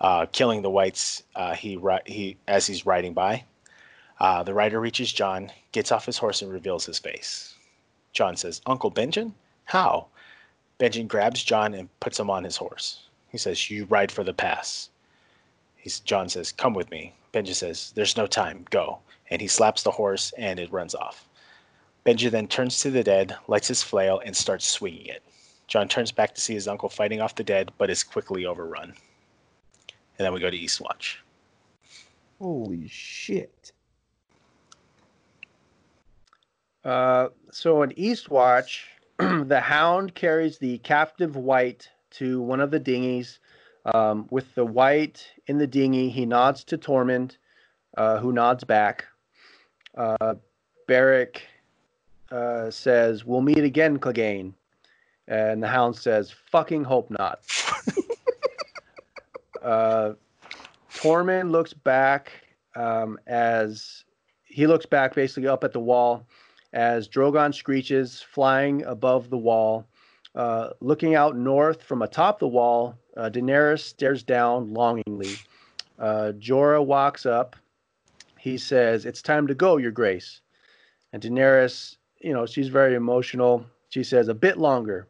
uh, 0.00 0.26
killing 0.26 0.62
the 0.62 0.70
whites. 0.70 1.24
Uh, 1.34 1.54
he 1.56 1.76
he 2.06 2.36
as 2.46 2.64
he's 2.64 2.86
riding 2.86 3.14
by. 3.14 3.42
Uh, 4.20 4.44
the 4.44 4.54
rider 4.54 4.78
reaches 4.78 5.12
Jon, 5.12 5.50
gets 5.72 5.90
off 5.90 6.06
his 6.06 6.18
horse, 6.18 6.42
and 6.42 6.52
reveals 6.52 6.86
his 6.86 7.00
face. 7.00 7.56
Jon 8.12 8.36
says, 8.36 8.62
"Uncle 8.66 8.92
Benjen, 8.92 9.32
how?" 9.64 10.06
Benjen 10.78 11.08
grabs 11.08 11.42
Jon 11.42 11.74
and 11.74 11.88
puts 11.98 12.20
him 12.20 12.30
on 12.30 12.44
his 12.44 12.56
horse. 12.56 13.08
He 13.32 13.38
says, 13.38 13.70
"You 13.70 13.86
ride 13.86 14.12
for 14.12 14.22
the 14.22 14.34
pass." 14.34 14.90
He's, 15.74 16.00
Jon 16.00 16.28
says, 16.28 16.52
"Come 16.52 16.74
with 16.74 16.90
me." 16.90 17.14
Benji 17.32 17.54
says, 17.54 17.92
"There's 17.94 18.16
no 18.16 18.26
time. 18.26 18.66
Go." 18.70 19.00
And 19.30 19.40
he 19.40 19.48
slaps 19.48 19.82
the 19.82 19.90
horse, 19.90 20.32
and 20.36 20.60
it 20.60 20.70
runs 20.70 20.94
off. 20.94 21.26
Benji 22.04 22.30
then 22.30 22.46
turns 22.46 22.80
to 22.80 22.90
the 22.90 23.02
dead, 23.02 23.34
lights 23.48 23.68
his 23.68 23.82
flail, 23.82 24.20
and 24.24 24.36
starts 24.36 24.68
swinging 24.68 25.06
it. 25.06 25.22
Jon 25.66 25.88
turns 25.88 26.12
back 26.12 26.34
to 26.34 26.40
see 26.42 26.52
his 26.52 26.68
uncle 26.68 26.90
fighting 26.90 27.22
off 27.22 27.34
the 27.34 27.42
dead, 27.42 27.72
but 27.78 27.88
is 27.88 28.04
quickly 28.04 28.44
overrun. 28.44 28.94
And 30.18 30.26
then 30.26 30.34
we 30.34 30.40
go 30.40 30.50
to 30.50 30.58
Eastwatch. 30.58 31.16
Holy 32.38 32.86
shit. 32.88 33.72
Uh, 36.84 37.28
so 37.50 37.82
in 37.82 37.90
Eastwatch, 37.92 38.80
the 39.18 39.60
Hound 39.60 40.14
carries 40.14 40.58
the 40.58 40.78
captive 40.78 41.36
white 41.36 41.88
to 42.12 42.40
one 42.40 42.60
of 42.60 42.70
the 42.70 42.78
dinghies. 42.78 43.38
Um, 43.84 44.28
with 44.30 44.54
the 44.54 44.64
white 44.64 45.26
in 45.48 45.58
the 45.58 45.66
dinghy, 45.66 46.08
he 46.08 46.24
nods 46.24 46.62
to 46.64 46.78
Tormund, 46.78 47.36
uh, 47.96 48.18
who 48.18 48.32
nods 48.32 48.62
back. 48.62 49.06
Uh, 49.96 50.34
Beric 50.86 51.42
uh, 52.30 52.70
says, 52.70 53.24
"We'll 53.24 53.40
meet 53.40 53.58
again, 53.58 53.98
Clegane," 53.98 54.54
and 55.26 55.62
the 55.62 55.66
Hound 55.66 55.96
says, 55.96 56.30
"Fucking 56.30 56.84
hope 56.84 57.10
not." 57.10 57.40
uh, 59.62 60.12
Tormund 60.94 61.50
looks 61.50 61.72
back 61.72 62.32
um, 62.76 63.18
as 63.26 64.04
he 64.44 64.66
looks 64.66 64.86
back, 64.86 65.14
basically 65.14 65.48
up 65.48 65.64
at 65.64 65.72
the 65.72 65.80
wall, 65.80 66.26
as 66.72 67.08
Drogon 67.08 67.54
screeches, 67.54 68.22
flying 68.22 68.84
above 68.84 69.30
the 69.30 69.38
wall. 69.38 69.86
Uh, 70.34 70.70
looking 70.80 71.14
out 71.14 71.36
north 71.36 71.82
from 71.82 72.02
atop 72.02 72.38
the 72.38 72.48
wall, 72.48 72.96
uh, 73.16 73.28
Daenerys 73.28 73.80
stares 73.80 74.22
down 74.22 74.72
longingly. 74.72 75.36
Uh, 75.98 76.32
Jorah 76.38 76.84
walks 76.84 77.26
up. 77.26 77.54
He 78.38 78.56
says, 78.56 79.04
It's 79.04 79.20
time 79.20 79.46
to 79.46 79.54
go, 79.54 79.76
Your 79.76 79.90
Grace. 79.90 80.40
And 81.12 81.22
Daenerys, 81.22 81.96
you 82.20 82.32
know, 82.32 82.46
she's 82.46 82.68
very 82.68 82.94
emotional. 82.94 83.66
She 83.90 84.02
says, 84.02 84.28
A 84.28 84.34
bit 84.34 84.56
longer. 84.56 85.06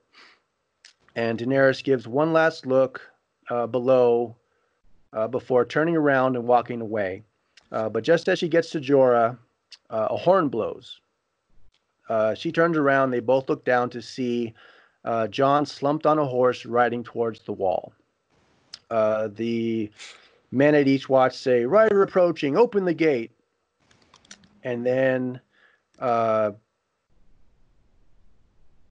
And 1.14 1.38
Daenerys 1.38 1.84
gives 1.84 2.08
one 2.08 2.32
last 2.32 2.66
look 2.66 3.00
uh, 3.48 3.68
below 3.68 4.34
uh, 5.12 5.28
before 5.28 5.64
turning 5.64 5.94
around 5.94 6.34
and 6.34 6.46
walking 6.46 6.80
away. 6.80 7.22
Uh, 7.70 7.88
but 7.88 8.02
just 8.02 8.28
as 8.28 8.38
she 8.38 8.48
gets 8.48 8.70
to 8.70 8.80
Jorah, 8.80 9.38
a 9.88 10.16
horn 10.16 10.48
blows. 10.48 11.00
she 12.34 12.50
turns 12.50 12.76
around. 12.76 13.10
They 13.10 13.20
both 13.20 13.48
look 13.48 13.64
down 13.64 13.88
to 13.90 14.02
see 14.02 14.54
uh, 15.04 15.26
Jon 15.28 15.66
slumped 15.66 16.06
on 16.06 16.18
a 16.18 16.26
horse 16.26 16.64
riding 16.64 17.02
towards 17.02 17.40
the 17.40 17.52
wall. 17.52 17.92
Uh, 18.90 19.28
the 19.34 19.90
men 20.50 20.74
at 20.74 20.86
Eastwatch 20.86 21.32
say, 21.32 21.64
Rider 21.64 22.02
approaching, 22.02 22.56
open 22.56 22.84
the 22.84 22.94
gate. 22.94 23.32
And 24.62 24.86
then 24.86 25.40
uh, 25.98 26.52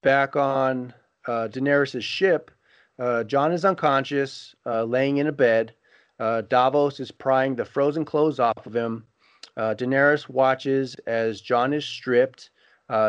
back 0.01 0.35
on 0.35 0.93
uh, 1.27 1.47
Daenerys' 1.49 2.01
ship, 2.01 2.51
uh, 2.99 3.23
Jon 3.23 3.51
is 3.51 3.63
unconscious, 3.63 4.55
uh, 4.65 4.83
laying 4.83 5.17
in 5.17 5.27
a 5.27 5.31
bed. 5.31 5.73
Uh, 6.19 6.41
Davos 6.41 6.99
is 6.99 7.11
prying 7.11 7.55
the 7.55 7.65
frozen 7.65 8.05
clothes 8.05 8.39
off 8.39 8.65
of 8.65 8.75
him. 8.75 9.05
Daenerys 9.57 10.27
watches 10.27 10.95
as 11.05 11.41
Jon 11.41 11.73
is 11.73 11.85
stripped. 11.85 12.49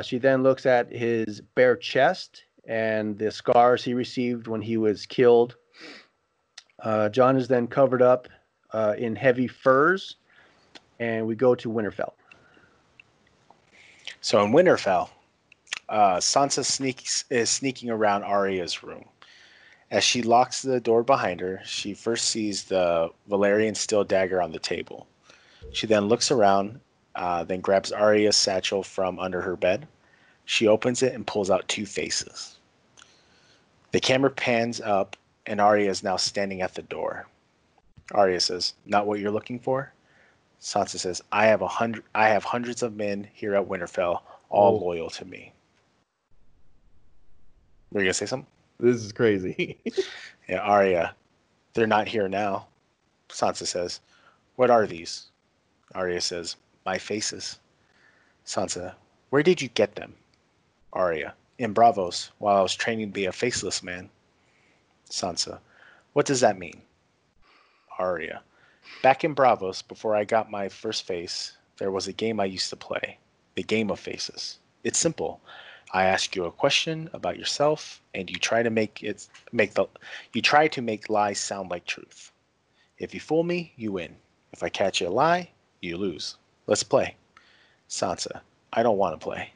she 0.02 0.18
then 0.18 0.42
looks 0.42 0.66
at 0.66 0.92
his 0.92 1.40
bare 1.54 1.76
chest 1.76 2.44
and 2.66 3.18
the 3.18 3.30
scars 3.30 3.82
he 3.84 3.94
received 3.94 4.46
when 4.46 4.62
he 4.62 4.76
was 4.76 5.06
killed. 5.06 5.56
Uh, 6.82 7.08
Jon 7.08 7.36
is 7.36 7.48
then 7.48 7.66
covered 7.66 8.02
up 8.02 8.28
uh, 8.72 8.94
in 8.98 9.16
heavy 9.16 9.46
furs, 9.46 10.16
and 10.98 11.26
we 11.26 11.34
go 11.34 11.54
to 11.54 11.70
Winterfell. 11.70 12.12
So 14.20 14.44
in 14.44 14.52
Winterfell, 14.52 15.10
uh, 15.88 16.16
Sansa 16.16 16.64
sneaks 16.64 17.24
is 17.30 17.50
sneaking 17.50 17.90
around 17.90 18.22
Arya's 18.22 18.82
room. 18.82 19.04
As 19.90 20.02
she 20.04 20.22
locks 20.22 20.62
the 20.62 20.80
door 20.80 21.02
behind 21.02 21.40
her, 21.40 21.60
she 21.64 21.92
first 21.92 22.26
sees 22.26 22.64
the 22.64 23.10
Valyrian 23.28 23.76
steel 23.76 24.04
dagger 24.04 24.40
on 24.40 24.52
the 24.52 24.58
table. 24.58 25.06
She 25.72 25.86
then 25.86 26.06
looks 26.06 26.30
around, 26.30 26.80
uh, 27.14 27.44
then 27.44 27.60
grabs 27.60 27.92
Arya's 27.92 28.36
satchel 28.36 28.82
from 28.82 29.18
under 29.18 29.42
her 29.42 29.54
bed. 29.54 29.86
She 30.44 30.66
opens 30.66 31.02
it 31.02 31.14
and 31.14 31.26
pulls 31.26 31.50
out 31.50 31.68
two 31.68 31.86
faces. 31.86 32.56
The 33.92 34.00
camera 34.00 34.30
pans 34.30 34.80
up, 34.80 35.16
and 35.46 35.60
Arya 35.60 35.90
is 35.90 36.02
now 36.02 36.16
standing 36.16 36.62
at 36.62 36.74
the 36.74 36.82
door. 36.82 37.26
Arya 38.12 38.40
says, 38.40 38.74
"Not 38.84 39.06
what 39.06 39.20
you're 39.20 39.30
looking 39.30 39.58
for." 39.58 39.92
Sansa 40.60 40.98
says, 40.98 41.22
"I 41.30 41.46
have 41.46 41.62
a 41.62 41.68
hundred. 41.68 42.04
I 42.14 42.28
have 42.28 42.44
hundreds 42.44 42.82
of 42.82 42.94
men 42.94 43.28
here 43.32 43.54
at 43.54 43.66
Winterfell, 43.66 44.22
all 44.48 44.76
oh. 44.76 44.84
loyal 44.84 45.10
to 45.10 45.24
me." 45.24 45.52
Were 47.90 48.00
you 48.00 48.06
gonna 48.06 48.14
say 48.14 48.26
something? 48.26 48.50
This 48.80 48.96
is 48.96 49.12
crazy. 49.12 49.78
yeah, 50.48 50.58
Arya, 50.58 51.14
they're 51.74 51.86
not 51.86 52.08
here 52.08 52.28
now. 52.28 52.66
Sansa 53.28 53.66
says, 53.66 54.00
"What 54.56 54.70
are 54.70 54.86
these?" 54.86 55.30
Arya 55.94 56.20
says, 56.20 56.56
"My 56.84 56.98
faces." 56.98 57.58
Sansa, 58.44 58.94
where 59.30 59.42
did 59.42 59.62
you 59.62 59.68
get 59.68 59.94
them? 59.94 60.14
Arya, 60.92 61.34
in 61.58 61.72
Braavos, 61.72 62.30
while 62.38 62.56
I 62.56 62.62
was 62.62 62.74
training 62.74 63.08
to 63.08 63.12
be 63.12 63.24
a 63.24 63.32
faceless 63.32 63.82
man. 63.82 64.10
Sansa, 65.08 65.60
what 66.12 66.26
does 66.26 66.40
that 66.40 66.58
mean? 66.58 66.82
Arya, 67.98 68.42
back 69.02 69.24
in 69.24 69.34
Braavos, 69.34 69.86
before 69.86 70.14
I 70.14 70.24
got 70.24 70.50
my 70.50 70.68
first 70.68 71.06
face, 71.06 71.56
there 71.78 71.90
was 71.90 72.08
a 72.08 72.12
game 72.12 72.40
I 72.40 72.44
used 72.44 72.68
to 72.70 72.76
play, 72.76 73.18
the 73.54 73.62
game 73.62 73.90
of 73.90 74.00
faces. 74.00 74.58
It's 74.84 74.98
simple. 74.98 75.40
I 75.92 76.04
ask 76.04 76.34
you 76.36 76.44
a 76.44 76.52
question 76.52 77.08
about 77.12 77.38
yourself, 77.38 78.02
and 78.14 78.30
you 78.30 78.36
try 78.36 78.62
to 78.62 78.70
make 78.70 79.02
it 79.02 79.28
make 79.52 79.74
the 79.74 79.86
you 80.32 80.42
try 80.42 80.68
to 80.68 80.82
make 80.82 81.10
lies 81.10 81.38
sound 81.38 81.70
like 81.70 81.84
truth. 81.84 82.32
If 82.98 83.14
you 83.14 83.20
fool 83.20 83.44
me, 83.44 83.72
you 83.76 83.92
win. 83.92 84.16
If 84.52 84.62
I 84.62 84.68
catch 84.68 85.00
you 85.00 85.08
a 85.08 85.10
lie, 85.10 85.50
you 85.80 85.96
lose. 85.96 86.36
Let's 86.66 86.82
play. 86.82 87.16
Sansa, 87.88 88.40
I 88.72 88.82
don't 88.82 88.98
want 88.98 89.18
to 89.18 89.24
play. 89.24 89.52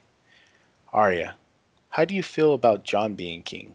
Arya, 0.92 1.34
how 1.90 2.04
do 2.04 2.14
you 2.14 2.22
feel 2.22 2.54
about 2.54 2.84
Jon 2.84 3.14
being 3.14 3.42
king? 3.42 3.74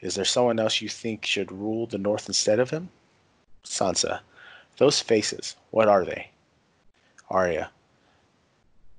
Is 0.00 0.16
there 0.16 0.24
someone 0.24 0.58
else 0.58 0.80
you 0.80 0.88
think 0.88 1.24
should 1.24 1.52
rule 1.52 1.86
the 1.86 1.98
North 1.98 2.28
instead 2.28 2.58
of 2.58 2.70
him? 2.70 2.90
Sansa, 3.64 4.20
those 4.78 5.00
faces, 5.00 5.56
what 5.70 5.88
are 5.88 6.04
they? 6.04 6.30
Arya, 7.30 7.70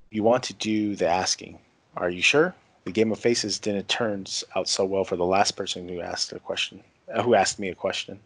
you 0.10 0.24
want 0.24 0.44
to 0.44 0.54
do 0.54 0.96
the 0.96 1.08
asking. 1.08 1.60
Are 1.98 2.10
you 2.10 2.22
sure? 2.22 2.56
The 2.86 2.92
game 2.92 3.12
of 3.12 3.20
faces 3.20 3.60
didn't 3.60 3.88
turn 3.88 4.26
out 4.56 4.68
so 4.68 4.86
well 4.86 5.04
for 5.04 5.16
the 5.16 5.26
last 5.26 5.52
person 5.52 5.88
who 5.88 6.02
asked 6.02 6.32
a 6.32 6.40
question, 6.40 6.84
uh, 7.14 7.22
who 7.22 7.36
asked 7.36 7.60
me 7.60 7.70
a 7.70 7.76
question. 7.76 8.20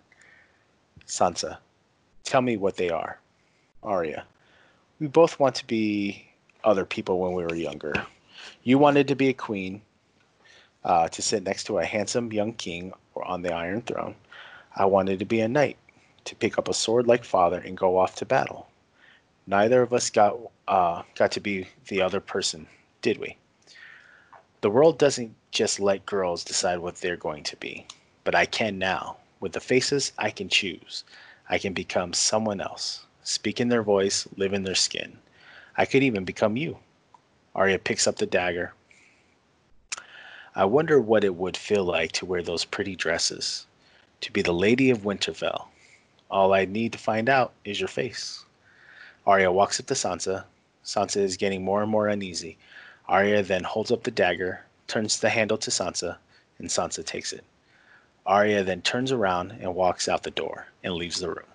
Sansa, 1.05 1.57
tell 2.23 2.41
me 2.41 2.57
what 2.57 2.77
they 2.77 2.89
are. 2.89 3.19
Arya, 3.83 4.25
we 4.99 5.07
both 5.07 5.39
want 5.39 5.55
to 5.55 5.67
be 5.67 6.27
other 6.63 6.85
people 6.85 7.19
when 7.19 7.33
we 7.33 7.43
were 7.43 7.55
younger. 7.55 7.93
You 8.63 8.77
wanted 8.77 9.07
to 9.07 9.15
be 9.15 9.29
a 9.29 9.33
queen, 9.33 9.81
uh, 10.83 11.07
to 11.09 11.21
sit 11.21 11.43
next 11.43 11.65
to 11.65 11.79
a 11.79 11.85
handsome 11.85 12.31
young 12.31 12.53
king 12.53 12.93
on 13.15 13.41
the 13.41 13.53
Iron 13.53 13.81
Throne. 13.81 14.15
I 14.75 14.85
wanted 14.85 15.19
to 15.19 15.25
be 15.25 15.41
a 15.41 15.47
knight, 15.47 15.77
to 16.25 16.35
pick 16.35 16.57
up 16.57 16.67
a 16.67 16.73
sword 16.73 17.07
like 17.07 17.23
father 17.23 17.59
and 17.59 17.77
go 17.77 17.97
off 17.97 18.15
to 18.15 18.25
battle. 18.25 18.67
Neither 19.47 19.81
of 19.81 19.93
us 19.93 20.09
got 20.09 20.37
uh, 20.67 21.03
got 21.15 21.31
to 21.31 21.39
be 21.39 21.67
the 21.87 22.01
other 22.01 22.19
person, 22.19 22.67
did 23.01 23.17
we? 23.17 23.37
The 24.61 24.69
world 24.69 24.97
doesn't 24.97 25.35
just 25.51 25.79
let 25.79 26.05
girls 26.05 26.43
decide 26.43 26.79
what 26.79 26.97
they're 26.97 27.15
going 27.15 27.43
to 27.43 27.55
be, 27.57 27.85
but 28.23 28.35
I 28.35 28.45
can 28.45 28.77
now. 28.77 29.17
With 29.39 29.53
the 29.53 29.59
faces, 29.59 30.11
I 30.17 30.31
can 30.31 30.49
choose. 30.49 31.03
I 31.49 31.57
can 31.59 31.73
become 31.73 32.11
someone 32.13 32.59
else, 32.59 33.05
speak 33.23 33.61
in 33.61 33.69
their 33.69 33.83
voice, 33.83 34.27
live 34.35 34.53
in 34.53 34.63
their 34.63 34.75
skin. 34.75 35.17
I 35.77 35.85
could 35.85 36.03
even 36.03 36.25
become 36.25 36.57
you. 36.57 36.79
Arya 37.57 37.79
picks 37.79 38.07
up 38.07 38.15
the 38.15 38.25
dagger, 38.25 38.73
I 40.57 40.65
wonder 40.65 40.99
what 40.99 41.23
it 41.23 41.35
would 41.35 41.55
feel 41.55 41.83
like 41.83 42.13
to 42.13 42.25
wear 42.25 42.41
those 42.41 42.65
pretty 42.65 42.95
dresses, 42.95 43.67
to 44.21 44.31
be 44.31 44.41
the 44.41 44.51
Lady 44.51 44.89
of 44.89 45.03
Winterfell. 45.03 45.67
All 46.31 46.51
I 46.51 46.65
need 46.65 46.93
to 46.93 46.97
find 46.97 47.29
out 47.29 47.53
is 47.63 47.79
your 47.79 47.87
face. 47.87 48.43
Arya 49.27 49.51
walks 49.51 49.79
up 49.79 49.85
to 49.85 49.93
Sansa. 49.93 50.45
Sansa 50.83 51.17
is 51.17 51.37
getting 51.37 51.63
more 51.63 51.83
and 51.83 51.91
more 51.91 52.07
uneasy. 52.07 52.57
Arya 53.07 53.43
then 53.43 53.63
holds 53.63 53.91
up 53.91 54.01
the 54.01 54.09
dagger, 54.09 54.65
turns 54.87 55.19
the 55.19 55.29
handle 55.29 55.59
to 55.59 55.69
Sansa, 55.69 56.17
and 56.57 56.69
Sansa 56.69 57.05
takes 57.05 57.31
it. 57.31 57.43
Arya 58.25 58.63
then 58.63 58.81
turns 58.81 59.11
around 59.11 59.51
and 59.61 59.75
walks 59.75 60.09
out 60.09 60.23
the 60.23 60.31
door 60.31 60.65
and 60.83 60.95
leaves 60.95 61.19
the 61.19 61.29
room. 61.29 61.45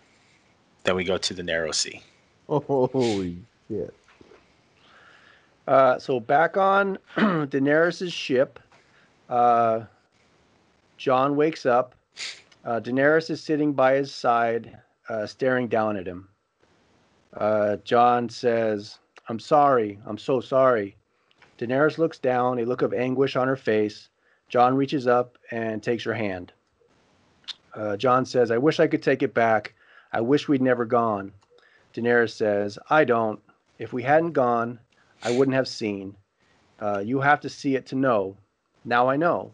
Then 0.84 0.94
we 0.94 1.02
go 1.02 1.18
to 1.18 1.34
the 1.34 1.42
Narrow 1.42 1.72
Sea. 1.72 2.02
Holy 2.46 3.36
shit. 3.66 3.92
Uh, 5.66 5.98
so 5.98 6.18
back 6.18 6.56
on 6.56 6.98
Daenerys' 7.16 8.12
ship, 8.12 8.58
uh, 9.28 9.82
Jon 10.96 11.36
wakes 11.36 11.66
up. 11.66 11.94
Uh, 12.64 12.80
Daenerys 12.80 13.30
is 13.30 13.42
sitting 13.42 13.72
by 13.72 13.94
his 13.94 14.12
side, 14.12 14.78
uh, 15.08 15.26
staring 15.26 15.68
down 15.68 15.96
at 15.96 16.06
him. 16.06 16.28
Uh, 17.34 17.76
Jon 17.84 18.28
says, 18.28 18.98
I'm 19.28 19.38
sorry. 19.38 19.98
I'm 20.06 20.18
so 20.18 20.40
sorry. 20.40 20.96
Daenerys 21.58 21.98
looks 21.98 22.18
down, 22.18 22.58
a 22.58 22.64
look 22.64 22.82
of 22.82 22.92
anguish 22.92 23.36
on 23.36 23.48
her 23.48 23.56
face. 23.56 24.08
Jon 24.48 24.74
reaches 24.76 25.06
up 25.06 25.38
and 25.50 25.82
takes 25.82 26.04
her 26.04 26.14
hand. 26.14 26.52
Uh, 27.74 27.96
Jon 27.96 28.26
says, 28.26 28.50
I 28.50 28.58
wish 28.58 28.80
I 28.80 28.86
could 28.86 29.02
take 29.02 29.22
it 29.22 29.32
back. 29.32 29.74
I 30.12 30.20
wish 30.20 30.48
we'd 30.48 30.60
never 30.60 30.84
gone. 30.84 31.32
Daenerys 31.94 32.30
says, 32.30 32.78
I 32.90 33.04
don't. 33.04 33.40
If 33.78 33.92
we 33.92 34.02
hadn't 34.02 34.32
gone, 34.32 34.78
I 35.22 35.30
wouldn't 35.30 35.54
have 35.54 35.68
seen. 35.68 36.16
Uh, 36.80 36.98
you 36.98 37.20
have 37.20 37.40
to 37.40 37.48
see 37.48 37.76
it 37.76 37.86
to 37.86 37.94
know. 37.94 38.36
Now 38.84 39.08
I 39.08 39.16
know. 39.16 39.52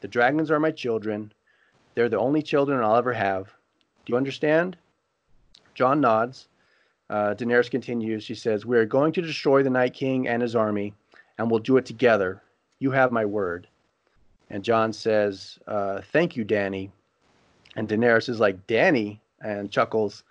The 0.00 0.08
dragons 0.08 0.50
are 0.50 0.60
my 0.60 0.70
children. 0.70 1.32
They're 1.94 2.10
the 2.10 2.18
only 2.18 2.42
children 2.42 2.82
I'll 2.82 2.96
ever 2.96 3.14
have. 3.14 3.46
Do 4.04 4.12
you 4.12 4.16
understand? 4.16 4.76
Jon 5.74 6.00
nods. 6.00 6.48
Uh, 7.08 7.34
Daenerys 7.34 7.70
continues. 7.70 8.24
She 8.24 8.34
says, 8.34 8.66
We 8.66 8.76
are 8.76 8.84
going 8.84 9.12
to 9.14 9.22
destroy 9.22 9.62
the 9.62 9.70
Night 9.70 9.94
King 9.94 10.28
and 10.28 10.42
his 10.42 10.54
army, 10.56 10.92
and 11.38 11.50
we'll 11.50 11.60
do 11.60 11.76
it 11.76 11.86
together. 11.86 12.42
You 12.78 12.90
have 12.90 13.12
my 13.12 13.24
word. 13.24 13.68
And 14.50 14.62
Jon 14.62 14.92
says, 14.92 15.58
uh, 15.66 16.02
Thank 16.12 16.36
you, 16.36 16.44
Dany. 16.44 16.90
And 17.74 17.88
Daenerys 17.88 18.28
is 18.28 18.40
like, 18.40 18.66
Dany? 18.66 19.20
And 19.40 19.70
chuckles. 19.70 20.24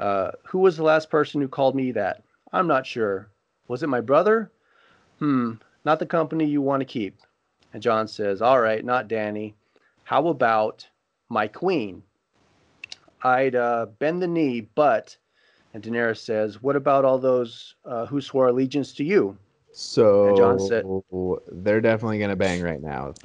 Uh, 0.00 0.32
who 0.44 0.58
was 0.58 0.76
the 0.76 0.82
last 0.82 1.10
person 1.10 1.40
who 1.40 1.48
called 1.48 1.74
me 1.74 1.92
that? 1.92 2.22
I'm 2.52 2.66
not 2.66 2.86
sure. 2.86 3.28
Was 3.72 3.82
it 3.82 3.88
my 3.88 4.02
brother? 4.02 4.50
Hmm, 5.18 5.52
not 5.86 5.98
the 5.98 6.04
company 6.04 6.44
you 6.44 6.60
want 6.60 6.82
to 6.82 6.84
keep. 6.84 7.16
And 7.72 7.82
Jon 7.82 8.06
says, 8.06 8.42
All 8.42 8.60
right, 8.60 8.84
not 8.84 9.08
Dany. 9.08 9.54
How 10.04 10.28
about 10.28 10.86
my 11.30 11.48
queen? 11.48 12.02
I'd 13.22 13.56
uh, 13.56 13.86
bend 13.98 14.20
the 14.20 14.26
knee, 14.26 14.68
but, 14.74 15.16
and 15.72 15.82
Daenerys 15.82 16.18
says, 16.18 16.60
What 16.60 16.76
about 16.76 17.06
all 17.06 17.18
those 17.18 17.76
uh, 17.86 18.04
who 18.04 18.20
swore 18.20 18.48
allegiance 18.48 18.92
to 18.92 19.04
you? 19.04 19.38
So 19.72 20.26
And 20.26 20.36
Jon 20.36 20.60
said- 20.60 20.84
they're 21.50 21.80
definitely 21.80 22.18
gonna 22.18 22.36
bang 22.36 22.60
right 22.60 22.82
now. 22.82 23.14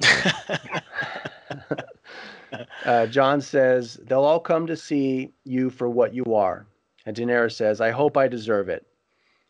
Uh, 2.86 3.06
Jon 3.06 3.42
says, 3.42 4.00
They'll 4.06 4.24
all 4.24 4.40
come 4.40 4.66
to 4.66 4.76
see 4.76 5.30
you 5.44 5.68
for 5.68 5.90
what 5.90 6.14
you 6.14 6.34
are. 6.34 6.64
And 7.04 7.14
Daenerys 7.14 7.52
says, 7.52 7.82
I 7.82 7.90
hope 7.90 8.16
I 8.16 8.26
deserve 8.28 8.70
it. 8.70 8.86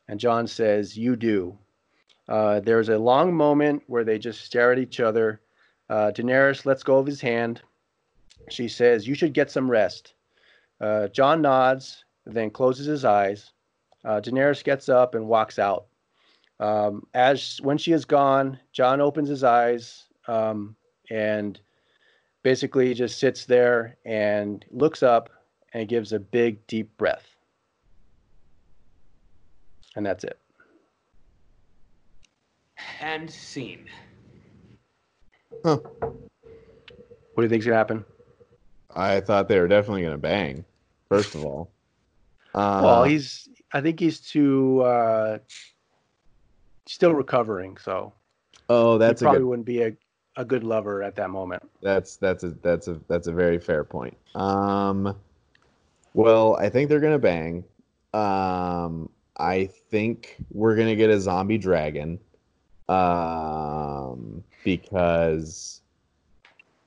And 0.09 0.18
Jon 0.18 0.46
says, 0.46 0.96
You 0.96 1.16
do. 1.16 1.59
Uh, 2.28 2.61
there's 2.61 2.88
a 2.88 2.98
long 2.98 3.34
moment 3.34 3.82
where 3.86 4.04
they 4.04 4.18
just 4.18 4.42
stare 4.42 4.72
at 4.72 4.78
each 4.78 5.00
other. 5.00 5.40
Uh, 5.88 6.12
Daenerys 6.14 6.66
lets 6.66 6.82
go 6.82 6.98
of 6.98 7.06
his 7.06 7.20
hand. 7.20 7.62
She 8.50 8.68
says, 8.68 9.06
You 9.06 9.14
should 9.14 9.34
get 9.34 9.50
some 9.50 9.70
rest. 9.70 10.14
Uh, 10.80 11.09
Jon 11.09 11.42
nods, 11.42 12.04
then 12.26 12.50
closes 12.50 12.86
his 12.86 13.04
eyes. 13.04 13.52
Uh, 14.04 14.20
Daenerys 14.20 14.62
gets 14.62 14.88
up 14.88 15.14
and 15.14 15.26
walks 15.26 15.59
out. 15.59 15.86
Um, 16.61 17.06
as 17.14 17.59
when 17.62 17.78
she 17.78 17.92
is 17.92 18.04
gone, 18.04 18.59
Jon 18.72 19.00
opens 19.00 19.28
his 19.28 19.44
eyes 19.44 20.04
um, 20.26 20.76
and 21.11 21.59
basically 22.42 22.94
just 22.94 23.18
sits 23.18 23.44
there 23.44 23.96
and 24.04 24.64
looks 24.70 25.02
up 25.02 25.30
and 25.72 25.88
gives 25.88 26.12
a 26.12 26.18
big, 26.18 26.66
deep 26.66 26.96
breath. 26.96 27.36
And 29.99 30.07
that's 30.07 30.22
it. 30.22 30.38
And 33.01 33.28
scene. 33.28 33.86
Huh. 35.64 35.78
What 35.78 36.14
do 37.38 37.42
you 37.42 37.49
think's 37.49 37.66
gonna 37.66 37.76
happen? 37.76 38.05
I 38.94 39.18
thought 39.18 39.49
they 39.49 39.59
were 39.59 39.66
definitely 39.66 40.03
gonna 40.03 40.16
bang. 40.16 40.64
First 41.09 41.34
of 41.34 41.44
all. 41.44 41.72
Uh, 42.55 42.80
well, 42.84 43.03
he's. 43.03 43.49
I 43.72 43.80
think 43.80 43.99
he's 43.99 44.20
too. 44.20 44.82
Uh, 44.82 45.38
still 46.86 47.12
recovering, 47.12 47.76
so 47.76 48.12
oh, 48.68 48.99
that's 48.99 49.20
he 49.20 49.24
a 49.24 49.26
probably 49.26 49.40
good 49.40 49.46
wouldn't 49.46 49.66
be 49.66 49.82
a, 49.82 49.92
a 50.36 50.44
good 50.44 50.62
lover 50.62 51.03
at 51.03 51.16
that 51.16 51.30
moment. 51.30 51.68
That's 51.82 52.14
that's 52.14 52.44
a 52.44 52.51
that's 52.62 52.86
a 52.86 53.01
that's 53.09 53.26
a 53.26 53.32
very 53.32 53.59
fair 53.59 53.82
point. 53.82 54.16
Um, 54.36 55.16
well, 56.14 56.55
I 56.55 56.68
think 56.68 56.88
they're 56.88 57.01
gonna 57.01 57.18
bang. 57.18 57.64
Um, 58.14 59.11
I 59.39 59.66
think 59.91 60.36
we're 60.51 60.76
gonna 60.76 60.97
get 60.97 61.11
a 61.11 61.20
zombie 61.20 61.59
dragon. 61.59 62.18
Um, 62.89 64.43
because 64.64 65.82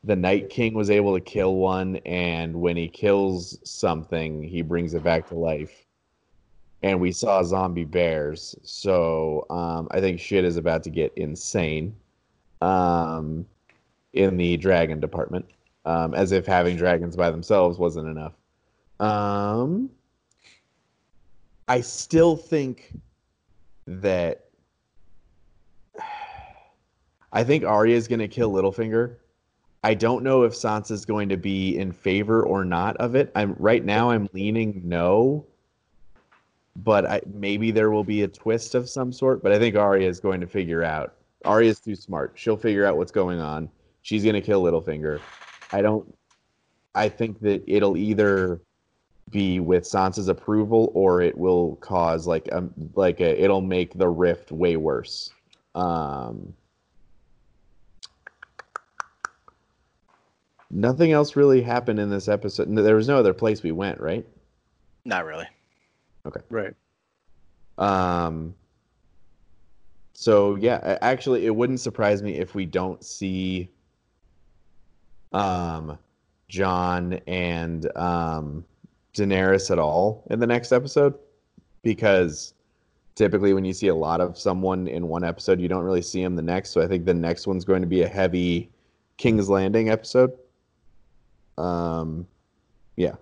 the 0.04 0.16
Night 0.16 0.50
King 0.50 0.74
was 0.74 0.90
able 0.90 1.14
to 1.14 1.22
kill 1.22 1.56
one, 1.56 1.98
and 2.06 2.60
when 2.60 2.76
he 2.76 2.88
kills 2.88 3.60
something, 3.64 4.42
he 4.42 4.62
brings 4.62 4.94
it 4.94 5.04
back 5.04 5.28
to 5.28 5.36
life. 5.36 5.86
And 6.84 7.00
we 7.00 7.12
saw 7.12 7.44
zombie 7.44 7.86
bears, 7.86 8.56
so 8.64 9.46
um, 9.52 9.88
I 9.92 10.00
think 10.00 10.20
shit 10.20 10.44
is 10.44 10.58
about 10.58 10.82
to 10.84 10.90
get 10.90 11.14
insane. 11.16 11.96
Um, 12.62 13.46
in 14.14 14.38
the 14.38 14.58
dragon 14.58 15.00
department, 15.00 15.46
um, 15.86 16.14
as 16.14 16.32
if 16.32 16.46
having 16.46 16.76
dragons 16.76 17.16
by 17.16 17.32
themselves 17.32 17.78
wasn't 17.78 18.08
enough. 18.08 18.34
Um, 19.00 19.90
I 21.72 21.80
still 21.80 22.36
think 22.36 23.00
that 23.88 24.44
I 27.32 27.46
think 27.46 27.64
Arya 27.64 27.96
is 27.96 28.10
going 28.10 28.20
to 28.20 28.28
kill 28.28 28.52
Littlefinger. 28.52 29.16
I 29.82 29.94
don't 29.94 30.22
know 30.22 30.44
if 30.44 30.52
Sansa's 30.52 31.06
going 31.06 31.30
to 31.30 31.38
be 31.38 31.78
in 31.78 31.94
favor 31.94 32.44
or 32.44 32.66
not 32.66 32.98
of 32.98 33.16
it. 33.16 33.32
I'm 33.36 33.56
right 33.58 33.86
now. 33.86 34.12
I'm 34.12 34.28
leaning 34.34 34.82
no, 34.84 35.46
but 36.76 37.10
I, 37.10 37.22
maybe 37.34 37.72
there 37.72 37.90
will 37.90 38.04
be 38.04 38.24
a 38.24 38.28
twist 38.28 38.76
of 38.76 38.90
some 38.90 39.14
sort. 39.14 39.42
But 39.42 39.54
I 39.54 39.58
think 39.58 39.78
Arya 39.78 40.10
is 40.10 40.20
going 40.20 40.42
to 40.42 40.48
figure 40.48 40.84
out. 40.84 41.14
Arya's 41.46 41.80
too 41.80 41.96
smart. 41.96 42.34
She'll 42.36 42.58
figure 42.58 42.86
out 42.86 42.98
what's 42.98 43.14
going 43.14 43.40
on. 43.40 43.70
She's 44.02 44.26
gonna 44.26 44.42
kill 44.42 44.62
Littlefinger. 44.64 45.22
I 45.72 45.82
don't. 45.82 46.14
I 46.96 47.08
think 47.08 47.40
that 47.40 47.64
it'll 47.66 47.96
either 47.96 48.60
be 49.30 49.60
with 49.60 49.84
Sansa's 49.84 50.28
approval 50.28 50.92
or 50.94 51.22
it 51.22 51.38
will 51.38 51.76
cause 51.78 52.28
like 52.28 52.50
um 52.52 52.74
like 52.96 53.22
a, 53.22 53.42
it'll 53.42 53.62
make 53.62 53.94
the 53.94 54.10
rift 54.10 54.52
way 54.52 54.76
worse. 54.76 55.32
Um. 55.76 56.54
Nothing 60.74 61.12
else 61.12 61.36
really 61.36 61.62
happened 61.62 62.00
in 62.00 62.10
this 62.10 62.30
episode. 62.30 62.74
There 62.74 62.96
was 62.96 63.08
no 63.08 63.18
other 63.18 63.34
place 63.34 63.62
we 63.62 63.74
went, 63.74 64.00
right? 64.00 64.26
Not 65.04 65.26
really. 65.26 65.48
Okay. 66.26 66.40
Right. 66.50 66.74
Um. 67.78 68.56
So 70.14 70.56
yeah, 70.56 70.98
actually, 71.02 71.46
it 71.46 71.56
wouldn't 71.56 71.80
surprise 71.80 72.22
me 72.22 72.38
if 72.38 72.56
we 72.56 72.66
don't 72.66 73.04
see 73.04 73.70
um 75.34 75.98
Jon 76.48 77.14
and 77.28 77.90
um 77.98 78.66
Daenerys 79.14 79.72
at 79.72 79.80
all 79.80 80.24
in 80.30 80.40
the 80.40 80.48
next 80.48 80.72
episode, 80.72 81.14
because 81.84 82.54
typically 83.16 83.54
when 83.54 83.66
you 83.66 83.74
see 83.74 83.88
a 83.88 83.96
lot 83.96 84.22
of 84.22 84.38
someone 84.38 84.88
in 84.88 85.08
one 85.08 85.24
episode, 85.24 85.60
you 85.60 85.68
don't 85.68 85.84
really 85.84 86.02
see 86.02 86.24
them 86.24 86.36
the 86.36 86.42
next. 86.42 86.72
So 86.72 86.82
I 86.82 86.88
think 86.88 87.06
the 87.06 87.14
next 87.14 87.48
one's 87.48 87.66
going 87.66 87.82
to 87.82 87.88
be 87.88 88.04
a 88.04 88.08
heavy 88.08 88.70
King's 89.18 89.50
Landing 89.50 89.90
episode. 89.90 90.32
Um, 91.58 92.28
yeah. 92.96 93.16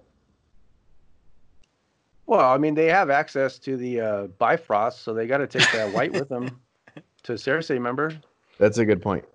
Well, 2.26 2.52
I 2.52 2.58
mean, 2.58 2.76
they 2.76 2.86
have 2.86 3.10
access 3.10 3.58
to 3.60 3.76
the 3.76 4.02
uh, 4.02 4.28
Bifrost, 4.38 5.02
so 5.02 5.14
they 5.14 5.26
got 5.26 5.40
to 5.40 5.48
take 5.48 5.72
that 5.72 5.92
white 5.94 6.14
with 6.14 6.30
them 6.30 6.60
to 7.24 7.34
Cersei. 7.34 7.72
Remember? 7.72 8.14
That's 8.60 8.78
a 8.78 8.86
good 8.86 9.02
point. 9.02 9.26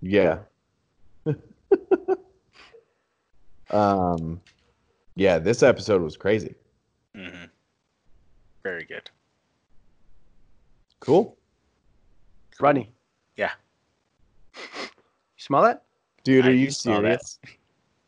Yeah. 0.00 0.38
um 3.70 4.40
yeah, 5.18 5.38
this 5.38 5.62
episode 5.64 6.00
was 6.00 6.16
crazy. 6.16 6.54
hmm 7.14 7.44
Very 8.62 8.84
good. 8.84 9.10
Cool. 11.00 11.36
Rodney. 12.60 12.92
Yeah. 13.36 13.50
You 14.54 14.62
smell 15.38 15.62
that? 15.62 15.82
Dude, 16.24 16.44
I 16.44 16.48
are 16.48 16.52
you 16.52 16.66
do 16.66 16.70
smell 16.72 17.02
that. 17.02 17.24
serious? 17.24 17.38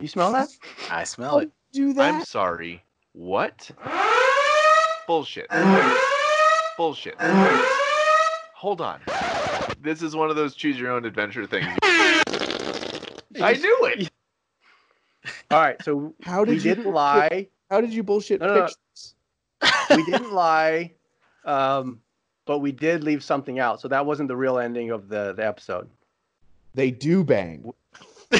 You 0.00 0.08
smell 0.08 0.32
that? 0.32 0.48
I 0.90 1.04
smell 1.04 1.38
it. 1.38 1.50
Do 1.72 1.92
that. 1.94 2.14
I'm 2.14 2.24
sorry. 2.24 2.82
What? 3.12 3.70
Bullshit. 5.06 5.48
Bullshit. 6.76 7.14
Hold 8.54 8.80
on. 8.80 9.00
This 9.80 10.02
is 10.02 10.14
one 10.14 10.30
of 10.30 10.36
those 10.36 10.54
choose 10.54 10.78
your 10.78 10.92
own 10.92 11.04
adventure 11.04 11.46
things. 11.46 11.66
I 13.42 13.54
knew 13.54 13.78
it. 13.86 14.09
All 15.50 15.60
right, 15.60 15.82
so 15.82 16.14
How 16.22 16.40
we 16.40 16.46
did 16.54 16.54
you 16.56 16.60
didn't 16.70 16.84
bullshit- 16.84 16.94
lie. 16.94 17.48
How 17.70 17.80
did 17.80 17.92
you 17.92 18.02
bullshit 18.02 18.40
No, 18.40 18.46
no, 18.48 18.54
no. 18.54 18.60
pictures? 18.62 19.14
we 19.96 20.04
didn't 20.10 20.32
lie, 20.32 20.92
um, 21.44 22.00
but 22.46 22.58
we 22.60 22.72
did 22.72 23.04
leave 23.04 23.22
something 23.22 23.58
out. 23.58 23.80
So 23.80 23.88
that 23.88 24.04
wasn't 24.06 24.28
the 24.28 24.36
real 24.36 24.58
ending 24.58 24.90
of 24.90 25.08
the, 25.08 25.34
the 25.34 25.46
episode. 25.46 25.88
They 26.74 26.90
do 26.90 27.22
bang. 27.24 27.70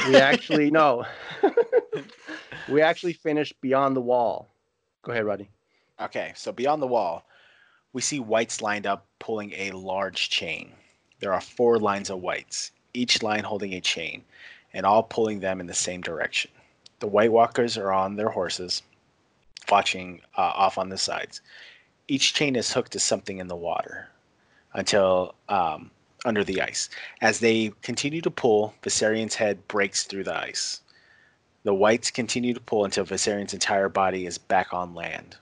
We 0.07 0.15
actually 0.15 0.71
no. 0.71 1.05
we 2.69 2.81
actually 2.81 3.13
finished 3.13 3.59
beyond 3.61 3.95
the 3.95 4.01
wall. 4.01 4.49
Go 5.03 5.11
ahead, 5.11 5.25
Rodney. 5.25 5.49
Okay, 6.01 6.31
so 6.35 6.51
beyond 6.51 6.81
the 6.81 6.87
wall, 6.87 7.25
we 7.93 8.01
see 8.01 8.19
whites 8.19 8.61
lined 8.61 8.87
up 8.87 9.05
pulling 9.19 9.51
a 9.55 9.71
large 9.71 10.29
chain. 10.29 10.71
There 11.19 11.33
are 11.33 11.41
four 11.41 11.77
lines 11.77 12.09
of 12.09 12.21
whites, 12.21 12.71
each 12.93 13.21
line 13.21 13.43
holding 13.43 13.73
a 13.73 13.81
chain, 13.81 14.23
and 14.73 14.85
all 14.85 15.03
pulling 15.03 15.39
them 15.41 15.59
in 15.59 15.67
the 15.67 15.73
same 15.73 16.01
direction. 16.01 16.49
The 17.01 17.07
White 17.07 17.31
Walkers 17.31 17.79
are 17.79 17.91
on 17.91 18.15
their 18.15 18.29
horses, 18.29 18.83
watching 19.71 20.21
uh, 20.37 20.41
off 20.53 20.77
on 20.77 20.89
the 20.89 20.99
sides. 20.99 21.41
Each 22.07 22.31
chain 22.35 22.55
is 22.55 22.71
hooked 22.71 22.91
to 22.91 22.99
something 22.99 23.39
in 23.39 23.47
the 23.47 23.55
water 23.55 24.09
until 24.73 25.33
um, 25.49 25.89
under 26.25 26.43
the 26.43 26.61
ice. 26.61 26.89
As 27.19 27.39
they 27.39 27.71
continue 27.81 28.21
to 28.21 28.29
pull, 28.29 28.75
Viserion's 28.83 29.33
head 29.33 29.67
breaks 29.67 30.03
through 30.03 30.25
the 30.25 30.37
ice. 30.37 30.81
The 31.63 31.73
whites 31.73 32.11
continue 32.11 32.53
to 32.53 32.59
pull 32.59 32.85
until 32.85 33.03
Viserion's 33.03 33.55
entire 33.55 33.89
body 33.89 34.27
is 34.27 34.37
back 34.37 34.71
on 34.71 34.93
land. 34.93 35.37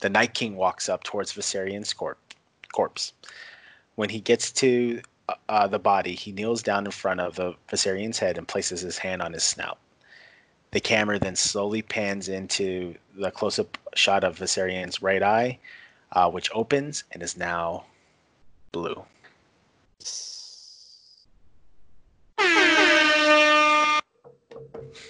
The 0.00 0.10
Night 0.10 0.34
King 0.34 0.56
walks 0.56 0.88
up 0.88 1.04
towards 1.04 1.30
Viserion's 1.30 1.92
corp- 1.92 2.34
corpse. 2.72 3.12
When 3.94 4.08
he 4.08 4.20
gets 4.20 4.50
to 4.52 5.02
uh, 5.48 5.68
the 5.68 5.78
body, 5.78 6.16
he 6.16 6.32
kneels 6.32 6.64
down 6.64 6.84
in 6.84 6.90
front 6.90 7.20
of 7.20 7.36
the 7.36 7.54
Viserion's 7.68 8.18
head 8.18 8.38
and 8.38 8.48
places 8.48 8.80
his 8.80 8.98
hand 8.98 9.22
on 9.22 9.32
his 9.32 9.44
snout. 9.44 9.78
The 10.72 10.80
camera 10.80 11.18
then 11.18 11.34
slowly 11.34 11.82
pans 11.82 12.28
into 12.28 12.94
the 13.16 13.30
close-up 13.30 13.76
shot 13.94 14.22
of 14.22 14.38
Viserion's 14.38 15.02
right 15.02 15.22
eye, 15.22 15.58
uh, 16.12 16.30
which 16.30 16.48
opens 16.54 17.04
and 17.12 17.22
is 17.22 17.36
now 17.36 17.84
blue. 18.72 19.04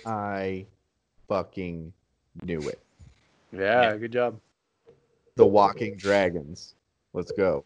I 0.07 0.67
fucking 1.29 1.93
knew 2.43 2.61
it. 2.69 2.81
Yeah, 3.53 3.97
good 3.97 4.13
job. 4.13 4.39
The 5.37 5.47
Walking 5.47 5.97
Dragons. 5.97 6.75
Let's 7.13 7.33
go. 7.33 7.65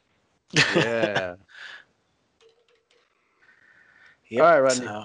Yeah. 0.52 1.36
Yep, 4.30 4.42
All 4.42 4.50
right, 4.50 4.60
Rodney. 4.60 4.86
so- 4.86 5.04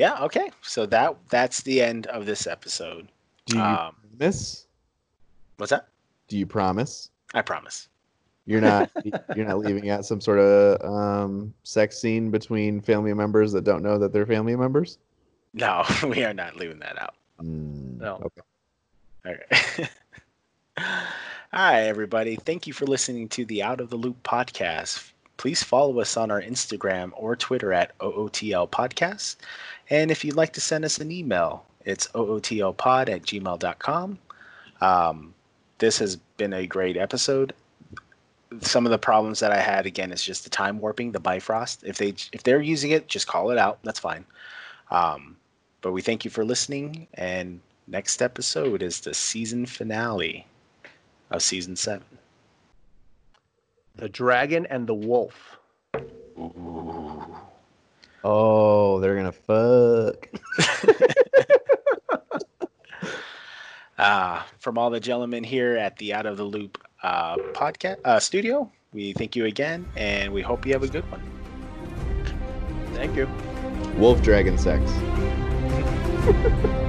yeah. 0.00 0.24
Okay. 0.24 0.50
So 0.62 0.86
that 0.86 1.14
that's 1.28 1.60
the 1.60 1.82
end 1.82 2.06
of 2.06 2.24
this 2.24 2.46
episode. 2.46 3.08
Do 3.46 3.56
you 3.58 3.62
Um, 3.62 3.94
promise? 4.18 4.66
what's 5.58 5.70
that? 5.70 5.88
Do 6.28 6.38
you 6.38 6.46
promise? 6.46 7.10
I 7.34 7.42
promise. 7.42 7.88
You're 8.46 8.62
not 8.62 8.90
you're 9.36 9.46
not 9.46 9.58
leaving 9.58 9.90
out 9.90 10.06
some 10.06 10.20
sort 10.20 10.38
of 10.38 10.80
um, 10.82 11.52
sex 11.64 11.98
scene 11.98 12.30
between 12.30 12.80
family 12.80 13.12
members 13.12 13.52
that 13.52 13.64
don't 13.64 13.82
know 13.82 13.98
that 13.98 14.12
they're 14.12 14.26
family 14.26 14.56
members? 14.56 14.96
No, 15.52 15.84
we 16.08 16.24
are 16.24 16.32
not 16.34 16.56
leaving 16.56 16.78
that 16.80 16.96
out. 17.00 17.14
Mm, 17.42 17.98
No. 18.00 18.22
Okay. 19.26 19.38
Okay. 19.52 19.88
All 20.78 21.58
right, 21.72 21.82
everybody. 21.82 22.36
Thank 22.36 22.66
you 22.66 22.72
for 22.72 22.86
listening 22.86 23.28
to 23.30 23.44
the 23.44 23.62
Out 23.62 23.80
of 23.80 23.90
the 23.90 23.96
Loop 23.96 24.22
podcast. 24.22 25.12
Please 25.40 25.62
follow 25.62 25.98
us 26.00 26.18
on 26.18 26.30
our 26.30 26.42
Instagram 26.42 27.12
or 27.14 27.34
Twitter 27.34 27.72
at 27.72 27.96
OOTL 28.00 28.68
Podcast. 28.68 29.36
And 29.88 30.10
if 30.10 30.22
you'd 30.22 30.36
like 30.36 30.52
to 30.52 30.60
send 30.60 30.84
us 30.84 30.98
an 30.98 31.10
email, 31.10 31.64
it's 31.86 32.08
ootlpod 32.08 33.08
at 33.08 33.22
gmail.com. 33.22 34.18
Um, 34.82 35.34
this 35.78 35.98
has 35.98 36.16
been 36.36 36.52
a 36.52 36.66
great 36.66 36.98
episode. 36.98 37.54
Some 38.60 38.84
of 38.84 38.92
the 38.92 38.98
problems 38.98 39.40
that 39.40 39.50
I 39.50 39.60
had 39.62 39.86
again 39.86 40.12
is 40.12 40.22
just 40.22 40.44
the 40.44 40.50
time 40.50 40.78
warping, 40.78 41.12
the 41.12 41.20
Bifrost. 41.20 41.84
If 41.84 41.96
they 41.96 42.08
if 42.34 42.42
they're 42.42 42.60
using 42.60 42.90
it, 42.90 43.08
just 43.08 43.26
call 43.26 43.50
it 43.50 43.56
out. 43.56 43.78
That's 43.82 43.98
fine. 43.98 44.26
Um, 44.90 45.38
but 45.80 45.92
we 45.92 46.02
thank 46.02 46.22
you 46.22 46.30
for 46.30 46.44
listening. 46.44 47.06
And 47.14 47.62
next 47.86 48.20
episode 48.20 48.82
is 48.82 49.00
the 49.00 49.14
season 49.14 49.64
finale 49.64 50.46
of 51.30 51.40
season 51.40 51.76
seven. 51.76 52.19
The 54.00 54.08
dragon 54.08 54.64
and 54.64 54.86
the 54.86 54.94
wolf. 54.94 55.58
Ooh. 56.38 57.22
Oh, 58.24 58.98
they're 58.98 59.14
gonna 59.14 59.30
fuck. 59.30 60.26
Uh, 63.98 64.42
from 64.58 64.78
all 64.78 64.88
the 64.88 65.00
gentlemen 65.00 65.44
here 65.44 65.76
at 65.76 65.98
the 65.98 66.14
Out 66.14 66.24
of 66.24 66.38
the 66.38 66.44
Loop 66.44 66.82
uh, 67.02 67.36
podcast 67.52 67.98
uh, 68.06 68.18
studio, 68.18 68.72
we 68.94 69.12
thank 69.12 69.36
you 69.36 69.44
again, 69.44 69.86
and 69.96 70.32
we 70.32 70.40
hope 70.40 70.64
you 70.64 70.72
have 70.72 70.82
a 70.82 70.88
good 70.88 71.04
one. 71.10 71.20
Thank 72.94 73.14
you. 73.16 73.28
Wolf 73.98 74.22
dragon 74.22 74.56
sex. 74.56 74.90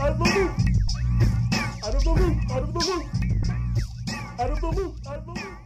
Out 0.00 0.10
of 0.10 0.18
the 0.18 0.24
loop! 0.24 0.52
Out 1.84 1.94
of 1.94 2.04
the 2.04 2.10
loop! 2.10 2.50
Out 2.52 2.62
of 2.62 2.72
the 2.72 2.78
loop! 2.78 3.06
Out 4.38 4.50
of 4.50 4.60
the 4.60 4.68
loop! 4.68 4.96
Out 5.08 5.16
of 5.16 5.26
the 5.26 5.32
loop! 5.32 5.57